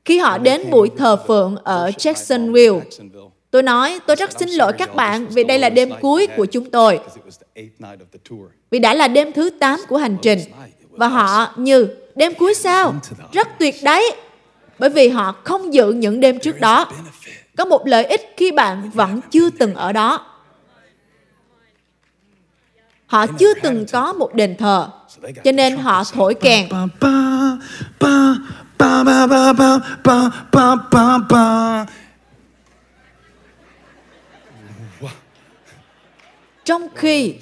Khi 0.05 0.18
họ 0.18 0.38
đến 0.38 0.70
buổi 0.70 0.89
thờ 0.97 1.18
phượng 1.28 1.55
ở 1.64 1.91
Jacksonville, 1.97 2.82
tôi 3.51 3.63
nói 3.63 3.99
tôi 4.07 4.15
rất 4.15 4.31
xin 4.39 4.49
lỗi 4.49 4.73
các 4.73 4.95
bạn 4.95 5.27
vì 5.27 5.43
đây 5.43 5.59
là 5.59 5.69
đêm 5.69 5.89
cuối 6.01 6.27
của 6.37 6.45
chúng 6.45 6.69
tôi. 6.69 6.99
Vì 8.71 8.79
đã 8.79 8.93
là 8.93 9.07
đêm 9.07 9.31
thứ 9.33 9.49
8 9.49 9.79
của 9.87 9.97
hành 9.97 10.17
trình. 10.21 10.39
Và 10.89 11.07
họ 11.07 11.53
như, 11.55 11.87
đêm 12.15 12.33
cuối 12.33 12.53
sao? 12.53 12.95
Rất 13.31 13.47
tuyệt 13.59 13.75
đấy. 13.83 14.11
Bởi 14.79 14.89
vì 14.89 15.09
họ 15.09 15.35
không 15.43 15.73
giữ 15.73 15.91
những 15.91 16.19
đêm 16.19 16.39
trước 16.39 16.59
đó. 16.59 16.91
Có 17.57 17.65
một 17.65 17.87
lợi 17.87 18.05
ích 18.05 18.33
khi 18.37 18.51
bạn 18.51 18.89
vẫn 18.93 19.21
chưa 19.31 19.49
từng 19.49 19.75
ở 19.75 19.93
đó. 19.93 20.25
Họ 23.05 23.27
chưa 23.27 23.53
từng 23.53 23.85
có 23.91 24.13
một 24.13 24.33
đền 24.33 24.57
thờ, 24.57 24.87
cho 25.43 25.51
nên 25.51 25.77
họ 25.77 26.03
thổi 26.13 26.33
kèn. 26.33 26.69
Trong 36.66 36.88
khi 36.95 37.36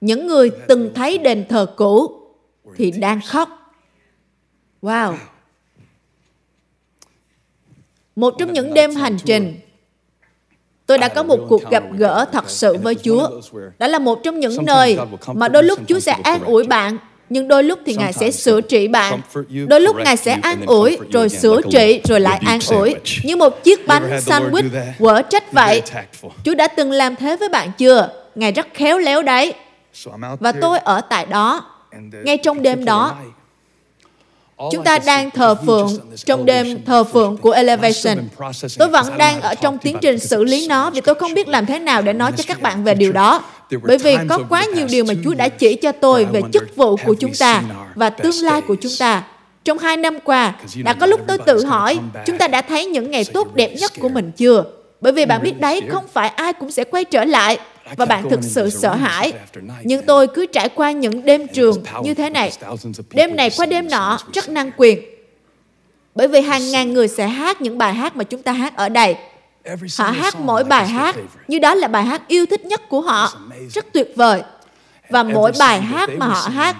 những 0.00 0.26
người 0.26 0.50
từng 0.68 0.94
thấy 0.94 1.18
đền 1.18 1.44
thờ 1.48 1.66
cũ 1.76 2.20
thì 2.76 2.90
đang 2.90 3.20
khóc. 3.26 3.48
Wow! 4.82 5.16
Một 8.16 8.34
trong 8.38 8.52
những 8.52 8.74
đêm 8.74 8.94
hành 8.94 9.16
trình 9.24 9.60
tôi 10.86 10.98
đã 10.98 11.08
có 11.08 11.22
một 11.22 11.46
cuộc 11.48 11.70
gặp 11.70 11.84
gỡ 11.96 12.26
thật 12.32 12.50
sự 12.50 12.76
với 12.76 12.94
Chúa. 12.94 13.40
Đó 13.78 13.86
là 13.86 13.98
một 13.98 14.20
trong 14.24 14.40
những 14.40 14.64
nơi 14.64 14.98
mà 15.34 15.48
đôi 15.48 15.64
lúc 15.64 15.78
Chúa 15.88 15.98
sẽ 15.98 16.12
an 16.12 16.44
ủi 16.44 16.66
bạn, 16.66 16.98
nhưng 17.30 17.48
đôi 17.48 17.64
lúc 17.64 17.78
thì 17.86 17.94
Ngài 17.94 18.12
sẽ 18.12 18.30
sửa 18.30 18.60
trị 18.60 18.88
bạn. 18.88 19.20
Đôi 19.68 19.80
lúc 19.80 19.96
Ngài 19.96 20.16
sẽ 20.16 20.38
an 20.42 20.66
ủi, 20.66 20.98
rồi 21.12 21.28
sửa 21.28 21.60
trị, 21.70 22.00
rồi 22.08 22.20
lại 22.20 22.40
an 22.46 22.58
ủi. 22.68 22.94
Như 23.24 23.36
một 23.36 23.64
chiếc 23.64 23.86
bánh 23.86 24.20
sandwich 24.26 24.68
quở 24.98 25.22
trách 25.22 25.52
vậy. 25.52 25.82
Chúa 26.44 26.54
đã 26.54 26.68
từng 26.68 26.92
làm 26.92 27.16
thế 27.16 27.36
với 27.36 27.48
bạn 27.48 27.70
chưa? 27.78 28.08
Ngài 28.34 28.52
rất 28.52 28.66
khéo 28.74 28.98
léo 28.98 29.22
đấy. 29.22 29.54
Và 30.40 30.52
tôi 30.52 30.78
ở 30.78 31.00
tại 31.00 31.26
đó, 31.26 31.64
ngay 32.24 32.36
trong 32.36 32.62
đêm 32.62 32.84
đó, 32.84 33.16
Chúng 34.72 34.84
ta 34.84 34.98
đang 34.98 35.30
thờ 35.30 35.54
phượng 35.66 35.98
trong 36.16 36.46
đêm 36.46 36.84
thờ 36.84 37.04
phượng 37.04 37.36
của 37.36 37.50
Elevation. 37.50 38.18
Tôi 38.78 38.88
vẫn 38.88 39.18
đang 39.18 39.40
ở 39.40 39.54
trong 39.54 39.78
tiến 39.78 39.96
trình 40.00 40.18
xử 40.18 40.44
lý 40.44 40.66
nó 40.68 40.90
vì 40.90 41.00
tôi 41.00 41.14
không 41.14 41.34
biết 41.34 41.48
làm 41.48 41.66
thế 41.66 41.78
nào 41.78 42.02
để 42.02 42.12
nói 42.12 42.32
cho 42.36 42.44
các 42.46 42.62
bạn 42.62 42.84
về 42.84 42.94
điều 42.94 43.12
đó. 43.12 43.42
Bởi 43.82 43.98
vì 43.98 44.16
có 44.28 44.38
quá 44.48 44.64
nhiều 44.74 44.86
điều 44.90 45.04
mà 45.04 45.14
Chúa 45.24 45.34
đã 45.34 45.48
chỉ 45.48 45.74
cho 45.74 45.92
tôi 45.92 46.24
về 46.24 46.40
chức 46.52 46.76
vụ 46.76 46.96
của 46.96 47.14
chúng 47.14 47.32
ta 47.38 47.62
và 47.94 48.10
tương 48.10 48.42
lai 48.42 48.60
của 48.60 48.76
chúng 48.80 48.92
ta. 48.98 49.22
Trong 49.64 49.78
hai 49.78 49.96
năm 49.96 50.18
qua, 50.24 50.54
đã 50.84 50.92
có 50.92 51.06
lúc 51.06 51.20
tôi 51.26 51.38
tự 51.38 51.64
hỏi, 51.64 51.98
chúng 52.26 52.38
ta 52.38 52.48
đã 52.48 52.62
thấy 52.62 52.86
những 52.86 53.10
ngày 53.10 53.24
tốt 53.24 53.54
đẹp 53.54 53.74
nhất 53.80 53.92
của 54.00 54.08
mình 54.08 54.32
chưa? 54.36 54.64
Bởi 55.00 55.12
vì 55.12 55.26
bạn 55.26 55.42
biết 55.42 55.60
đấy, 55.60 55.82
không 55.88 56.04
phải 56.12 56.28
ai 56.28 56.52
cũng 56.52 56.70
sẽ 56.70 56.84
quay 56.84 57.04
trở 57.04 57.24
lại 57.24 57.58
và 57.96 58.04
bạn 58.04 58.30
thực 58.30 58.40
sự 58.42 58.70
sợ 58.70 58.94
hãi. 58.94 59.32
Nhưng 59.82 60.06
tôi 60.06 60.26
cứ 60.34 60.46
trải 60.46 60.68
qua 60.68 60.90
những 60.92 61.24
đêm 61.24 61.46
trường 61.48 61.82
như 62.02 62.14
thế 62.14 62.30
này. 62.30 62.52
Đêm 63.10 63.36
này 63.36 63.50
qua 63.56 63.66
đêm 63.66 63.88
nọ 63.88 64.18
rất 64.32 64.48
năng 64.48 64.70
quyền. 64.76 65.00
Bởi 66.14 66.28
vì 66.28 66.40
hàng 66.40 66.70
ngàn 66.70 66.92
người 66.92 67.08
sẽ 67.08 67.26
hát 67.26 67.60
những 67.60 67.78
bài 67.78 67.94
hát 67.94 68.16
mà 68.16 68.24
chúng 68.24 68.42
ta 68.42 68.52
hát 68.52 68.76
ở 68.76 68.88
đây. 68.88 69.16
Họ 69.98 70.10
hát 70.10 70.40
mỗi 70.40 70.64
bài 70.64 70.86
hát 70.88 71.16
như 71.48 71.58
đó 71.58 71.74
là 71.74 71.88
bài 71.88 72.04
hát 72.04 72.22
yêu 72.28 72.46
thích 72.46 72.64
nhất 72.64 72.88
của 72.88 73.00
họ. 73.00 73.32
Rất 73.74 73.86
tuyệt 73.92 74.12
vời. 74.16 74.42
Và 75.08 75.22
mỗi 75.22 75.52
bài 75.58 75.80
hát 75.80 76.10
mà 76.16 76.26
họ 76.26 76.48
hát 76.48 76.76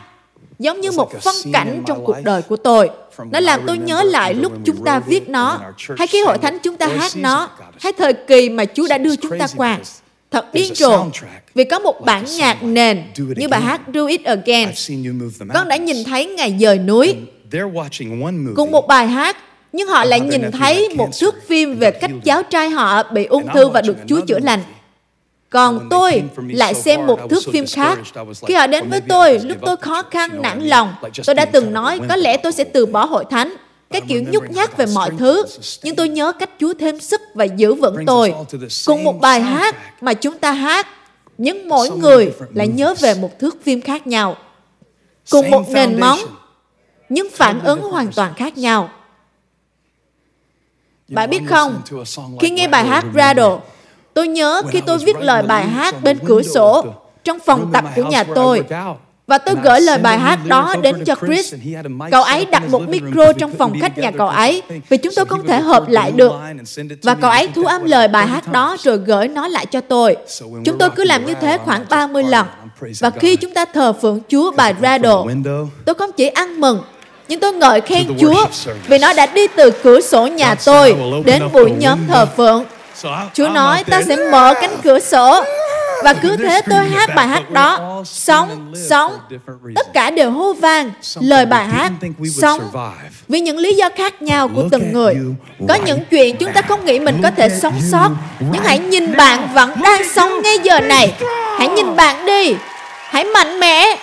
giống 0.59 0.81
như 0.81 0.91
một 0.91 1.13
phân 1.23 1.35
cảnh 1.53 1.83
trong 1.87 2.05
cuộc 2.05 2.17
đời 2.23 2.43
của 2.43 2.57
tôi. 2.57 2.91
Nó 3.31 3.41
làm 3.41 3.61
tôi 3.67 3.79
nhớ 3.79 4.03
lại 4.03 4.35
lúc 4.35 4.53
chúng 4.65 4.85
ta 4.85 4.99
viết 4.99 5.29
nó, 5.29 5.61
hay 5.99 6.07
khi 6.07 6.23
hội 6.23 6.39
thánh 6.39 6.59
chúng 6.63 6.77
ta 6.77 6.87
hát 6.87 7.13
nó, 7.15 7.49
hay 7.81 7.93
thời 7.93 8.13
kỳ 8.13 8.49
mà 8.49 8.65
Chúa 8.65 8.87
đã 8.89 8.99
đưa 8.99 9.17
chúng 9.17 9.39
ta 9.39 9.47
qua 9.57 9.79
thật 10.31 10.55
điên 10.55 10.75
rồ 10.75 11.07
vì 11.55 11.65
có 11.65 11.79
một 11.79 12.01
bản 12.05 12.25
nhạc 12.39 12.63
nền 12.63 13.03
như 13.37 13.49
bài 13.49 13.61
hát 13.61 13.81
Do 13.93 14.07
It 14.07 14.25
Again. 14.25 14.71
Con 15.55 15.69
đã 15.69 15.77
nhìn 15.77 16.05
thấy 16.05 16.27
Ngài 16.27 16.57
dời 16.61 16.79
núi. 16.79 17.15
Cùng 18.57 18.71
một 18.71 18.87
bài 18.87 19.07
hát 19.07 19.37
nhưng 19.73 19.89
họ 19.89 20.05
lại 20.05 20.21
nhìn 20.21 20.51
thấy 20.51 20.89
một 20.97 21.09
thước 21.21 21.35
phim 21.47 21.79
về 21.79 21.91
cách 21.91 22.11
cháu 22.25 22.43
trai 22.43 22.71
họ 22.71 23.03
bị 23.03 23.25
ung 23.25 23.47
thư 23.55 23.69
và 23.69 23.83
được 23.83 23.97
Chúa 24.07 24.21
chữa 24.21 24.39
lành. 24.39 24.61
Còn 25.51 25.87
tôi 25.91 26.23
lại 26.49 26.75
xem 26.75 27.07
một 27.07 27.31
thước 27.31 27.43
phim 27.53 27.65
khác. 27.67 27.99
Khi 28.47 28.55
họ 28.55 28.67
đến 28.67 28.91
với 28.91 29.01
tôi, 29.01 29.39
lúc 29.39 29.59
tôi 29.67 29.77
khó 29.77 30.03
khăn, 30.03 30.43
nản 30.43 30.61
lòng, 30.61 30.95
tôi 31.27 31.35
đã 31.35 31.45
từng 31.45 31.73
nói 31.73 32.01
có 32.09 32.17
lẽ 32.17 32.37
tôi 32.37 32.53
sẽ 32.53 32.65
từ 32.65 32.87
bỏ 32.87 33.05
hội 33.05 33.25
thánh 33.31 33.55
cái 33.91 34.01
kiểu 34.09 34.23
nhút 34.23 34.51
nhát 34.51 34.77
về 34.77 34.87
mọi 34.95 35.11
thứ. 35.19 35.45
Nhưng 35.83 35.97
tôi 35.97 36.09
nhớ 36.09 36.33
cách 36.33 36.51
chúa 36.59 36.75
thêm 36.75 37.01
sức 37.01 37.21
và 37.35 37.45
giữ 37.45 37.75
vững 37.75 37.97
tôi. 38.07 38.35
cùng 38.87 39.05
một 39.05 39.21
bài 39.21 39.41
hát 39.41 39.77
mà 40.03 40.15
chúng 40.15 40.39
ta 40.39 40.53
hát 40.53 40.87
nhưng 41.39 41.69
mỗi 41.69 41.91
người 41.91 42.33
lại 42.55 42.69
nhớ 42.69 42.95
về 43.01 43.15
một 43.15 43.39
thước 43.39 43.57
phim 43.63 43.81
khác 43.81 44.07
nhau. 44.07 44.37
Cùng 45.31 45.51
một 45.51 45.71
nền 45.71 46.01
móng 46.01 46.19
nhưng 47.09 47.27
phản 47.33 47.65
ứng 47.65 47.81
hoàn 47.81 48.13
toàn 48.13 48.35
khác 48.35 48.59
nhau. 48.59 48.91
Bạn 51.09 51.31
biết 51.31 51.43
không? 51.49 51.83
khi 52.41 52.51
nghe 52.51 52.69
bài 52.69 52.85
hát 52.85 53.05
Rattle 53.15 53.57
tôi 54.15 54.29
nhớ 54.29 54.63
khi 54.71 54.81
tôi 54.81 54.99
viết 54.99 55.17
lời 55.21 55.43
bài 55.43 55.67
hát 55.67 56.03
bên 56.03 56.19
cửa 56.27 56.43
sổ 56.43 56.85
trong 57.25 57.39
phòng 57.47 57.71
tập 57.73 57.85
của 57.97 58.03
nhà 58.05 58.25
tôi 58.25 58.65
và 59.31 59.39
tôi 59.39 59.55
gửi 59.63 59.81
lời 59.81 59.99
bài 59.99 60.19
hát 60.19 60.39
đó 60.47 60.75
đến 60.83 61.05
cho 61.07 61.15
Chris. 61.27 61.55
Cậu 62.11 62.23
ấy 62.23 62.47
đặt 62.47 62.63
một 62.71 62.89
micro 62.89 63.33
trong 63.33 63.53
phòng 63.59 63.81
khách 63.81 63.99
nhà 63.99 64.11
cậu 64.11 64.29
ấy 64.29 64.63
vì 64.89 64.97
chúng 64.97 65.13
tôi 65.17 65.25
không 65.25 65.47
thể 65.47 65.61
hợp 65.61 65.89
lại 65.89 66.13
được. 66.13 66.33
Và 67.03 67.15
cậu 67.15 67.31
ấy 67.31 67.49
thu 67.55 67.65
âm 67.65 67.85
lời 67.85 68.09
bài 68.09 68.27
hát 68.27 68.53
đó 68.53 68.77
rồi 68.83 68.99
gửi 68.99 69.29
nó 69.29 69.49
lại 69.49 69.67
cho 69.67 69.81
tôi. 69.81 70.17
Chúng 70.65 70.79
tôi 70.79 70.91
cứ 70.91 71.05
làm 71.05 71.27
như 71.27 71.35
thế 71.41 71.59
khoảng 71.65 71.85
30 71.91 72.25
lần. 72.25 72.47
Và 73.01 73.11
khi 73.11 73.37
chúng 73.37 73.55
ta 73.55 73.65
thờ 73.65 73.93
phượng 73.93 74.21
Chúa 74.29 74.51
bài 74.51 74.75
Rattle, 74.83 75.35
tôi 75.85 75.95
không 75.95 76.13
chỉ 76.13 76.29
ăn 76.29 76.61
mừng, 76.61 76.83
nhưng 77.29 77.41
tôi 77.41 77.53
ngợi 77.53 77.81
khen 77.81 78.07
Chúa 78.19 78.47
vì 78.87 78.99
nó 78.99 79.13
đã 79.13 79.27
đi 79.27 79.47
từ 79.57 79.71
cửa 79.71 80.01
sổ 80.01 80.27
nhà 80.27 80.55
tôi 80.55 80.97
đến 81.25 81.43
buổi 81.53 81.71
nhóm 81.79 81.99
thờ 82.09 82.27
phượng. 82.37 82.65
Chúa 83.35 83.49
nói 83.49 83.85
ta 83.85 84.03
sẽ 84.03 84.17
mở 84.33 84.55
cánh 84.61 84.77
cửa 84.83 84.99
sổ 84.99 85.45
và 86.05 86.15
cứ 86.15 86.37
thế 86.37 86.61
tôi 86.71 86.85
hát 86.85 87.11
bài 87.15 87.29
hát 87.29 87.51
đó 87.51 88.03
Sống, 88.05 88.73
sống 88.89 89.19
Tất 89.75 89.93
cả 89.93 90.11
đều 90.11 90.31
hô 90.31 90.53
vang 90.53 90.91
Lời 91.21 91.47
bài 91.47 91.67
hát 91.67 91.93
Sống 92.33 92.71
Vì 93.29 93.41
những 93.41 93.59
lý 93.59 93.75
do 93.75 93.89
khác 93.97 94.23
nhau 94.23 94.49
của 94.49 94.69
từng 94.71 94.93
người. 94.93 95.17
Có 95.69 95.75
những 95.75 96.01
chuyện 96.11 96.37
chúng 96.37 96.53
ta 96.53 96.63
không 96.63 96.85
nghĩ 96.85 96.99
mình 96.99 97.21
có 97.23 97.31
thể 97.31 97.49
sống 97.63 97.81
sót. 97.91 98.11
Nhưng 98.41 98.63
hãy 98.65 98.79
nhìn 98.79 99.17
bạn 99.17 99.49
vẫn 99.55 99.75
đang 99.83 100.09
sống 100.09 100.43
ngay 100.43 100.59
giờ 100.59 100.81
này. 100.81 101.15
Hãy 101.59 101.69
nhìn 101.69 101.97
bạn 101.97 102.27
đi. 102.27 102.55
Hãy 103.11 103.25
mạnh 103.25 103.61
mẽ. 103.61 103.97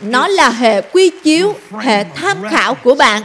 Nó 0.00 0.28
là 0.28 0.50
hệ 0.50 0.80
quy 0.80 1.10
chiếu, 1.24 1.54
hệ 1.80 2.04
tham 2.04 2.36
khảo 2.50 2.74
của 2.74 2.94
bạn 2.94 3.22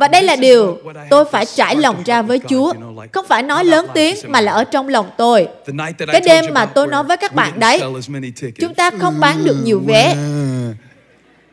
và 0.00 0.08
đây 0.08 0.22
là 0.22 0.36
điều 0.36 0.78
tôi 1.10 1.24
phải 1.24 1.46
trải 1.46 1.76
lòng 1.76 1.96
ra 2.04 2.22
với 2.22 2.40
Chúa. 2.48 2.72
Không 3.12 3.26
phải 3.28 3.42
nói 3.42 3.64
lớn 3.64 3.86
tiếng 3.94 4.16
mà 4.28 4.40
là 4.40 4.52
ở 4.52 4.64
trong 4.64 4.88
lòng 4.88 5.10
tôi. 5.16 5.48
Cái 5.98 6.20
đêm 6.20 6.44
mà 6.52 6.66
tôi 6.66 6.86
nói 6.86 7.04
với 7.04 7.16
các 7.16 7.34
bạn 7.34 7.60
đấy, 7.60 7.82
chúng 8.58 8.74
ta 8.74 8.90
không 8.90 9.20
bán 9.20 9.44
được 9.44 9.56
nhiều 9.64 9.82
vé. 9.86 10.16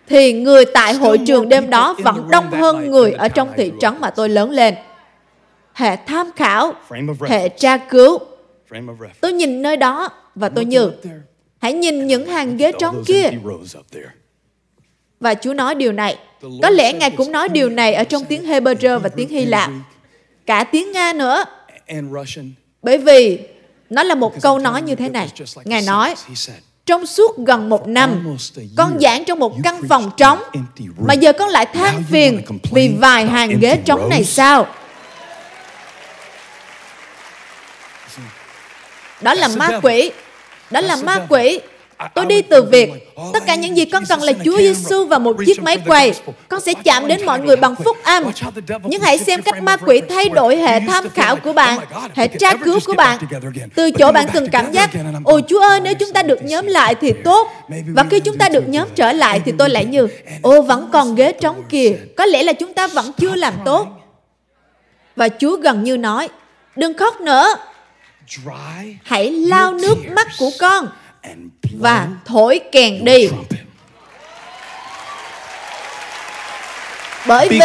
Thì 0.10 0.34
người 0.34 0.66
tại 0.66 0.94
hội 0.94 1.20
trường 1.28 1.50
đêm 1.50 1.70
đó 1.70 1.96
vẫn 2.04 2.28
đông 2.32 2.52
hơn 2.52 2.92
người 2.92 3.12
ở 3.12 3.28
trong 3.28 3.50
thị 3.58 3.72
trấn 3.80 3.94
mà 4.00 4.10
tôi 4.10 4.30
lớn 4.30 4.52
lên. 4.52 4.76
Hệ 5.74 5.96
tham 6.08 6.32
khảo, 6.36 6.74
hệ 7.28 7.50
tra 7.50 7.78
cứu. 7.78 8.20
Tôi 9.22 9.34
nhìn 9.34 9.62
nơi 9.62 9.78
đó 9.78 10.10
và 10.36 10.50
tôi 10.50 10.66
như, 10.66 10.92
hãy 11.60 11.74
nhìn 11.74 12.08
những 12.08 12.26
hàng 12.26 12.58
ghế 12.58 12.72
trống 12.80 13.04
kia. 13.08 13.30
Và 15.20 15.34
Chúa 15.34 15.54
nói 15.54 15.76
điều 15.76 15.92
này, 15.92 16.18
Có 16.42 16.70
lẽ 16.70 16.94
Ngài 16.94 17.10
cũng 17.10 17.32
nói 17.32 17.50
điều 17.50 17.70
này 17.70 17.94
ở 17.94 18.04
trong 18.04 18.26
tiếng 18.26 18.44
Hebrew 18.44 19.00
và 19.00 19.10
tiếng 19.10 19.30
Hy 19.30 19.46
Lạp, 19.46 19.72
cả 20.46 20.64
tiếng 20.64 20.92
Nga 20.92 21.14
nữa. 21.14 21.46
Bởi 22.82 22.98
vì 22.98 23.40
nó 23.90 24.04
là 24.04 24.16
một 24.16 24.42
câu 24.42 24.60
nói 24.60 24.82
như 24.82 24.96
thế 24.96 25.10
này. 25.10 25.32
Ngài 25.66 25.82
nói, 25.82 26.16
trong 26.86 27.06
suốt 27.06 27.38
gần 27.38 27.70
một 27.70 27.88
năm, 27.88 28.38
con 28.78 29.00
giảng 29.00 29.26
trong 29.26 29.40
một 29.40 29.56
căn 29.64 29.82
phòng 29.90 30.12
trống, 30.18 30.40
mà 30.98 31.14
giờ 31.14 31.34
con 31.34 31.50
lại 31.50 31.66
than 31.66 32.04
phiền 32.10 32.42
vì 32.72 32.92
vài 33.00 33.26
hàng 33.26 33.60
ghế 33.60 33.78
trống 33.86 34.10
này 34.10 34.24
sao? 34.24 34.68
Đó 39.22 39.34
là 39.34 39.48
ma 39.48 39.80
quỷ. 39.84 40.12
Đó 40.72 40.82
là 40.82 40.96
ma 40.96 41.26
quỷ. 41.30 41.60
Tôi 42.16 42.26
đi 42.26 42.42
từ 42.42 42.64
việc 42.64 42.90
tất 43.34 43.44
cả 43.46 43.56
những 43.56 43.78
gì 43.78 43.86
con 43.86 44.04
cần 44.10 44.22
là 44.22 44.34
Chúa 44.46 44.58
Giêsu 44.58 45.06
và 45.06 45.18
một 45.18 45.36
chiếc 45.46 45.64
máy 45.64 45.78
quay. 45.86 46.14
Con 46.50 46.62
sẽ 46.62 46.74
chạm 46.84 47.08
đến 47.08 47.26
mọi 47.26 47.40
người 47.40 47.56
bằng 47.56 47.76
phúc 47.76 47.98
âm. 48.04 48.24
Nhưng 48.84 49.02
hãy 49.02 49.18
xem 49.18 49.42
cách 49.42 49.64
ma 49.64 49.78
quỷ 49.78 50.02
thay 50.10 50.30
đổi 50.30 50.58
hệ 50.58 50.80
tham 50.80 51.10
khảo 51.10 51.36
của 51.36 51.54
bạn, 51.54 51.80
hệ 52.16 52.28
tra 52.28 52.54
cứu 52.54 52.80
của 52.86 52.94
bạn. 52.94 53.20
Từ 53.76 53.92
chỗ 53.92 54.12
bạn 54.12 54.28
từng 54.34 54.50
cảm 54.50 54.72
giác, 54.72 54.90
ôi 55.24 55.44
Chúa 55.48 55.60
ơi, 55.60 55.80
nếu 55.80 55.94
chúng 55.94 56.14
ta 56.14 56.24
được 56.24 56.40
nhóm 56.44 56.66
lại 56.66 56.96
thì 56.96 57.14
tốt. 57.24 57.48
Và 57.88 58.06
khi 58.10 58.20
chúng 58.20 58.38
ta 58.38 58.50
được 58.50 58.68
nhóm 58.68 58.88
trở 58.96 59.12
lại 59.12 59.42
thì 59.46 59.52
tôi 59.58 59.70
lại 59.70 59.86
như, 59.86 60.08
ô 60.42 60.62
vẫn 60.62 60.90
còn 60.94 61.16
ghế 61.16 61.32
trống 61.32 61.64
kìa. 61.70 61.98
Có 62.18 62.26
lẽ 62.26 62.44
là 62.44 62.54
chúng 62.54 62.74
ta 62.74 62.88
vẫn 62.88 63.12
chưa 63.18 63.36
làm 63.36 63.54
tốt. 63.66 63.88
Và 65.16 65.30
Chúa 65.30 65.58
gần 65.58 65.84
như 65.84 65.98
nói, 65.98 66.30
đừng 66.76 66.94
khóc 66.94 67.22
nữa. 67.22 67.48
Hãy 69.04 69.32
lau 69.32 69.74
nước 69.74 69.96
mắt 70.16 70.28
của 70.40 70.50
con 70.60 70.88
và 71.74 72.10
thổi 72.26 72.60
kèn 72.72 73.06
đi. 73.06 73.30
Bởi 77.28 77.48
vì 77.50 77.60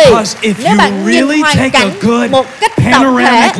nếu 0.59 0.77
bạn 0.77 1.05
nhìn 1.07 1.41
hoàn 1.41 1.71
cảnh 1.71 1.91
một 2.31 2.47
cách 2.61 2.73
tổng 2.93 3.17
thể, 3.25 3.51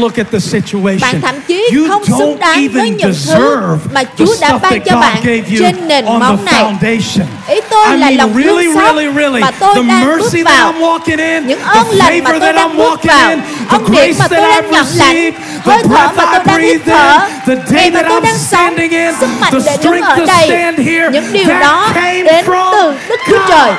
bạn 1.01 1.21
thậm 1.23 1.35
chí 1.49 1.65
không 1.89 2.03
xứng 2.19 2.39
đáng 2.39 2.69
với 2.73 2.91
những 2.91 3.13
thứ 3.27 3.35
mà 3.93 4.03
Chúa 4.19 4.35
đã 4.41 4.59
ban 4.59 4.81
cho 4.81 4.97
bạn 4.97 5.17
trên 5.59 5.89
nền 5.89 6.05
móng 6.05 6.45
này. 6.45 6.65
Ý 7.49 7.61
tôi 7.71 7.99
là 7.99 8.11
lòng 8.11 8.35
thương 8.43 8.75
xót 8.75 8.95
mà 9.41 9.51
tôi 9.51 9.75
đang 9.89 10.07
bước 10.19 10.33
vào, 10.45 10.73
những 11.47 11.61
ơn 11.61 11.87
lành 11.91 12.25
mà 12.25 12.31
tôi 12.41 12.53
đang 12.53 12.77
bước 12.77 13.01
vào, 13.05 13.37
ân 13.69 13.85
điển 13.93 14.15
mà 14.19 14.29
tôi 14.29 14.39
đang 14.51 14.71
nhận 14.71 14.87
lãnh, 14.95 15.31
hơi 15.65 15.83
thở 15.85 16.09
mà 16.17 16.25
tôi 16.33 16.41
đang 16.47 16.61
hít 16.63 16.83
thở, 16.87 17.19
ngày 17.71 17.91
mà 17.91 18.03
tôi 18.09 18.21
đang 18.21 18.39
sống, 18.39 18.77
sức 19.21 19.29
mạnh 19.41 19.53
để 19.67 19.77
đứng 19.83 20.01
ở 20.01 20.27
đây. 20.27 20.51
Những 21.13 21.33
điều 21.33 21.49
đó 21.61 21.91
đến 21.95 22.45
từ 22.73 22.95
Đức 23.09 23.21
Chúa 23.29 23.39
Trời. 23.49 23.73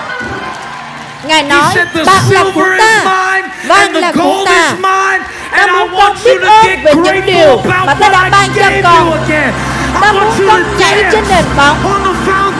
Ngài 1.23 1.43
nói, 1.43 1.75
bạc 2.05 2.21
là 2.29 2.43
của 2.55 2.65
ta, 2.79 3.03
vàng 3.67 3.95
là 3.95 4.11
của 4.11 4.45
ta. 4.45 4.71
Ta 5.51 5.67
muốn 5.67 5.95
con 5.97 6.17
biết 6.25 6.41
ơn 6.41 6.83
về 6.83 6.95
những 6.95 7.25
điều 7.25 7.61
mà 7.85 7.93
ta 7.93 8.09
đã 8.09 8.29
ban 8.31 8.49
cho 8.55 8.61
con. 8.83 9.25
Ta 10.01 10.11
muốn 10.11 10.47
con 10.47 10.63
nhảy 10.77 11.03
trên 11.11 11.23
nền 11.29 11.45
bóng, 11.57 11.77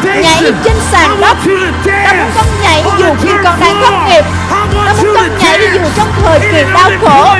nhảy 0.03 0.51
trên 0.63 0.73
sàn 0.91 1.21
đất. 1.21 1.37
Ta 1.85 2.13
muốn 2.13 2.31
con 2.35 2.45
nhảy 2.61 2.83
dù 2.97 3.15
khi 3.23 3.29
con 3.43 3.59
đang 3.59 3.81
thất 3.81 3.93
nghiệp. 4.07 4.25
Ta 4.49 4.65
muốn 4.73 5.15
con 5.15 5.29
nhảy 5.39 5.59
dù 5.73 5.79
trong 5.97 6.11
thời 6.23 6.39
kỳ 6.39 6.63
đau 6.73 6.91
khổ. 7.01 7.35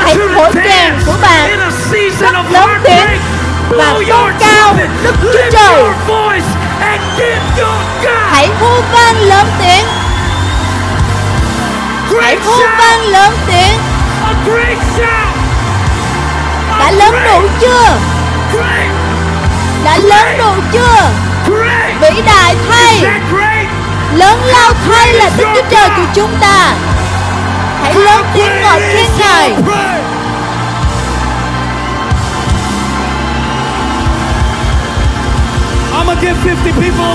Hãy 0.00 0.16
thổi 0.34 0.52
kèn 0.64 0.94
của 1.06 1.14
bạn 1.22 1.70
rất 2.20 2.34
lớn 2.50 2.70
tiếng 2.84 3.20
và 3.68 3.94
tôn 4.08 4.32
cao 4.40 4.74
Đức 5.02 5.14
Chúa 5.22 5.50
Trời. 5.52 5.92
Hãy 8.30 8.48
hô 8.60 8.80
vang 8.92 9.16
lớn 9.22 9.46
tiếng 9.58 9.86
Hãy 12.18 12.36
hô 12.44 12.62
vang 12.78 13.00
lớn 13.00 13.32
tiếng. 13.46 13.78
Đã 16.78 16.90
lớn 16.90 17.14
đủ 17.24 17.48
chưa? 17.60 17.98
Đã 19.84 19.98
lớn 19.98 20.38
đủ 20.38 20.62
chưa? 20.72 21.10
Vĩ 22.00 22.22
đại 22.26 22.56
thay. 22.68 23.02
Lớn 24.14 24.38
lao 24.44 24.72
thay 24.88 25.12
là 25.12 25.30
Đức 25.36 25.44
Chúa 25.54 25.62
Trời 25.70 25.88
của 25.96 26.06
chúng 26.14 26.36
ta. 26.40 26.74
Hãy 27.82 27.94
lớn 27.94 28.24
tiếng 28.34 28.62
ngợi 28.62 28.80
khen 28.80 29.06
Ngài. 29.18 29.52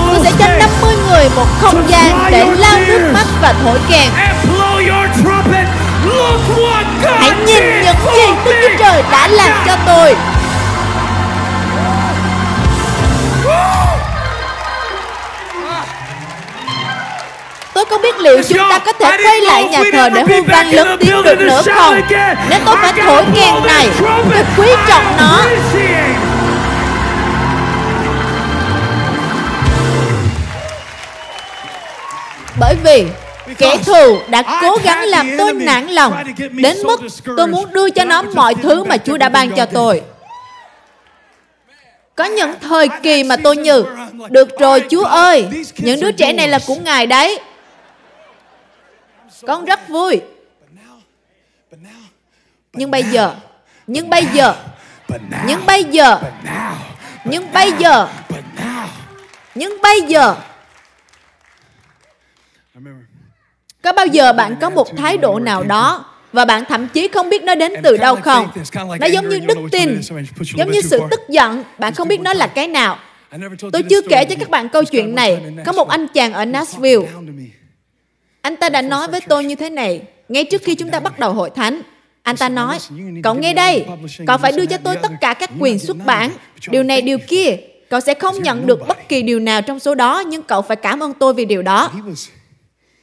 Tôi 0.06 0.18
sẽ 0.24 0.32
cho 0.38 0.46
50 0.58 0.96
người 1.08 1.28
một 1.36 1.46
không 1.60 1.88
gian 1.88 2.28
để 2.30 2.44
lao 2.58 2.78
nước 2.86 3.10
mắt 3.14 3.26
và 3.40 3.54
thổi 3.62 3.78
kèn 3.90 4.10
Hãy 7.18 7.30
nhìn 7.46 7.64
những 7.82 7.96
gì 8.14 8.26
Đức 8.44 8.52
Chúa 8.62 8.76
Trời 8.78 9.02
đã 9.12 9.28
làm 9.28 9.52
cho 9.66 9.76
tôi. 9.86 10.14
Tôi 17.74 17.84
không 17.84 18.02
biết 18.02 18.20
liệu 18.20 18.42
chúng 18.48 18.58
ta 18.70 18.78
có 18.78 18.92
thể 18.92 19.18
quay 19.24 19.40
lại 19.40 19.64
nhà 19.64 19.82
thờ 19.92 20.08
để 20.08 20.22
hô 20.22 20.42
vang 20.46 20.70
lớn 20.70 20.98
tiếng 21.00 21.22
được 21.22 21.40
nữa 21.40 21.62
không? 21.74 22.00
Nếu 22.50 22.60
tôi 22.64 22.76
phải 22.76 22.92
thổi 23.06 23.24
kèn 23.34 23.54
này 23.66 23.88
Tôi 24.00 24.44
quý 24.56 24.68
trọng 24.88 25.16
nó. 25.18 25.42
Bởi 32.60 32.74
vì 32.84 33.06
kẻ 33.58 33.78
thù 33.86 34.18
đã 34.28 34.60
cố 34.62 34.78
gắng 34.84 35.02
làm 35.04 35.30
tôi 35.38 35.52
nản 35.52 35.86
lòng. 35.86 36.24
đến 36.52 36.76
mức 36.84 37.00
tôi 37.36 37.46
muốn 37.46 37.72
đưa 37.72 37.90
cho 37.90 38.04
nó 38.04 38.22
mọi 38.22 38.54
thứ 38.54 38.84
mà 38.84 38.96
Chúa 38.96 39.16
đã 39.16 39.28
ban 39.28 39.50
cho 39.50 39.66
tôi. 39.66 40.02
Có 42.14 42.24
những 42.24 42.54
thời 42.60 42.88
kỳ 43.02 43.24
mà 43.24 43.36
tôi 43.36 43.56
như, 43.56 43.84
được 44.30 44.48
rồi 44.58 44.84
Chúa 44.90 45.04
ơi, 45.04 45.48
những 45.76 46.00
đứa 46.00 46.12
trẻ 46.12 46.32
này 46.32 46.48
là 46.48 46.58
của 46.66 46.74
Ngài 46.74 47.06
đấy. 47.06 47.38
Con 49.46 49.64
rất 49.64 49.88
vui. 49.88 50.20
Nhưng 52.72 52.90
bây 52.90 53.02
giờ, 53.02 53.34
nhưng 53.86 54.10
bây 54.10 54.26
giờ, 54.34 54.54
nhưng 55.46 55.66
bây 55.66 55.84
giờ, 55.84 56.20
nhưng 57.24 57.52
bây 57.52 57.72
giờ, 57.78 58.08
nhưng 59.54 59.82
bây 59.82 60.00
giờ, 60.00 60.34
có 63.86 63.92
bao 63.92 64.06
giờ 64.06 64.32
bạn 64.32 64.56
có 64.60 64.70
một 64.70 64.96
thái 64.96 65.16
độ 65.16 65.38
nào 65.38 65.62
đó 65.62 66.04
và 66.32 66.44
bạn 66.44 66.64
thậm 66.68 66.88
chí 66.88 67.08
không 67.08 67.30
biết 67.30 67.42
nó 67.42 67.54
đến 67.54 67.72
từ 67.82 67.96
đâu 67.96 68.16
không? 68.16 68.48
Nó 69.00 69.06
giống 69.06 69.28
như 69.28 69.38
đức 69.38 69.58
tin, 69.72 70.00
giống 70.56 70.70
như 70.70 70.80
sự 70.80 71.00
tức 71.10 71.20
giận, 71.28 71.64
bạn 71.78 71.94
không 71.94 72.08
biết 72.08 72.20
nó 72.20 72.34
là 72.34 72.46
cái 72.46 72.68
nào. 72.68 72.98
Tôi 73.72 73.82
chưa 73.90 74.00
kể 74.00 74.24
cho 74.24 74.36
các 74.38 74.50
bạn 74.50 74.68
câu 74.68 74.84
chuyện 74.84 75.14
này. 75.14 75.42
Có 75.66 75.72
một 75.72 75.88
anh 75.88 76.06
chàng 76.08 76.32
ở 76.32 76.44
Nashville. 76.44 77.06
Anh 78.40 78.56
ta 78.56 78.68
đã 78.68 78.82
nói 78.82 79.08
với 79.08 79.20
tôi 79.28 79.44
như 79.44 79.54
thế 79.54 79.70
này, 79.70 80.02
ngay 80.28 80.44
trước 80.44 80.62
khi 80.64 80.74
chúng 80.74 80.90
ta 80.90 81.00
bắt 81.00 81.18
đầu 81.18 81.32
hội 81.32 81.50
thánh. 81.50 81.80
Anh 82.22 82.36
ta 82.36 82.48
nói, 82.48 82.78
cậu 83.22 83.34
nghe 83.34 83.54
đây, 83.54 83.84
cậu 84.26 84.38
phải 84.38 84.52
đưa 84.52 84.66
cho 84.66 84.76
tôi 84.76 84.96
tất 84.96 85.12
cả 85.20 85.34
các 85.34 85.50
quyền 85.58 85.78
xuất 85.78 85.96
bản, 86.06 86.30
điều 86.68 86.82
này 86.82 87.02
điều 87.02 87.18
kia. 87.18 87.56
Cậu 87.90 88.00
sẽ 88.00 88.14
không 88.14 88.42
nhận 88.42 88.66
được 88.66 88.88
bất 88.88 89.08
kỳ 89.08 89.22
điều 89.22 89.40
nào 89.40 89.62
trong 89.62 89.78
số 89.78 89.94
đó, 89.94 90.22
nhưng 90.26 90.42
cậu 90.42 90.62
phải 90.62 90.76
cảm 90.76 91.02
ơn 91.02 91.12
tôi 91.12 91.34
vì 91.34 91.44
điều 91.44 91.62
đó. 91.62 91.90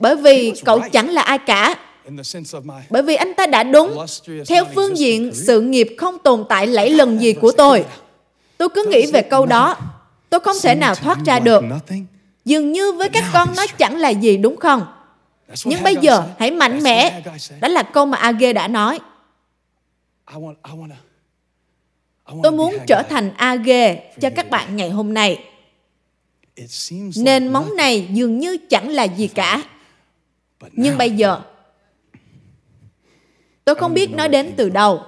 Bởi 0.04 0.16
vì 0.16 0.54
cậu 0.66 0.80
chẳng 0.91 1.10
là 1.10 1.22
ai 1.22 1.38
cả. 1.38 1.76
Bởi 2.89 3.04
vì 3.04 3.16
anh 3.16 3.34
ta 3.34 3.47
đã 3.47 3.64
đúng 3.64 4.06
theo 4.47 4.66
phương 4.76 4.97
diện 4.97 5.32
sự 5.34 5.62
nghiệp 5.62 5.95
không 5.97 6.20
tồn 6.20 6.45
tại 6.49 6.68
lẫy 6.68 6.89
lần 6.89 7.22
gì 7.22 7.34
của 7.34 7.51
tôi. 7.51 7.86
Tôi 8.58 8.70
cứ 8.70 8.86
nghĩ 8.91 9.12
về 9.12 9.22
câu 9.22 9.45
đó. 9.45 9.76
Tôi 10.30 10.39
không 10.39 10.56
thể 10.64 10.76
nào 10.76 10.95
thoát 10.95 11.18
ra 11.26 11.39
được. 11.39 11.64
Dường 12.45 12.72
như 12.72 12.91
với 12.91 13.10
các 13.10 13.24
con 13.34 13.49
nó 13.58 13.66
chẳng 13.78 13.97
là 13.97 14.10
gì 14.10 14.38
đúng 14.38 14.58
không? 14.58 14.86
Nhưng 15.66 15.84
bây 15.84 15.95
giờ 16.01 16.24
hãy 16.39 16.51
mạnh 16.51 16.84
mẽ. 16.84 17.22
Đó 17.60 17.68
là 17.68 17.84
câu 17.84 18.06
mà 18.06 18.18
Age 18.18 18.54
đã 18.54 18.68
nói. 18.68 18.99
Tôi 22.43 22.51
muốn 22.51 22.78
trở 22.88 23.04
thành 23.10 23.34
Age 23.38 24.12
cho 24.22 24.30
các 24.36 24.49
bạn 24.49 24.76
ngày 24.76 24.89
hôm 24.89 25.14
nay. 25.14 25.43
Nền 27.16 27.47
móng 27.47 27.76
này 27.76 28.08
dường 28.12 28.39
như 28.39 28.58
chẳng 28.70 28.89
là 28.89 29.04
gì 29.04 29.28
cả. 29.28 29.64
Nhưng 30.72 30.97
bây 30.97 31.11
giờ, 31.11 31.39
tôi 33.66 33.76
không 33.76 33.93
biết 33.93 34.11
nó 34.11 34.28
đến 34.28 34.53
từ 34.57 34.70
đâu. 34.70 35.03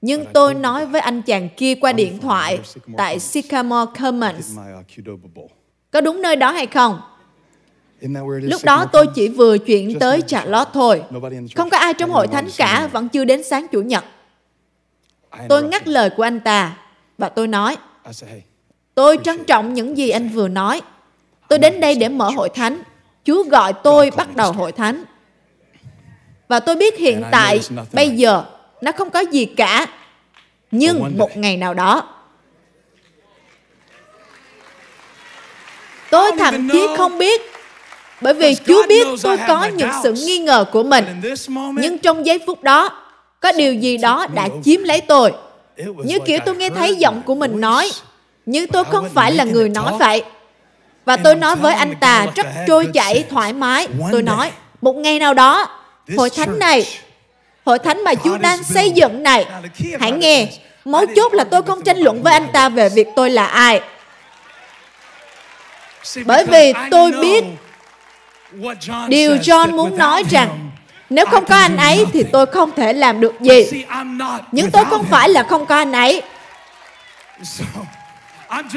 Nhưng 0.00 0.24
tôi 0.34 0.54
nói 0.54 0.86
với 0.86 1.00
anh 1.00 1.22
chàng 1.22 1.48
kia 1.56 1.74
qua 1.74 1.92
điện 1.92 2.18
thoại 2.18 2.60
tại 2.96 3.18
Sycamore 3.18 3.92
Commons. 4.00 4.58
Có 5.90 6.00
đúng 6.00 6.22
nơi 6.22 6.36
đó 6.36 6.50
hay 6.50 6.66
không? 6.66 7.00
Lúc 8.40 8.60
đó 8.64 8.86
tôi 8.92 9.06
chỉ 9.14 9.28
vừa 9.28 9.58
chuyển 9.58 9.98
tới 9.98 10.22
Charlotte 10.26 10.70
thôi. 10.74 11.02
Không 11.56 11.70
có 11.70 11.78
ai 11.78 11.94
trong 11.94 12.10
hội 12.10 12.26
thánh 12.26 12.48
cả, 12.56 12.88
vẫn 12.92 13.08
chưa 13.08 13.24
đến 13.24 13.42
sáng 13.44 13.66
Chủ 13.72 13.82
nhật. 13.82 14.04
Tôi 15.48 15.62
ngắt 15.62 15.88
lời 15.88 16.10
của 16.10 16.22
anh 16.22 16.40
ta 16.40 16.78
và 17.18 17.28
tôi 17.28 17.48
nói, 17.48 17.76
tôi 18.94 19.18
trân 19.24 19.44
trọng 19.44 19.74
những 19.74 19.96
gì 19.96 20.08
anh 20.08 20.28
vừa 20.28 20.48
nói. 20.48 20.80
Tôi 21.48 21.58
đến 21.58 21.80
đây 21.80 21.94
để 21.94 22.08
mở 22.08 22.30
hội 22.30 22.48
thánh 22.48 22.82
Chúa 23.24 23.42
gọi 23.42 23.72
tôi 23.72 24.10
bắt 24.10 24.36
đầu 24.36 24.52
hội 24.52 24.72
thánh. 24.72 25.04
Và 26.48 26.60
tôi 26.60 26.76
biết 26.76 26.98
hiện 26.98 27.22
tại, 27.30 27.60
bây 27.92 28.10
giờ, 28.10 28.44
nó 28.80 28.92
không 28.92 29.10
có 29.10 29.20
gì 29.20 29.44
cả. 29.44 29.86
Nhưng 30.70 31.12
một 31.18 31.36
ngày 31.36 31.56
nào 31.56 31.74
đó, 31.74 32.08
tôi 36.10 36.30
thậm 36.38 36.68
chí 36.72 36.86
không 36.96 37.18
biết 37.18 37.40
bởi 38.20 38.34
vì 38.34 38.54
Chúa 38.66 38.86
biết 38.88 39.06
tôi 39.22 39.38
có 39.48 39.64
những 39.64 39.90
sự 40.02 40.12
nghi 40.12 40.38
ngờ 40.38 40.64
của 40.72 40.82
mình. 40.82 41.04
Nhưng 41.76 41.98
trong 41.98 42.26
giây 42.26 42.38
phút 42.46 42.62
đó, 42.62 42.90
có 43.40 43.52
điều 43.52 43.74
gì 43.74 43.96
đó 43.96 44.26
đã 44.34 44.48
chiếm 44.64 44.82
lấy 44.82 45.00
tôi. 45.00 45.32
Như 46.04 46.18
kiểu 46.26 46.38
tôi 46.46 46.56
nghe 46.56 46.70
thấy 46.70 46.94
giọng 46.94 47.22
của 47.22 47.34
mình 47.34 47.60
nói, 47.60 47.90
nhưng 48.46 48.66
tôi 48.66 48.84
không 48.84 49.08
phải 49.14 49.32
là 49.32 49.44
người 49.44 49.68
nói 49.68 49.92
vậy. 49.98 50.22
Và 51.08 51.16
tôi 51.16 51.36
nói 51.36 51.56
với 51.56 51.74
anh 51.74 51.94
ta 52.00 52.26
rất 52.34 52.46
trôi 52.66 52.88
chảy, 52.94 53.24
thoải 53.30 53.52
mái. 53.52 53.88
Tôi 54.12 54.22
nói, 54.22 54.50
một 54.80 54.92
ngày 54.92 55.18
nào 55.18 55.34
đó, 55.34 55.68
hội 56.16 56.30
thánh 56.30 56.58
này, 56.58 56.86
hội 57.64 57.78
thánh 57.78 58.04
mà 58.04 58.14
Chúa 58.24 58.38
đang 58.38 58.64
xây 58.64 58.90
dựng 58.90 59.22
này, 59.22 59.46
hãy 60.00 60.12
nghe, 60.12 60.48
mấu 60.84 61.06
chốt 61.16 61.34
là 61.34 61.44
tôi 61.44 61.62
không 61.62 61.82
tranh 61.82 61.98
luận 61.98 62.22
với 62.22 62.32
anh 62.32 62.46
ta 62.52 62.68
về 62.68 62.88
việc 62.88 63.08
tôi 63.16 63.30
là 63.30 63.46
ai. 63.46 63.80
Bởi 66.24 66.44
vì 66.44 66.72
tôi 66.90 67.12
biết 67.12 67.44
điều 69.08 69.36
John 69.36 69.76
muốn 69.76 69.96
nói 69.96 70.24
rằng 70.30 70.70
nếu 71.10 71.26
không 71.26 71.44
có 71.44 71.56
anh 71.56 71.76
ấy 71.76 72.06
thì 72.12 72.22
tôi 72.32 72.46
không 72.46 72.70
thể 72.76 72.92
làm 72.92 73.20
được 73.20 73.40
gì. 73.40 73.84
Nhưng 74.52 74.70
tôi 74.70 74.84
không 74.84 75.04
phải 75.04 75.28
là 75.28 75.42
không 75.42 75.66
có 75.66 75.76
anh 75.76 75.92
ấy. 75.92 76.22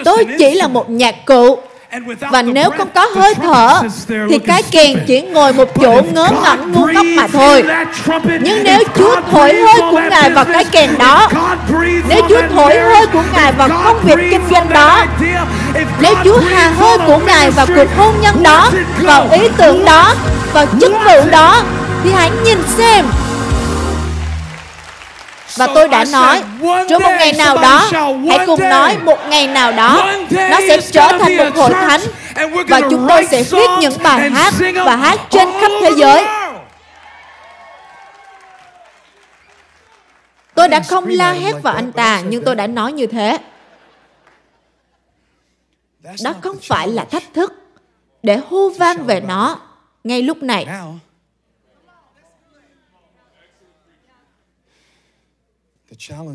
Tôi 0.03 0.25
chỉ 0.39 0.53
là 0.53 0.67
một 0.67 0.89
nhạc 0.89 1.15
cụ 1.25 1.59
và 2.31 2.41
nếu 2.41 2.71
không 2.77 2.89
có 2.95 3.07
hơi 3.15 3.33
thở 3.35 3.81
thì 4.29 4.39
cái 4.39 4.63
kèn 4.71 4.97
chỉ 5.07 5.21
ngồi 5.21 5.53
một 5.53 5.69
chỗ 5.81 6.01
ngớ 6.13 6.29
ngẩn 6.43 6.71
ngu 6.71 6.85
ngốc 6.85 7.05
mà 7.15 7.27
thôi. 7.27 7.63
Nhưng 8.41 8.63
nếu 8.63 8.83
Chúa 8.97 9.21
thổi 9.31 9.53
hơi 9.53 9.81
của 9.91 10.01
Ngài 10.09 10.29
vào 10.29 10.45
cái 10.45 10.63
kèn 10.63 10.89
đó, 10.99 11.29
nếu 12.09 12.21
Chúa 12.29 12.41
thổi 12.55 12.79
hơi 12.79 13.07
của 13.07 13.23
Ngài 13.33 13.51
vào 13.51 13.69
công 13.83 14.01
việc 14.03 14.17
kinh 14.31 14.41
doanh 14.51 14.69
đó, 14.69 15.05
nếu 15.99 16.15
Chúa 16.23 16.39
hà 16.49 16.69
hơi 16.69 16.97
của 17.07 17.19
Ngài 17.25 17.51
vào 17.51 17.65
cuộc 17.75 17.97
hôn 17.97 18.13
nhân 18.21 18.43
đó, 18.43 18.71
vào 18.99 19.27
ý 19.31 19.47
tưởng 19.57 19.85
đó, 19.85 20.13
vào 20.53 20.65
chức 20.81 20.91
vụ 21.05 21.29
đó, 21.31 21.61
thì 22.03 22.11
hãy 22.11 22.31
nhìn 22.45 22.57
xem 22.77 23.05
và 25.61 25.73
tôi 25.73 25.87
đã 25.87 26.05
nói, 26.11 26.43
trong 26.89 27.03
một 27.03 27.11
ngày 27.19 27.33
nào 27.33 27.57
đó, 27.57 27.89
hãy 28.29 28.45
cùng 28.45 28.59
nói 28.59 28.97
một 28.97 29.17
ngày 29.29 29.47
nào 29.47 29.71
đó, 29.71 30.11
nó 30.29 30.59
sẽ 30.67 30.81
trở 30.91 31.07
thành 31.19 31.37
một 31.37 31.55
hội 31.55 31.73
thánh 31.73 32.01
và 32.67 32.81
chúng 32.89 33.05
tôi 33.09 33.25
sẽ 33.25 33.43
viết 33.43 33.69
những 33.79 33.93
bài 34.03 34.29
hát 34.29 34.53
và 34.85 34.95
hát 34.95 35.19
trên 35.29 35.47
khắp 35.61 35.71
thế 35.81 35.91
giới. 35.97 36.25
Tôi 40.55 40.67
đã 40.67 40.79
không 40.79 41.05
la 41.07 41.31
hét 41.31 41.53
vào 41.63 41.73
anh 41.73 41.91
ta, 41.91 42.21
nhưng 42.27 42.43
tôi 42.45 42.55
đã 42.55 42.67
nói 42.67 42.93
như 42.93 43.07
thế. 43.07 43.37
Đó 46.23 46.33
không 46.41 46.57
phải 46.67 46.87
là 46.87 47.03
thách 47.03 47.33
thức 47.33 47.53
để 48.23 48.39
hô 48.49 48.69
vang 48.69 49.05
về 49.05 49.21
nó 49.21 49.59
ngay 50.03 50.21
lúc 50.21 50.43
này. 50.43 50.67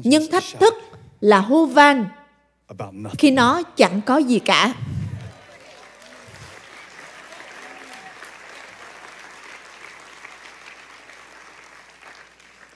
Nhưng 0.04 0.30
thách 0.30 0.44
thức 0.60 0.74
là 1.20 1.40
hô 1.40 1.66
vang. 1.66 2.06
Khi 3.18 3.30
nó 3.30 3.62
chẳng 3.62 4.00
có 4.06 4.16
gì 4.16 4.38
cả. 4.38 4.74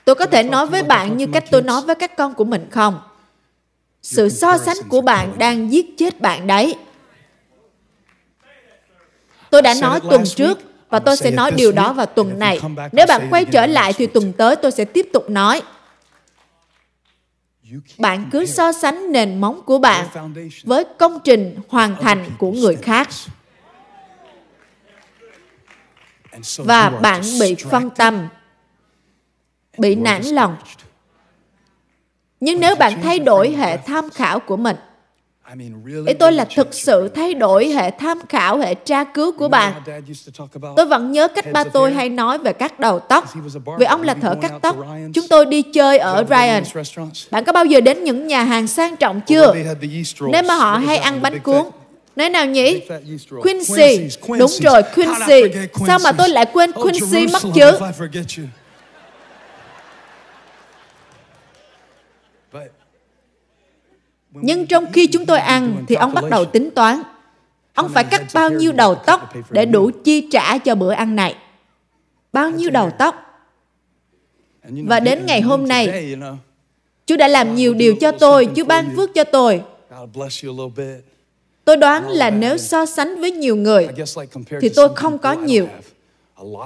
Tôi 0.05 0.15
có 0.15 0.25
thể 0.25 0.43
nói 0.43 0.67
với 0.67 0.83
bạn 0.83 1.17
như 1.17 1.27
cách 1.33 1.43
tôi 1.51 1.61
nói 1.61 1.81
với 1.81 1.95
các 1.95 2.17
con 2.17 2.33
của 2.33 2.43
mình 2.43 2.67
không? 2.71 3.01
Sự 4.01 4.29
so 4.29 4.57
sánh 4.57 4.77
của 4.89 5.01
bạn 5.01 5.35
đang 5.37 5.71
giết 5.71 5.97
chết 5.97 6.21
bạn 6.21 6.47
đấy. 6.47 6.75
Tôi 9.49 9.61
đã 9.61 9.73
nói 9.81 9.99
tuần 10.09 10.23
trước 10.25 10.59
và 10.89 10.99
tôi 10.99 11.17
sẽ 11.17 11.31
nói 11.31 11.51
điều 11.51 11.71
đó 11.71 11.93
vào 11.93 12.05
tuần 12.05 12.39
này. 12.39 12.59
nếu 12.91 13.05
bạn 13.07 13.27
quay 13.31 13.45
trở 13.45 13.65
lại 13.65 13.93
thì 13.93 14.07
tuần 14.07 14.33
tới 14.33 14.55
tôi 14.55 14.71
sẽ 14.71 14.85
tiếp 14.85 15.09
tục 15.13 15.29
nói 15.29 15.61
bạn 17.97 18.29
cứ 18.31 18.45
so 18.45 18.71
sánh 18.71 19.11
nền 19.11 19.41
móng 19.41 19.61
của 19.65 19.77
bạn 19.77 20.07
với 20.63 20.85
công 20.99 21.19
trình 21.23 21.55
hoàn 21.67 21.95
thành 22.01 22.29
của 22.37 22.51
người 22.51 22.75
khác. 22.75 23.09
Và 26.57 26.89
bạn 26.89 27.21
bị 27.39 27.55
phân 27.55 27.89
tâm 27.89 28.27
bị 29.77 29.95
nản 29.95 30.21
lòng. 30.23 30.57
nhưng 32.39 32.59
nếu 32.59 32.75
bạn 32.75 33.01
thay 33.01 33.19
đổi 33.19 33.51
hệ 33.51 33.77
tham 33.77 34.09
khảo 34.09 34.39
của 34.39 34.57
mình 34.57 34.75
Ý 36.07 36.13
tôi 36.13 36.31
là 36.31 36.45
thực 36.55 36.73
sự 36.73 37.07
thay 37.15 37.33
đổi 37.33 37.67
hệ 37.67 37.91
tham 37.91 38.19
khảo, 38.29 38.57
hệ 38.57 38.73
tra 38.75 39.03
cứu 39.03 39.31
của 39.31 39.47
bạn. 39.49 39.73
Tôi 40.75 40.85
vẫn 40.85 41.11
nhớ 41.11 41.27
cách 41.27 41.45
ba 41.51 41.63
tôi 41.63 41.93
hay 41.93 42.09
nói 42.09 42.37
về 42.37 42.53
cắt 42.53 42.79
đầu 42.79 42.99
tóc. 42.99 43.33
Vì 43.79 43.85
ông 43.85 44.03
là 44.03 44.13
thợ 44.13 44.35
cắt 44.41 44.51
tóc. 44.61 44.77
Chúng 45.13 45.27
tôi 45.27 45.45
đi 45.45 45.61
chơi 45.61 45.97
ở 45.97 46.25
Ryan. 46.29 46.63
Bạn 47.31 47.43
có 47.43 47.51
bao 47.51 47.65
giờ 47.65 47.81
đến 47.81 48.03
những 48.03 48.27
nhà 48.27 48.43
hàng 48.43 48.67
sang 48.67 48.97
trọng 48.97 49.21
chưa? 49.21 49.53
Nếu 50.31 50.43
mà 50.43 50.55
họ 50.55 50.77
hay 50.77 50.97
ăn 50.97 51.21
bánh 51.21 51.39
cuốn. 51.39 51.61
Nơi 52.15 52.29
nào 52.29 52.45
nhỉ? 52.45 52.81
Quincy. 53.41 54.09
Đúng 54.39 54.51
rồi, 54.61 54.81
Quincy. 54.95 55.41
Sao 55.87 55.99
mà 56.03 56.11
tôi 56.11 56.29
lại 56.29 56.45
quên 56.53 56.71
Quincy 56.71 57.27
mất 57.33 57.41
chứ? 57.55 57.71
Nhưng 64.31 64.65
trong 64.65 64.91
khi 64.93 65.07
chúng 65.07 65.25
tôi 65.25 65.39
ăn 65.39 65.85
thì 65.87 65.95
ông 65.95 66.13
bắt 66.13 66.23
đầu 66.29 66.45
tính 66.45 66.69
toán. 66.71 67.01
Ông 67.73 67.89
phải 67.93 68.03
cắt 68.03 68.21
bao 68.33 68.49
nhiêu 68.49 68.71
đầu 68.71 68.95
tóc 68.95 69.33
để 69.49 69.65
đủ 69.65 69.91
chi 70.03 70.27
trả 70.31 70.57
cho 70.57 70.75
bữa 70.75 70.91
ăn 70.91 71.15
này. 71.15 71.35
Bao 72.33 72.49
nhiêu 72.49 72.69
đầu 72.69 72.89
tóc. 72.99 73.15
Và 74.63 74.99
đến 74.99 75.25
ngày 75.25 75.41
hôm 75.41 75.67
nay, 75.67 76.15
Chúa 77.05 77.17
đã 77.17 77.27
làm 77.27 77.55
nhiều 77.55 77.73
điều 77.73 77.95
cho 77.95 78.11
tôi, 78.11 78.47
Chúa 78.55 78.65
ban 78.65 78.95
phước 78.95 79.13
cho 79.13 79.23
tôi. 79.23 79.61
Tôi 81.65 81.77
đoán 81.77 82.09
là 82.09 82.29
nếu 82.29 82.57
so 82.57 82.85
sánh 82.85 83.21
với 83.21 83.31
nhiều 83.31 83.55
người, 83.55 83.87
thì 84.61 84.69
tôi 84.69 84.89
không 84.95 85.17
có 85.17 85.33
nhiều. 85.33 85.67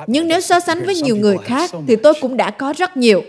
Nhưng 0.07 0.27
nếu 0.27 0.41
so 0.41 0.59
sánh 0.59 0.85
với 0.85 0.95
nhiều 0.95 1.15
người 1.15 1.37
khác, 1.37 1.71
thì 1.87 1.95
tôi 1.95 2.13
cũng 2.21 2.37
đã 2.37 2.51
có 2.51 2.73
rất 2.77 2.97
nhiều. 2.97 3.23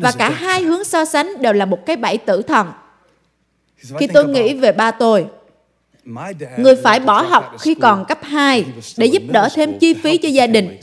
Và 0.00 0.12
cả 0.18 0.30
hai 0.30 0.62
hướng 0.62 0.84
so 0.84 1.04
sánh 1.04 1.42
đều 1.42 1.52
là 1.52 1.64
một 1.64 1.86
cái 1.86 1.96
bẫy 1.96 2.18
tử 2.18 2.42
thần. 2.42 2.66
Khi 3.98 4.06
tôi 4.06 4.28
nghĩ 4.28 4.54
về 4.54 4.72
ba 4.72 4.90
tôi, 4.90 5.26
người 6.58 6.76
phải 6.82 7.00
bỏ 7.00 7.22
học 7.22 7.56
khi 7.60 7.74
còn 7.74 8.04
cấp 8.08 8.18
2 8.22 8.64
để 8.96 9.06
giúp 9.06 9.22
đỡ 9.28 9.48
thêm 9.54 9.78
chi 9.78 9.94
phí 9.94 10.18
cho 10.18 10.28
gia 10.28 10.46
đình. 10.46 10.78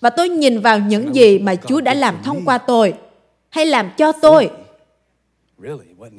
Và 0.00 0.10
tôi 0.10 0.28
nhìn 0.28 0.60
vào 0.60 0.78
những 0.78 1.14
gì 1.14 1.38
mà 1.38 1.54
Chúa 1.54 1.80
đã 1.80 1.94
làm 1.94 2.22
thông 2.24 2.44
qua 2.44 2.58
tôi, 2.58 2.94
hay 3.48 3.66
làm 3.66 3.90
cho 3.96 4.12
tôi. 4.12 4.50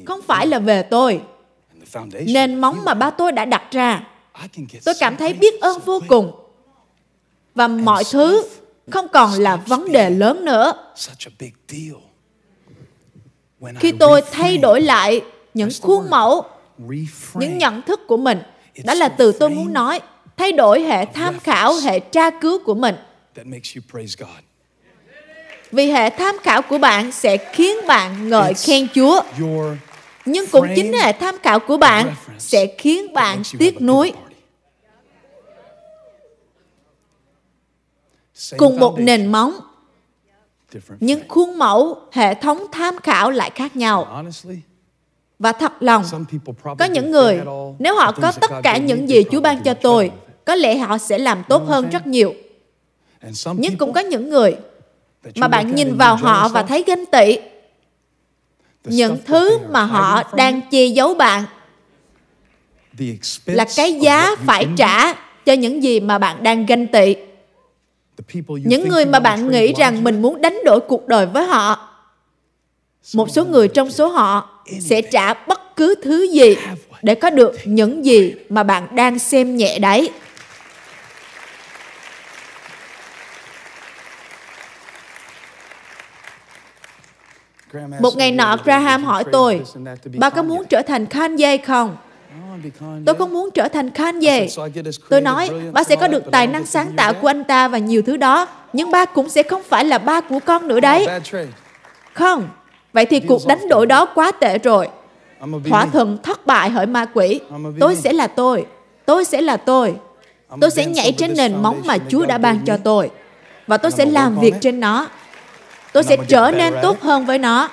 Không 0.05 0.21
phải 0.27 0.47
là 0.47 0.59
về 0.59 0.83
tôi. 0.83 1.21
Nền 2.25 2.55
móng 2.55 2.85
mà 2.85 2.93
ba 2.93 3.09
tôi 3.09 3.31
đã 3.31 3.45
đặt 3.45 3.63
ra. 3.71 4.07
Tôi 4.85 4.95
cảm 4.99 5.17
thấy 5.17 5.33
biết 5.33 5.61
ơn 5.61 5.79
vô 5.85 6.01
cùng. 6.07 6.31
Và 7.55 7.67
mọi 7.67 8.03
thứ 8.11 8.43
không 8.91 9.07
còn 9.13 9.31
là 9.33 9.55
vấn 9.55 9.91
đề 9.91 10.09
lớn 10.09 10.45
nữa. 10.45 10.73
Khi 13.79 13.91
tôi 13.99 14.21
thay 14.31 14.57
đổi 14.57 14.81
lại 14.81 15.21
những 15.53 15.69
khuôn 15.81 16.09
mẫu 16.09 16.43
những 17.33 17.57
nhận 17.57 17.81
thức 17.81 18.07
của 18.07 18.17
mình. 18.17 18.41
Đó 18.83 18.93
là 18.93 19.09
từ 19.09 19.31
tôi 19.31 19.49
muốn 19.49 19.73
nói 19.73 19.99
thay 20.37 20.51
đổi 20.51 20.81
hệ 20.81 21.05
tham 21.05 21.39
khảo 21.39 21.75
hệ 21.75 21.99
tra 21.99 22.29
cứu 22.29 22.59
của 22.65 22.73
mình. 22.75 22.95
vì 25.71 25.91
hệ 25.91 26.09
tham 26.09 26.35
khảo 26.43 26.61
của 26.61 26.77
bạn 26.77 27.11
sẽ 27.11 27.37
khiến 27.53 27.77
bạn 27.87 28.29
ngợi 28.29 28.53
khen 28.53 28.87
chúa. 28.95 29.21
nhưng 30.25 30.45
cũng 30.51 30.67
chính 30.75 30.93
hệ 30.93 31.11
tham 31.13 31.35
khảo 31.43 31.59
của 31.59 31.77
bạn 31.77 32.15
sẽ 32.37 32.65
khiến 32.77 33.13
bạn 33.13 33.41
tiếc 33.59 33.81
nuối. 33.81 34.13
cùng 38.57 38.79
một 38.79 38.99
nền 38.99 39.31
móng 39.31 39.53
nhưng 40.99 41.27
khuôn 41.27 41.57
mẫu 41.57 41.97
hệ 42.11 42.33
thống 42.33 42.65
tham 42.71 42.97
khảo 43.03 43.31
lại 43.31 43.51
khác 43.55 43.75
nhau 43.75 44.23
và 45.43 45.51
thật 45.51 45.71
lòng 45.79 46.03
có 46.79 46.85
những 46.85 47.11
người 47.11 47.41
nếu 47.79 47.95
họ 47.95 48.11
có 48.11 48.31
tất 48.31 48.51
cả 48.63 48.77
những 48.77 49.09
gì 49.09 49.23
chúa 49.31 49.41
ban 49.41 49.63
cho 49.63 49.73
tôi 49.73 50.11
có 50.45 50.55
lẽ 50.55 50.77
họ 50.77 50.97
sẽ 50.97 51.17
làm 51.17 51.43
tốt 51.49 51.63
hơn 51.67 51.89
rất 51.89 52.07
nhiều. 52.07 52.33
Nhưng 53.57 53.77
cũng 53.77 53.93
có 53.93 54.01
những 54.01 54.29
người 54.29 54.55
mà 55.35 55.47
bạn 55.47 55.75
nhìn 55.75 55.97
vào 55.97 56.15
họ 56.15 56.47
và 56.47 56.63
thấy 56.63 56.83
ganh 56.87 57.05
tị. 57.05 57.37
những 58.83 59.17
thứ 59.25 59.57
mà 59.69 59.83
họ 59.83 60.23
đang 60.35 60.61
che 60.71 60.85
giấu 60.85 61.13
bạn 61.13 61.43
là 63.45 63.65
cái 63.75 63.93
giá 63.93 64.35
phải 64.45 64.67
trả 64.77 65.13
cho 65.45 65.53
những 65.53 65.83
gì 65.83 65.99
mà 65.99 66.17
bạn 66.17 66.43
đang 66.43 66.65
ganh 66.65 66.87
tị. 66.87 67.15
Những 68.47 68.87
người 68.89 69.05
mà 69.05 69.19
bạn 69.19 69.51
nghĩ 69.51 69.73
rằng 69.73 70.03
mình 70.03 70.21
muốn 70.21 70.41
đánh 70.41 70.59
đổi 70.65 70.79
cuộc 70.79 71.07
đời 71.07 71.25
với 71.25 71.45
họ. 71.45 71.89
Một 73.15 73.29
số 73.29 73.45
người 73.45 73.67
trong 73.67 73.91
số 73.91 74.07
họ 74.07 74.52
sẽ 74.81 75.01
trả 75.01 75.33
bất 75.33 75.75
cứ 75.75 75.95
thứ 76.03 76.23
gì 76.23 76.55
để 77.01 77.15
có 77.15 77.29
được 77.29 77.55
những 77.63 78.05
gì 78.05 78.35
mà 78.49 78.63
bạn 78.63 78.95
đang 78.95 79.19
xem 79.19 79.55
nhẹ 79.55 79.79
đấy. 79.79 80.11
Một 87.99 88.17
ngày 88.17 88.31
nọ, 88.31 88.57
Graham 88.63 89.03
hỏi 89.03 89.23
tôi, 89.31 89.61
bà 90.17 90.29
có 90.29 90.43
muốn 90.43 90.65
trở 90.69 90.81
thành 90.81 91.05
Kanye 91.05 91.57
không? 91.57 91.97
Tôi 93.05 93.15
không 93.15 93.33
muốn 93.33 93.49
trở 93.53 93.67
thành 93.67 93.89
Kanye. 93.89 94.47
Tôi 95.09 95.21
nói, 95.21 95.49
ba 95.71 95.83
sẽ 95.83 95.95
có 95.95 96.07
được 96.07 96.23
tài 96.31 96.47
năng 96.47 96.65
sáng 96.65 96.93
tạo 96.97 97.13
của 97.13 97.27
anh 97.27 97.43
ta 97.43 97.67
và 97.67 97.77
nhiều 97.77 98.01
thứ 98.01 98.17
đó, 98.17 98.47
nhưng 98.73 98.91
ba 98.91 99.05
cũng 99.05 99.29
sẽ 99.29 99.43
không 99.43 99.63
phải 99.63 99.85
là 99.85 99.97
ba 99.97 100.21
của 100.21 100.39
con 100.39 100.67
nữa 100.67 100.79
đấy. 100.79 101.07
Không, 102.13 102.49
vậy 102.93 103.05
thì 103.05 103.19
cuộc 103.19 103.41
đánh 103.47 103.67
đổi 103.69 103.85
đó 103.85 104.05
quá 104.05 104.31
tệ 104.31 104.57
rồi. 104.57 104.87
Thỏa 105.69 105.85
thuận 105.85 106.17
thất 106.23 106.45
bại 106.45 106.69
hỡi 106.69 106.85
ma 106.85 107.05
quỷ. 107.13 107.41
Tôi 107.79 107.95
sẽ 107.95 108.13
là 108.13 108.27
tôi. 108.27 108.65
Tôi 109.05 109.25
sẽ 109.25 109.41
là 109.41 109.57
tôi. 109.57 109.95
Tôi 110.61 110.71
sẽ 110.71 110.85
nhảy 110.85 111.11
trên 111.11 111.33
nền 111.37 111.61
móng 111.61 111.81
mà 111.85 111.97
Chúa 112.09 112.25
đã 112.25 112.37
ban 112.37 112.59
cho 112.65 112.77
tôi. 112.77 113.11
Và 113.67 113.77
tôi 113.77 113.91
sẽ 113.91 114.05
làm 114.05 114.39
việc 114.39 114.53
trên 114.61 114.79
nó. 114.79 115.07
Tôi 115.93 116.03
sẽ 116.03 116.17
trở 116.27 116.51
nên 116.51 116.73
tốt 116.81 117.01
hơn 117.01 117.25
với 117.25 117.37
nó. 117.37 117.69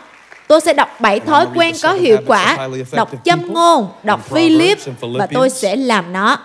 Tôi 0.49 0.61
sẽ 0.61 0.73
đọc 0.73 0.89
bảy 1.01 1.21
thói 1.21 1.47
quen 1.55 1.75
có 1.83 1.93
hiệu 1.93 2.17
quả, 2.27 2.69
đọc 2.93 3.25
châm 3.25 3.53
ngôn, 3.53 3.89
đọc 4.03 4.25
Philip 4.25 4.79
và 5.01 5.27
tôi 5.27 5.51
sẽ 5.51 5.77
làm 5.77 6.13
nó. 6.13 6.39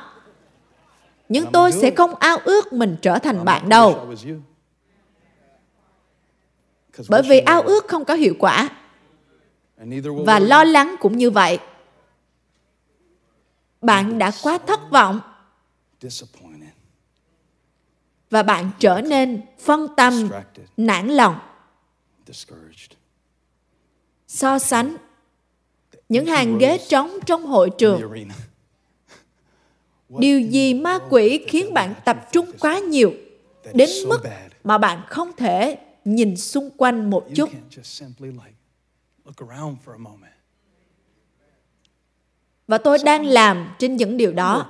Nhưng 1.30 1.46
tôi 1.52 1.72
sẽ 1.72 1.92
không 1.92 2.16
ao 2.16 2.38
ước 2.44 2.74
mình 2.74 2.96
trở 3.02 3.20
thành 3.20 3.46
bạn 3.46 3.70
đâu. 3.70 4.08
Bởi 7.10 7.22
vì 7.22 7.40
ao 7.40 7.62
ước 7.62 7.88
không 7.88 8.06
có 8.06 8.14
hiệu 8.14 8.36
quả. 8.40 8.70
Và 10.26 10.40
lo 10.40 10.64
lắng 10.64 10.96
cũng 11.00 11.18
như 11.18 11.32
vậy. 11.32 11.60
Bạn 13.82 14.18
đã 14.20 14.32
quá 14.44 14.58
thất 14.58 14.80
vọng. 14.92 15.20
Và 18.30 18.44
bạn 18.44 18.72
trở 18.80 19.02
nên 19.02 19.42
phân 19.60 19.88
tâm, 19.98 20.30
nản 20.78 21.08
lòng. 21.08 21.40
So 24.28 24.60
sánh 24.60 24.96
những 26.10 26.26
hàng 26.26 26.58
ghế 26.58 26.78
trống 26.88 27.20
trong 27.26 27.46
hội 27.46 27.70
trường. 27.78 28.02
điều 30.10 30.40
gì 30.40 30.74
ma 30.74 31.00
quỷ 31.10 31.46
khiến 31.48 31.74
bạn 31.74 31.94
tập 32.06 32.18
trung 32.32 32.52
quá 32.60 32.80
nhiều 32.80 33.14
đến 33.74 33.90
mức 34.08 34.22
mà 34.64 34.78
bạn 34.78 35.02
không 35.08 35.32
thể 35.38 35.78
nhìn 36.06 36.38
xung 36.38 36.70
quanh 36.78 37.10
một 37.10 37.28
chút. 37.36 37.50
và 42.68 42.78
tôi 42.78 42.98
đang 43.04 43.26
làm 43.26 43.76
trên 43.80 43.96
những 43.96 44.18
điều 44.18 44.34
đó. 44.34 44.70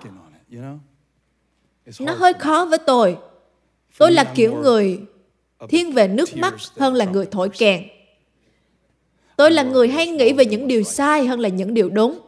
nó 2.00 2.14
hơi 2.14 2.34
khó 2.34 2.66
với 2.66 2.80
tôi. 2.86 3.18
Tôi 3.98 4.12
là 4.12 4.24
kiểu 4.24 4.56
người 4.56 5.00
thiên 5.70 5.92
về 5.92 6.08
nước 6.08 6.38
mắt 6.38 6.54
hơn 6.78 6.94
là 6.94 7.06
người 7.06 7.26
thổi 7.26 7.50
kèn. 7.50 7.84
Tôi 9.38 9.52
là 9.52 9.64
người 9.64 9.88
hay 9.88 10.08
nghĩ 10.08 10.34
về 10.34 10.46
những 10.46 10.68
điều 10.68 10.84
sai 10.84 11.26
hơn 11.28 11.40
là 11.40 11.50
những 11.50 11.74
điều 11.74 11.90
đúng. 11.90 12.20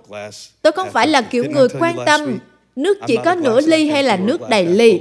tôi 0.61 0.71
không 0.71 0.91
phải 0.91 1.07
là 1.07 1.21
kiểu 1.21 1.45
người 1.51 1.67
quan 1.79 1.95
tâm 2.05 2.37
nước 2.75 2.97
chỉ 3.07 3.17
có 3.25 3.35
nửa 3.35 3.61
ly 3.61 3.89
hay 3.89 4.03
là 4.03 4.17
nước 4.17 4.41
đầy 4.49 4.65
ly. 4.65 4.99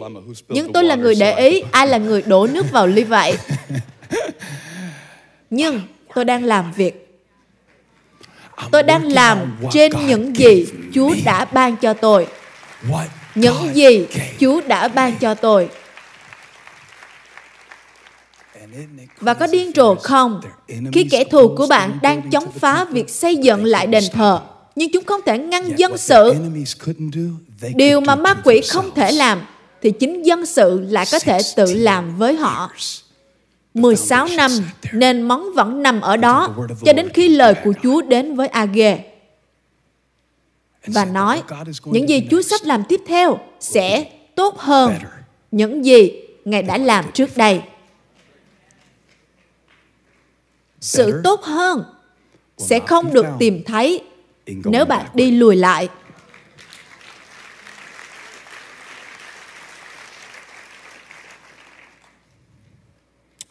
nhưng 0.48 0.72
tôi 0.72 0.84
là 0.84 0.94
người 0.94 1.14
để 1.14 1.48
ý 1.48 1.62
ai 1.70 1.86
là 1.86 1.98
người 1.98 2.22
đổ 2.22 2.46
nước 2.46 2.66
vào 2.72 2.86
ly 2.86 3.04
vậy 3.04 3.36
nhưng 5.50 5.80
tôi 6.14 6.24
đang 6.24 6.44
làm 6.44 6.72
việc. 6.72 7.02
Tôi 8.70 8.82
đang 8.82 9.12
làm 9.12 9.56
trên 9.72 9.92
những 10.06 10.36
gì 10.36 10.66
chúa 10.94 11.14
đã 11.24 11.44
ban 11.44 11.76
cho 11.76 11.94
tôi. 11.94 12.26
Những 13.34 13.74
gì 13.74 14.06
chúa 14.40 14.60
đã 14.60 14.88
ban 14.88 15.18
cho 15.18 15.34
tôi. 15.34 15.68
Và 19.20 19.34
có 19.34 19.46
điên 19.46 19.72
rồ 19.74 19.94
không? 19.94 20.40
khi 20.92 21.04
kẻ 21.10 21.24
thù 21.24 21.54
của 21.56 21.66
bạn 21.66 21.98
đang 22.02 22.30
chống 22.30 22.52
phá 22.52 22.84
việc 22.84 23.10
xây 23.10 23.36
dựng 23.36 23.64
lại 23.64 23.86
đền 23.86 24.04
thờ 24.12 24.40
nhưng 24.76 24.92
chúng 24.92 25.04
không 25.04 25.20
thể 25.26 25.38
ngăn 25.38 25.78
dân 25.78 25.98
sự. 25.98 26.34
điều 27.74 28.00
mà 28.00 28.14
ma 28.14 28.34
quỷ 28.44 28.60
không 28.68 28.90
thể 28.94 29.12
làm 29.12 29.40
thì 29.82 29.90
chính 29.90 30.26
dân 30.26 30.46
sự 30.46 30.86
lại 30.88 31.06
có 31.12 31.18
thể 31.18 31.38
tự 31.56 31.74
làm 31.74 32.16
với 32.16 32.34
họ 32.34 32.70
16 33.76 34.26
năm 34.36 34.50
nên 34.92 35.22
món 35.22 35.52
vẫn 35.54 35.82
nằm 35.82 36.00
ở 36.00 36.16
đó 36.16 36.54
cho 36.84 36.92
đến 36.92 37.08
khi 37.14 37.28
lời 37.28 37.54
của 37.64 37.72
Chúa 37.82 38.02
đến 38.02 38.36
với 38.36 38.48
Age 38.48 39.04
và 40.86 41.04
nói 41.04 41.42
những 41.84 42.08
gì 42.08 42.26
Chúa 42.30 42.42
sắp 42.42 42.60
làm 42.64 42.82
tiếp 42.88 43.00
theo 43.06 43.38
sẽ 43.60 44.04
tốt 44.34 44.58
hơn 44.58 44.94
những 45.50 45.84
gì 45.84 46.22
Ngài 46.44 46.62
đã 46.62 46.78
làm 46.78 47.04
trước 47.14 47.36
đây. 47.36 47.62
sự 50.80 51.20
tốt 51.24 51.42
hơn 51.42 51.84
sẽ 52.58 52.80
không 52.80 53.12
được 53.12 53.26
tìm 53.38 53.62
thấy 53.66 54.02
nếu 54.46 54.84
bạn 54.84 55.06
đi 55.14 55.30
lùi 55.30 55.56
lại 55.56 55.88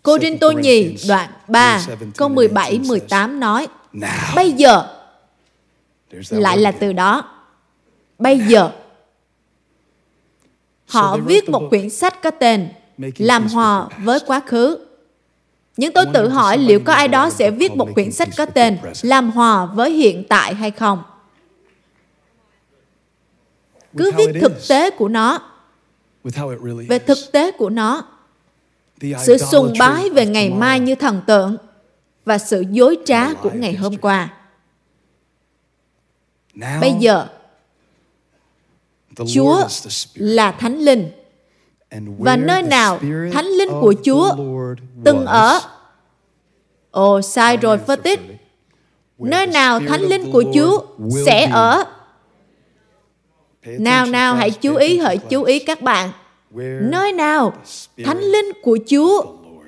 Cô 0.06 0.20
Rinh 0.20 0.38
Tô 0.38 0.52
Nhì 0.52 0.96
đoạn 1.08 1.30
3 1.48 1.82
câu 2.18 2.30
17 2.30 2.80
18 2.80 3.40
nói 3.40 3.68
Bây 4.36 4.52
giờ 4.52 4.88
lại 6.30 6.58
là 6.58 6.72
từ 6.72 6.94
đó 6.94 7.24
Bây 8.20 8.40
giờ 8.40 8.72
Họ 10.88 11.18
viết 11.18 11.50
một 11.50 11.68
quyển 11.70 11.90
sách 11.90 12.22
có 12.24 12.32
tên 12.32 12.70
Làm 13.18 13.48
hòa 13.48 13.88
với 14.04 14.20
quá 14.26 14.42
khứ 14.46 14.80
nhưng 15.78 15.94
tôi 15.94 16.06
tự 16.14 16.30
hỏi 16.30 16.58
liệu 16.58 16.80
có 16.86 16.94
ai 16.94 17.08
đó 17.08 17.30
sẽ 17.30 17.52
viết 17.52 17.76
một 17.76 17.88
quyển 17.96 18.12
sách 18.12 18.30
có 18.38 18.46
tên 18.46 18.78
Làm 19.02 19.32
hòa 19.32 19.66
với 19.66 19.92
hiện 19.92 20.24
tại 20.30 20.56
hay 20.56 20.72
không? 20.72 21.04
Cứ 23.98 24.12
viết 24.18 24.28
thực 24.42 24.68
tế 24.70 24.90
của 24.90 25.08
nó. 25.08 25.40
Về 26.88 27.00
thực 27.00 27.18
tế 27.32 27.52
của 27.52 27.70
nó. 27.70 28.04
Sự 29.02 29.38
sùng 29.38 29.74
bái 29.80 30.10
về 30.10 30.26
ngày 30.26 30.50
mai 30.50 30.80
như 30.80 30.96
thần 30.96 31.22
tượng 31.28 31.58
và 32.26 32.38
sự 32.38 32.64
dối 32.72 32.98
trá 33.06 33.34
của 33.34 33.52
ngày 33.54 33.74
hôm 33.74 33.98
qua. 33.98 34.34
Bây 36.82 36.94
giờ, 37.00 37.28
Chúa 39.34 39.68
là 40.14 40.52
Thánh 40.52 40.80
Linh 40.80 41.12
và 42.20 42.36
nơi 42.38 42.62
nào 42.62 43.00
thánh 43.34 43.46
linh 43.46 43.70
của 43.70 43.94
Chúa 44.06 44.36
từng 45.06 45.26
ở. 45.26 45.60
Ồ, 46.92 47.22
sai 47.22 47.58
rồi 47.58 47.78
phân 47.78 48.02
tích. 48.02 48.20
Nơi 49.18 49.48
nào 49.48 49.80
thánh 49.80 50.02
linh 50.02 50.32
của 50.32 50.44
Chúa 50.54 50.86
sẽ 51.26 51.46
ở. 51.46 51.84
Nào 53.66 54.06
nào 54.06 54.36
hãy 54.36 54.52
chú 54.52 54.76
ý 54.76 55.00
hãy 55.00 55.18
chú 55.18 55.44
ý 55.44 55.60
các 55.60 55.82
bạn. 55.82 56.12
Nơi 56.82 57.12
nào 57.12 57.54
thánh 58.06 58.20
linh 58.20 58.52
của 58.62 58.78
Chúa 58.90 59.24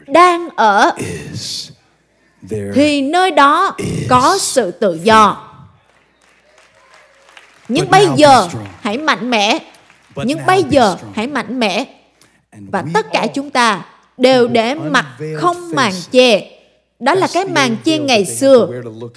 đang 0.08 0.50
ở 0.56 0.92
thì 2.74 3.02
nơi 3.02 3.32
đó 3.32 3.76
có 4.10 4.38
sự 4.40 4.72
tự 4.72 5.00
do. 5.04 5.44
Nhưng 7.68 7.90
bây 7.90 8.08
giờ 8.16 8.48
hãy 8.82 8.98
mạnh 8.98 9.30
mẽ. 9.30 9.60
Nhưng 10.16 10.40
bây 10.48 10.64
giờ 10.64 10.98
hãy 11.14 11.28
mạnh 11.28 11.60
mẽ 11.60 11.86
và 12.72 12.84
tất 12.94 13.06
cả 13.12 13.28
chúng 13.34 13.50
ta 13.50 13.86
đều 14.18 14.48
để 14.48 14.76
mặc 14.76 15.06
không 15.36 15.72
màn 15.76 15.94
che 16.12 16.57
đó 17.00 17.14
là 17.14 17.28
cái 17.34 17.46
màn 17.46 17.76
che 17.84 17.98
ngày 17.98 18.26
xưa 18.26 18.68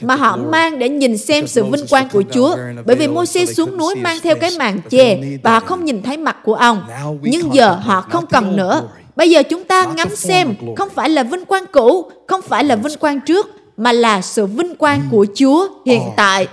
mà 0.00 0.14
họ 0.14 0.36
mang 0.36 0.78
để 0.78 0.88
nhìn 0.88 1.18
xem 1.18 1.46
sự 1.46 1.64
vinh 1.64 1.86
quang 1.90 2.08
của 2.08 2.22
Chúa. 2.32 2.56
Bởi 2.86 2.96
vì 2.96 3.08
Môi-se 3.08 3.46
xuống 3.46 3.76
núi 3.76 3.94
mang 3.94 4.18
theo 4.22 4.36
cái 4.36 4.50
màn 4.58 4.80
che 4.90 5.18
và 5.42 5.52
họ 5.52 5.60
không 5.60 5.84
nhìn 5.84 6.02
thấy 6.02 6.16
mặt 6.16 6.36
của 6.44 6.54
ông. 6.54 6.82
Nhưng 7.22 7.54
giờ 7.54 7.70
họ 7.82 8.00
không 8.00 8.26
cần 8.26 8.56
nữa. 8.56 8.88
Bây 9.16 9.30
giờ 9.30 9.42
chúng 9.42 9.64
ta 9.64 9.86
ngắm 9.96 10.16
xem 10.16 10.54
không 10.76 10.88
phải 10.94 11.10
là 11.10 11.22
vinh 11.22 11.44
quang 11.44 11.64
cũ, 11.72 12.10
không 12.26 12.42
phải 12.42 12.64
là 12.64 12.76
vinh 12.76 12.98
quang 12.98 13.20
trước, 13.20 13.50
mà 13.76 13.92
là 13.92 14.20
sự 14.20 14.46
vinh 14.46 14.74
quang 14.74 15.02
của 15.10 15.26
Chúa 15.34 15.68
hiện 15.86 16.02
tại. 16.16 16.48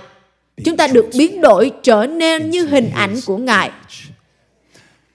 Chúng 0.64 0.76
ta 0.76 0.86
được 0.86 1.06
biến 1.18 1.40
đổi 1.40 1.72
trở 1.82 2.06
nên 2.06 2.50
như 2.50 2.66
hình 2.66 2.90
ảnh 2.94 3.16
của 3.26 3.36
Ngài. 3.36 3.70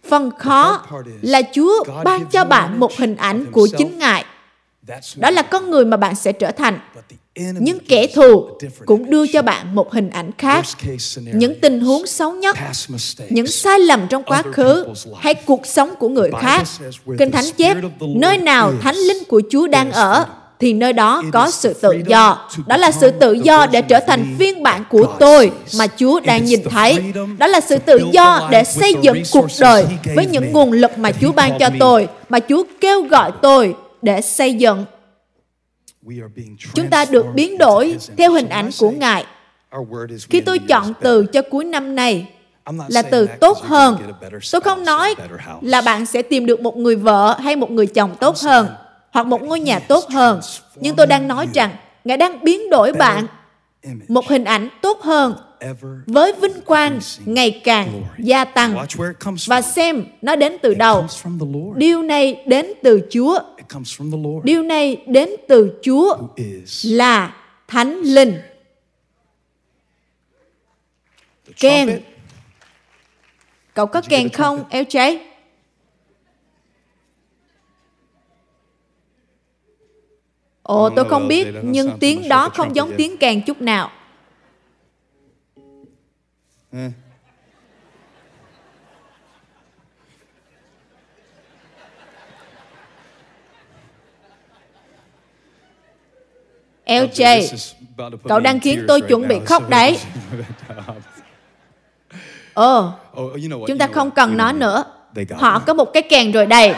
Phần 0.10 0.32
khó 0.40 0.82
là 1.22 1.42
Chúa 1.54 1.84
ban 2.04 2.26
cho 2.26 2.46
bạn 2.46 2.80
một 2.80 2.98
hình 2.98 3.16
ảnh 3.16 3.46
của 3.52 3.68
chính 3.78 3.98
Ngài. 3.98 4.26
Đó 5.16 5.30
là 5.30 5.42
con 5.42 5.70
người 5.70 5.86
mà 5.86 5.98
bạn 5.98 6.16
sẽ 6.16 6.32
trở 6.32 6.52
thành. 6.52 6.80
Nhưng 7.36 7.80
kẻ 7.80 8.08
thù 8.08 8.50
cũng 8.86 9.10
đưa 9.10 9.28
cho 9.28 9.42
bạn 9.42 9.76
một 9.76 9.94
hình 9.94 10.10
ảnh 10.10 10.32
khác. 10.38 10.66
Những 11.34 11.60
tình 11.62 11.80
huống 11.80 12.08
xấu 12.08 12.32
nhất 12.32 12.58
những 13.30 13.48
sai 13.48 13.80
lầm 13.80 14.08
trong 14.10 14.24
quá 14.24 14.44
khứ 14.54 14.86
hay 15.20 15.34
cuộc 15.34 15.66
sống 15.66 15.94
của 16.00 16.10
người 16.10 16.32
khác. 16.42 16.64
kinh 17.20 17.32
thánh 17.32 17.46
chép 17.58 17.78
nơi 18.00 18.38
nào 18.38 18.74
thánh 18.82 18.96
linh 18.96 19.24
của 19.28 19.42
chúa 19.50 19.68
đang 19.68 19.92
ở 19.92 20.26
thì 20.60 20.74
nơi 20.74 20.94
đó 20.94 21.24
có 21.32 21.52
sự 21.52 21.74
tự 21.74 22.02
do. 22.08 22.50
Đó 22.68 22.78
là 22.78 22.92
sự 22.92 23.12
tự 23.12 23.34
do 23.34 23.68
để 23.72 23.82
trở 23.82 24.00
thành 24.08 24.36
phiên 24.40 24.64
bản 24.64 24.84
của 24.90 25.16
tôi 25.20 25.52
mà 25.78 25.88
Chúa 25.88 26.20
đang 26.20 26.46
nhìn 26.46 26.64
thấy. 26.70 27.14
Đó 27.38 27.48
là 27.48 27.60
sự 27.60 27.78
tự 27.78 28.00
do 28.12 28.48
để 28.52 28.64
xây 28.64 28.96
dựng 29.02 29.24
cuộc 29.32 29.48
đời 29.60 29.86
với 30.16 30.26
những 30.26 30.52
nguồn 30.52 30.72
lực 30.72 30.98
mà 30.98 31.12
Chúa 31.12 31.32
ban 31.32 31.60
cho 31.60 31.70
tôi, 31.80 32.08
mà 32.30 32.40
Chúa 32.40 32.64
kêu 32.82 33.02
gọi 33.02 33.32
tôi 33.42 33.76
để 34.04 34.22
xây 34.22 34.54
dựng. 34.54 34.86
Chúng 36.74 36.90
ta 36.90 37.06
được 37.06 37.26
biến 37.34 37.58
đổi 37.58 37.98
theo 38.18 38.32
hình 38.32 38.50
ảnh 38.50 38.70
của 38.80 38.92
Ngài. 38.92 39.26
Khi 40.30 40.42
tôi 40.42 40.60
chọn 40.60 40.94
từ 41.02 41.26
cho 41.26 41.42
cuối 41.42 41.66
năm 41.66 41.96
này, 41.96 42.30
là 42.88 43.02
từ 43.02 43.28
tốt 43.40 43.58
hơn. 43.58 43.98
Tôi 44.52 44.62
không 44.62 44.86
nói 44.86 45.16
là 45.62 45.82
bạn 45.82 46.06
sẽ 46.06 46.22
tìm 46.22 46.46
được 46.46 46.62
một 46.62 46.78
người 46.78 46.96
vợ 46.96 47.38
hay 47.40 47.56
một 47.56 47.72
người 47.72 47.88
chồng 47.88 48.16
tốt 48.20 48.38
hơn 48.38 48.68
hoặc 49.12 49.28
một 49.28 49.42
ngôi 49.42 49.60
nhà 49.60 49.80
tốt 49.80 50.06
hơn. 50.10 50.42
Nhưng 50.76 50.96
tôi 50.96 51.08
đang 51.08 51.28
nói 51.28 51.48
rằng 51.54 51.76
Ngài 52.04 52.18
đang 52.18 52.44
biến 52.44 52.70
đổi 52.70 52.94
bạn 52.94 53.28
một 54.08 54.28
hình 54.28 54.44
ảnh 54.44 54.70
tốt 54.82 55.02
hơn 55.02 55.36
với 56.06 56.34
vinh 56.42 56.62
quang 56.66 57.00
ngày 57.26 57.62
càng 57.64 58.04
gia 58.18 58.46
tăng. 58.46 58.86
Và 59.48 59.62
xem 59.62 60.06
nó 60.22 60.36
đến 60.36 60.58
từ 60.62 60.74
đâu. 60.74 61.08
điều 61.76 62.02
này 62.02 62.44
đến 62.48 62.66
từ 62.84 63.02
chúa. 63.10 63.40
Điều 64.44 64.64
này 64.64 65.04
đến 65.08 65.30
từ 65.48 65.80
chúa 65.82 66.18
là 66.84 67.36
thánh 67.68 68.02
linh. 68.02 68.40
Kèn 71.60 72.02
cậu 73.74 73.86
có 73.86 74.02
kèn 74.10 74.30
không 74.30 74.64
eo 74.70 74.84
cháy? 74.84 75.20
Ồ, 80.64 80.90
tôi 80.90 81.10
không 81.10 81.28
biết, 81.28 81.48
nhưng 81.64 81.98
tiếng 82.00 82.30
đó 82.30 82.50
không 82.50 82.76
giống 82.76 82.92
tiếng 82.98 83.18
kèn 83.18 83.42
chút 83.42 83.62
nào. 83.62 83.92
LJ, 96.86 97.56
cậu 98.30 98.40
đang 98.40 98.60
khiến 98.60 98.86
tôi 98.88 99.02
chuẩn 99.02 99.28
bị 99.28 99.40
khóc 99.46 99.70
đấy. 99.70 100.00
Ồ, 102.54 102.92
oh, 103.22 103.34
chúng 103.68 103.78
ta 103.78 103.88
không 103.88 104.12
cần 104.12 104.38
nó 104.38 104.52
nữa. 104.52 104.84
Họ 105.36 105.60
có 105.60 105.74
một 105.74 105.94
cái 105.94 106.04
kèn 106.04 106.32
rồi 106.32 106.46
đây. 106.46 106.74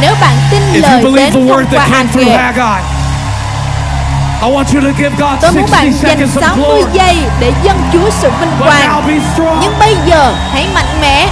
Nếu 0.00 0.14
bạn 0.20 0.36
tin 0.50 0.62
lời 0.82 1.02
đến 1.16 1.32
thông 1.32 1.48
qua 1.48 1.86
Haggai, 1.88 2.82
Tôi 5.40 5.52
muốn 5.52 5.70
bạn 5.70 5.92
dành 5.92 6.28
60 6.28 6.82
giây 6.92 7.16
để 7.40 7.52
dâng 7.62 7.80
Chúa 7.92 8.10
sự 8.10 8.30
vinh 8.40 8.50
quang. 8.58 9.02
Nhưng 9.62 9.78
bây 9.78 9.96
giờ 10.06 10.34
hãy 10.52 10.66
mạnh 10.74 11.00
mẽ. 11.00 11.28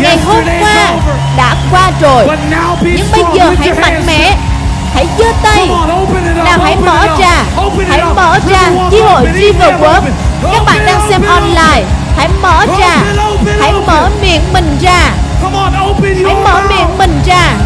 Ngày 0.00 0.18
hôm 0.26 0.44
qua 0.60 0.94
đã 1.36 1.56
qua 1.70 1.90
rồi. 2.00 2.26
Nhưng 2.82 3.06
bây 3.12 3.24
giờ 3.34 3.52
hãy 3.58 3.72
mạnh 3.80 4.02
mẽ. 4.06 4.36
Hãy 4.94 5.06
giơ 5.18 5.24
tay. 5.42 5.68
Nào 6.44 6.58
hãy 6.62 6.76
mở 6.76 7.06
ra. 7.18 7.44
Hãy 7.88 8.02
mở 8.16 8.38
ra 8.48 8.70
chi 8.90 9.00
hội 9.00 9.26
River 9.34 9.74
World. 9.80 10.02
Các 10.52 10.62
bạn 10.66 10.86
đang 10.86 11.00
xem 11.08 11.22
online. 11.26 11.84
Hãy 12.16 12.28
mở 12.42 12.66
ra. 12.78 12.96
Hãy 13.60 13.72
mở 13.86 14.08
miệng 14.22 14.42
mình 14.52 14.78
ra 14.80 15.10
Hãy 15.42 16.34
mở 16.44 16.62
miệng 16.68 16.98
mình 16.98 17.22
ra. 17.26 17.56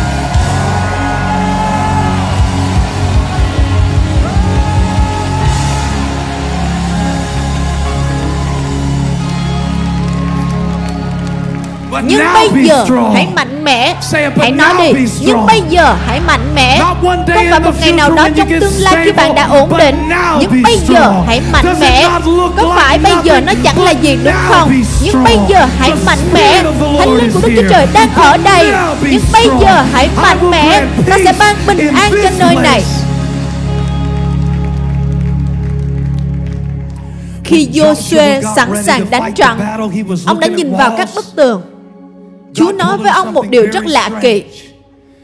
Nhưng 12.06 12.24
bây 12.34 12.64
giờ 12.64 12.86
hãy 13.14 13.28
mạnh 13.34 13.53
mẽ 13.64 13.94
Hãy 14.36 14.52
nói 14.52 14.74
đi. 14.78 15.06
Nhưng 15.20 15.46
bây 15.46 15.62
giờ 15.68 15.94
hãy 16.06 16.20
mạnh 16.20 16.54
mẽ. 16.54 16.78
Không 16.80 17.26
phải 17.50 17.60
một 17.60 17.80
ngày 17.80 17.92
nào 17.92 18.10
đó 18.10 18.28
trong 18.36 18.48
tương 18.60 18.72
lai 18.78 18.96
khi 19.04 19.12
bạn 19.12 19.34
đã 19.34 19.46
ổn 19.46 19.78
định 19.78 20.08
Nhưng 20.40 20.62
bây 20.62 20.76
giờ 20.76 21.12
hãy 21.26 21.40
mạnh 21.52 21.74
mẽ. 21.80 22.08
Có 22.56 22.72
phải 22.76 22.98
bây 22.98 23.12
giờ 23.24 23.40
nó 23.40 23.52
chẳng 23.64 23.82
là 23.82 23.90
gì 23.90 24.18
đúng 24.24 24.34
không? 24.48 24.82
Nhưng 25.02 25.24
bây 25.24 25.38
giờ 25.48 25.66
hãy 25.78 25.92
mạnh 26.06 26.18
mẽ. 26.34 26.62
Thánh 26.98 27.14
linh 27.14 27.32
của 27.32 27.40
Đức 27.42 27.52
Chúa 27.56 27.68
Trời 27.70 27.86
đang 27.94 28.14
ở 28.14 28.36
đây. 28.36 28.72
Nhưng 29.02 29.22
bây 29.32 29.48
giờ 29.60 29.84
hãy 29.92 30.08
mạnh 30.22 30.50
mẽ. 30.50 30.84
Ta 31.10 31.16
sẽ 31.24 31.32
ban 31.38 31.56
bình 31.66 31.88
an 31.88 32.12
cho 32.22 32.30
nơi 32.38 32.56
này. 32.56 32.82
Khi 37.44 37.68
Joshua 37.72 38.54
sẵn 38.56 38.82
sàng 38.82 39.10
đánh 39.10 39.32
trận 39.34 39.60
Ông 40.26 40.40
đã 40.40 40.46
nhìn 40.46 40.72
vào 40.72 40.94
các 40.98 41.08
bức 41.14 41.24
tường 41.36 41.73
Chúa 42.54 42.72
nói 42.72 42.96
với 42.98 43.10
ông 43.10 43.32
một 43.32 43.48
điều 43.48 43.66
rất 43.72 43.86
lạ 43.86 44.10
kỳ. 44.22 44.44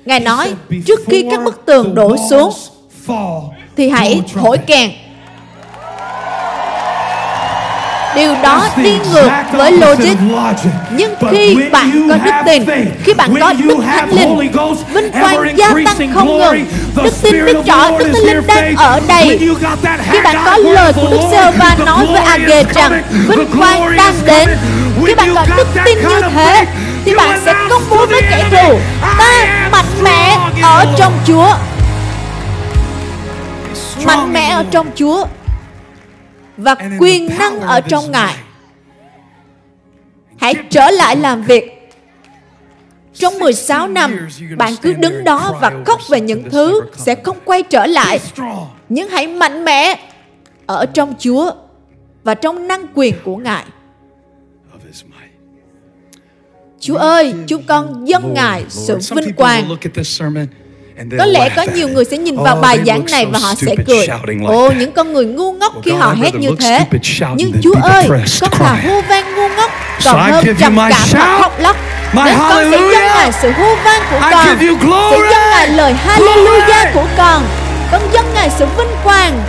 Ngài 0.04 0.20
nói, 0.20 0.54
trước 0.86 1.00
khi 1.06 1.26
các 1.30 1.40
bức 1.44 1.66
tường 1.66 1.94
đổ 1.94 2.16
xuống, 2.30 2.52
thì 3.76 3.88
hãy 3.88 4.22
thổi 4.34 4.58
kèn. 4.58 4.90
Điều 8.16 8.34
đó 8.42 8.68
đi 8.76 8.92
ngược 9.12 9.30
với 9.52 9.72
logic. 9.72 10.16
Nhưng 10.90 11.14
khi 11.30 11.56
bạn 11.72 12.08
có 12.08 12.16
đức 12.24 12.30
tin, 12.46 12.64
khi 13.04 13.14
bạn 13.14 13.34
có 13.40 13.52
đức 13.52 13.76
thánh 13.84 14.10
linh, 14.10 14.38
vinh 14.92 15.10
quang 15.12 15.56
gia 15.56 15.74
tăng 15.84 16.12
không 16.14 16.38
ngừng, 16.38 16.64
đức 16.96 17.14
tin 17.22 17.44
biết 17.44 17.56
rõ 17.66 17.90
đức 17.98 18.04
thánh 18.12 18.22
linh 18.22 18.46
đang 18.46 18.76
ở 18.76 19.00
đây. 19.08 19.38
Khi 20.10 20.18
bạn 20.24 20.36
có 20.44 20.56
lời 20.56 20.92
của 20.92 21.08
Đức 21.10 21.20
giê 21.30 21.50
va 21.58 21.76
nói 21.86 22.06
với 22.06 22.22
Age 22.22 22.64
rằng 22.74 23.02
vinh 23.28 23.46
quang 23.58 23.96
đang 23.96 24.14
đến, 24.26 24.48
khi 25.06 25.14
bạn 25.14 25.34
có 25.34 25.46
đức 25.56 25.66
tin 25.84 25.98
như 25.98 26.20
thế, 26.34 26.64
thì 27.04 27.14
bạn 27.14 27.40
sẽ 27.44 27.54
công 27.70 27.82
bố 27.90 28.06
với 28.06 28.22
kẻ 28.30 28.48
thù. 28.50 28.78
Ta 29.00 29.68
mạnh 29.72 30.02
mẽ 30.02 30.38
ở 30.62 30.86
trong 30.98 31.12
Chúa. 31.26 31.48
Mạnh 34.04 34.32
mẽ 34.32 34.48
ở 34.48 34.64
trong 34.70 34.86
Chúa. 34.94 35.26
Và 36.56 36.76
quyền 36.98 37.38
năng 37.38 37.60
ở 37.60 37.80
trong 37.80 38.10
Ngài. 38.10 38.34
Hãy 40.40 40.54
trở 40.70 40.90
lại 40.90 41.16
làm 41.16 41.42
việc. 41.42 41.76
Trong 43.14 43.38
16 43.38 43.88
năm, 43.88 44.28
bạn 44.56 44.76
cứ 44.82 44.92
đứng 44.92 45.24
đó 45.24 45.58
và 45.60 45.72
khóc 45.86 46.00
về 46.08 46.20
những 46.20 46.50
thứ 46.50 46.80
sẽ 46.96 47.14
không 47.14 47.38
quay 47.44 47.62
trở 47.62 47.86
lại. 47.86 48.20
Nhưng 48.88 49.08
hãy 49.08 49.26
mạnh 49.26 49.64
mẽ 49.64 49.98
ở 50.66 50.86
trong 50.86 51.14
Chúa 51.18 51.50
và 52.24 52.34
trong 52.34 52.68
năng 52.68 52.86
quyền 52.94 53.14
của 53.24 53.36
Ngài. 53.36 53.64
Chúa 56.80 56.96
ơi, 56.96 57.34
chúng 57.46 57.62
con 57.62 58.08
dâng 58.08 58.34
Ngài 58.34 58.64
sự 58.68 58.98
vinh 59.10 59.32
quang. 59.32 59.76
Có 61.18 61.26
lẽ 61.26 61.48
có 61.56 61.66
nhiều 61.74 61.88
người 61.88 62.04
sẽ 62.04 62.18
nhìn 62.18 62.36
vào 62.36 62.56
bài 62.56 62.78
giảng 62.86 63.04
này 63.10 63.26
và 63.26 63.38
họ 63.38 63.54
sẽ 63.54 63.74
cười. 63.86 64.06
Ồ, 64.46 64.70
những 64.70 64.92
con 64.92 65.12
người 65.12 65.24
ngu 65.24 65.52
ngốc 65.52 65.72
khi 65.84 65.90
họ 65.90 66.14
hét 66.22 66.34
như 66.34 66.50
thế. 66.60 66.86
Nhưng 67.36 67.52
Chúa 67.62 67.74
ơi, 67.82 68.08
con 68.40 68.50
thà 68.50 68.76
hô 68.84 69.00
vang 69.08 69.36
ngu 69.36 69.48
ngốc 69.56 69.70
còn 70.04 70.30
hơn 70.30 70.44
trầm 70.60 70.76
cảm 70.76 71.08
và 71.12 71.38
khóc 71.40 71.52
lóc. 71.58 71.76
Nên 72.14 72.34
con 72.38 72.70
sẽ 72.70 72.78
dâng 72.92 73.06
Ngài 73.16 73.32
sự 73.42 73.50
hô 73.50 73.74
vang 73.84 74.02
của 74.10 74.18
con. 74.30 74.46
Sẽ 75.10 75.18
dâng 75.30 75.50
Ngài 75.50 75.68
lời 75.68 75.94
Hallelujah 76.06 76.92
của 76.94 77.06
con. 77.16 77.42
Con 77.92 78.02
dâng 78.12 78.34
Ngài 78.34 78.50
sự 78.58 78.66
vinh 78.76 78.96
quang 79.04 79.42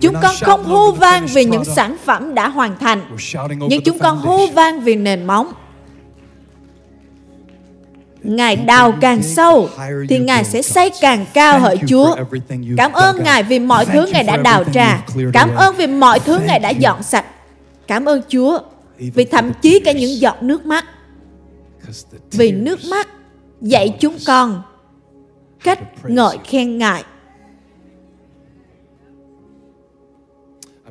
Chúng 0.00 0.14
con 0.22 0.34
không 0.40 0.64
hô 0.64 0.92
vang 0.92 1.26
vì 1.26 1.44
những 1.44 1.64
sản 1.64 1.96
phẩm 2.04 2.34
đã 2.34 2.48
hoàn 2.48 2.78
thành, 2.78 3.16
nhưng 3.68 3.82
chúng 3.82 3.98
con 3.98 4.18
hô 4.18 4.46
vang 4.46 4.80
vì 4.80 4.96
nền 4.96 5.24
móng. 5.26 5.52
Ngài 8.22 8.56
đào 8.56 8.94
càng 9.00 9.22
sâu 9.22 9.68
thì 10.08 10.18
Ngài 10.18 10.44
sẽ 10.44 10.62
xây 10.62 10.90
càng 11.00 11.26
cao 11.34 11.58
hỡi 11.60 11.78
Chúa. 11.88 12.16
Cảm 12.76 12.92
ơn 12.92 13.22
Ngài 13.24 13.42
vì 13.42 13.58
mọi 13.58 13.86
thứ 13.86 14.06
Ngài 14.12 14.24
đã 14.24 14.36
đào 14.36 14.64
ra. 14.72 15.04
Cảm 15.32 15.54
ơn 15.54 15.74
vì 15.76 15.86
mọi 15.86 16.20
thứ 16.20 16.38
Ngài 16.46 16.58
đã 16.58 16.70
dọn 16.70 17.02
sạch. 17.02 17.24
Cảm 17.86 18.04
ơn 18.04 18.22
Chúa 18.28 18.58
vì 18.98 19.24
thậm 19.24 19.52
chí 19.62 19.80
cả 19.84 19.92
những 19.92 20.20
giọt 20.20 20.42
nước 20.42 20.66
mắt. 20.66 20.84
Vì 22.32 22.52
nước 22.52 22.78
mắt 22.90 23.08
dạy 23.60 23.96
chúng 24.00 24.16
con 24.26 24.62
cách 25.64 25.78
ngợi 26.04 26.38
khen 26.44 26.78
Ngài. 26.78 27.04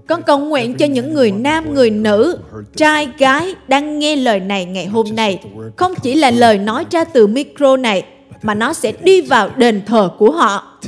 Con 0.07 0.21
cầu 0.23 0.37
nguyện 0.37 0.77
cho 0.77 0.85
những 0.85 1.13
người 1.13 1.31
nam, 1.31 1.73
người 1.73 1.89
nữ, 1.89 2.39
trai, 2.75 3.09
gái 3.17 3.55
đang 3.67 3.99
nghe 3.99 4.15
lời 4.15 4.39
này 4.39 4.65
ngày 4.65 4.85
hôm 4.85 5.05
nay. 5.15 5.43
Không 5.75 5.93
chỉ 6.01 6.15
là 6.15 6.31
lời 6.31 6.57
nói 6.57 6.85
ra 6.91 7.03
từ 7.03 7.27
micro 7.27 7.77
này, 7.77 8.05
mà 8.41 8.53
nó 8.53 8.73
sẽ 8.73 8.93
đi 9.01 9.21
vào 9.21 9.49
đền 9.57 9.81
thờ 9.85 10.09
của 10.17 10.31
họ. 10.31 10.79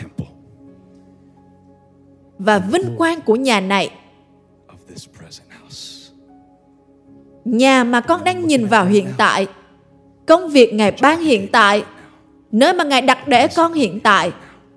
Và 2.40 2.60
vinh 2.60 2.96
quang 2.98 3.22
của 3.22 3.36
nhà 3.36 3.60
này 3.60 3.90
nhà 7.46 7.84
mà 7.84 8.02
con 8.02 8.24
đang 8.24 8.48
nhìn 8.48 8.66
vào 8.66 8.86
hiện 8.86 9.08
tại 9.18 9.48
công 10.26 10.50
việc 10.50 10.74
ngài 10.74 10.94
ban 11.02 11.20
hiện 11.20 11.48
tại 11.52 11.84
nơi 12.52 12.74
mà 12.74 12.84
ngài 12.84 13.02
đặt 13.02 13.28
để 13.28 13.48
con 13.48 13.74
hiện 13.74 14.00
tại 14.00 14.32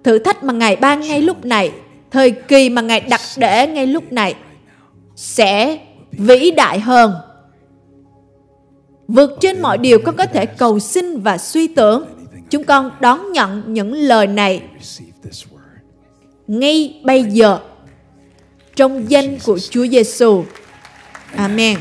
thử 0.04 0.18
thách 0.18 0.44
mà 0.44 0.52
ngài 0.52 0.76
ban 0.76 1.00
ngay 1.00 1.22
lúc 1.22 1.44
này 1.44 1.72
thời 2.12 2.30
kỳ 2.30 2.70
mà 2.70 2.82
ngài 2.82 3.00
đặt 3.00 3.20
để 3.36 3.66
ngay 3.66 3.86
lúc 3.86 4.12
này 4.12 4.34
sẽ 5.16 5.78
vĩ 6.12 6.50
đại 6.50 6.80
hơn 6.80 7.14
vượt 9.08 9.30
trên 9.40 9.62
mọi 9.62 9.78
điều 9.78 9.98
con 9.98 10.16
có 10.16 10.26
thể 10.26 10.46
cầu 10.46 10.78
xin 10.78 11.20
và 11.20 11.38
suy 11.38 11.68
tưởng 11.68 12.04
chúng 12.50 12.64
con 12.64 12.90
đón 13.00 13.32
nhận 13.32 13.62
những 13.66 13.92
lời 13.92 14.26
này 14.26 14.62
ngay 16.46 17.00
bây 17.04 17.24
giờ 17.24 17.58
trong 18.76 19.10
danh 19.10 19.38
của 19.44 19.58
Chúa 19.58 19.86
Giêsu. 19.86 20.44
Amen. 21.36 21.78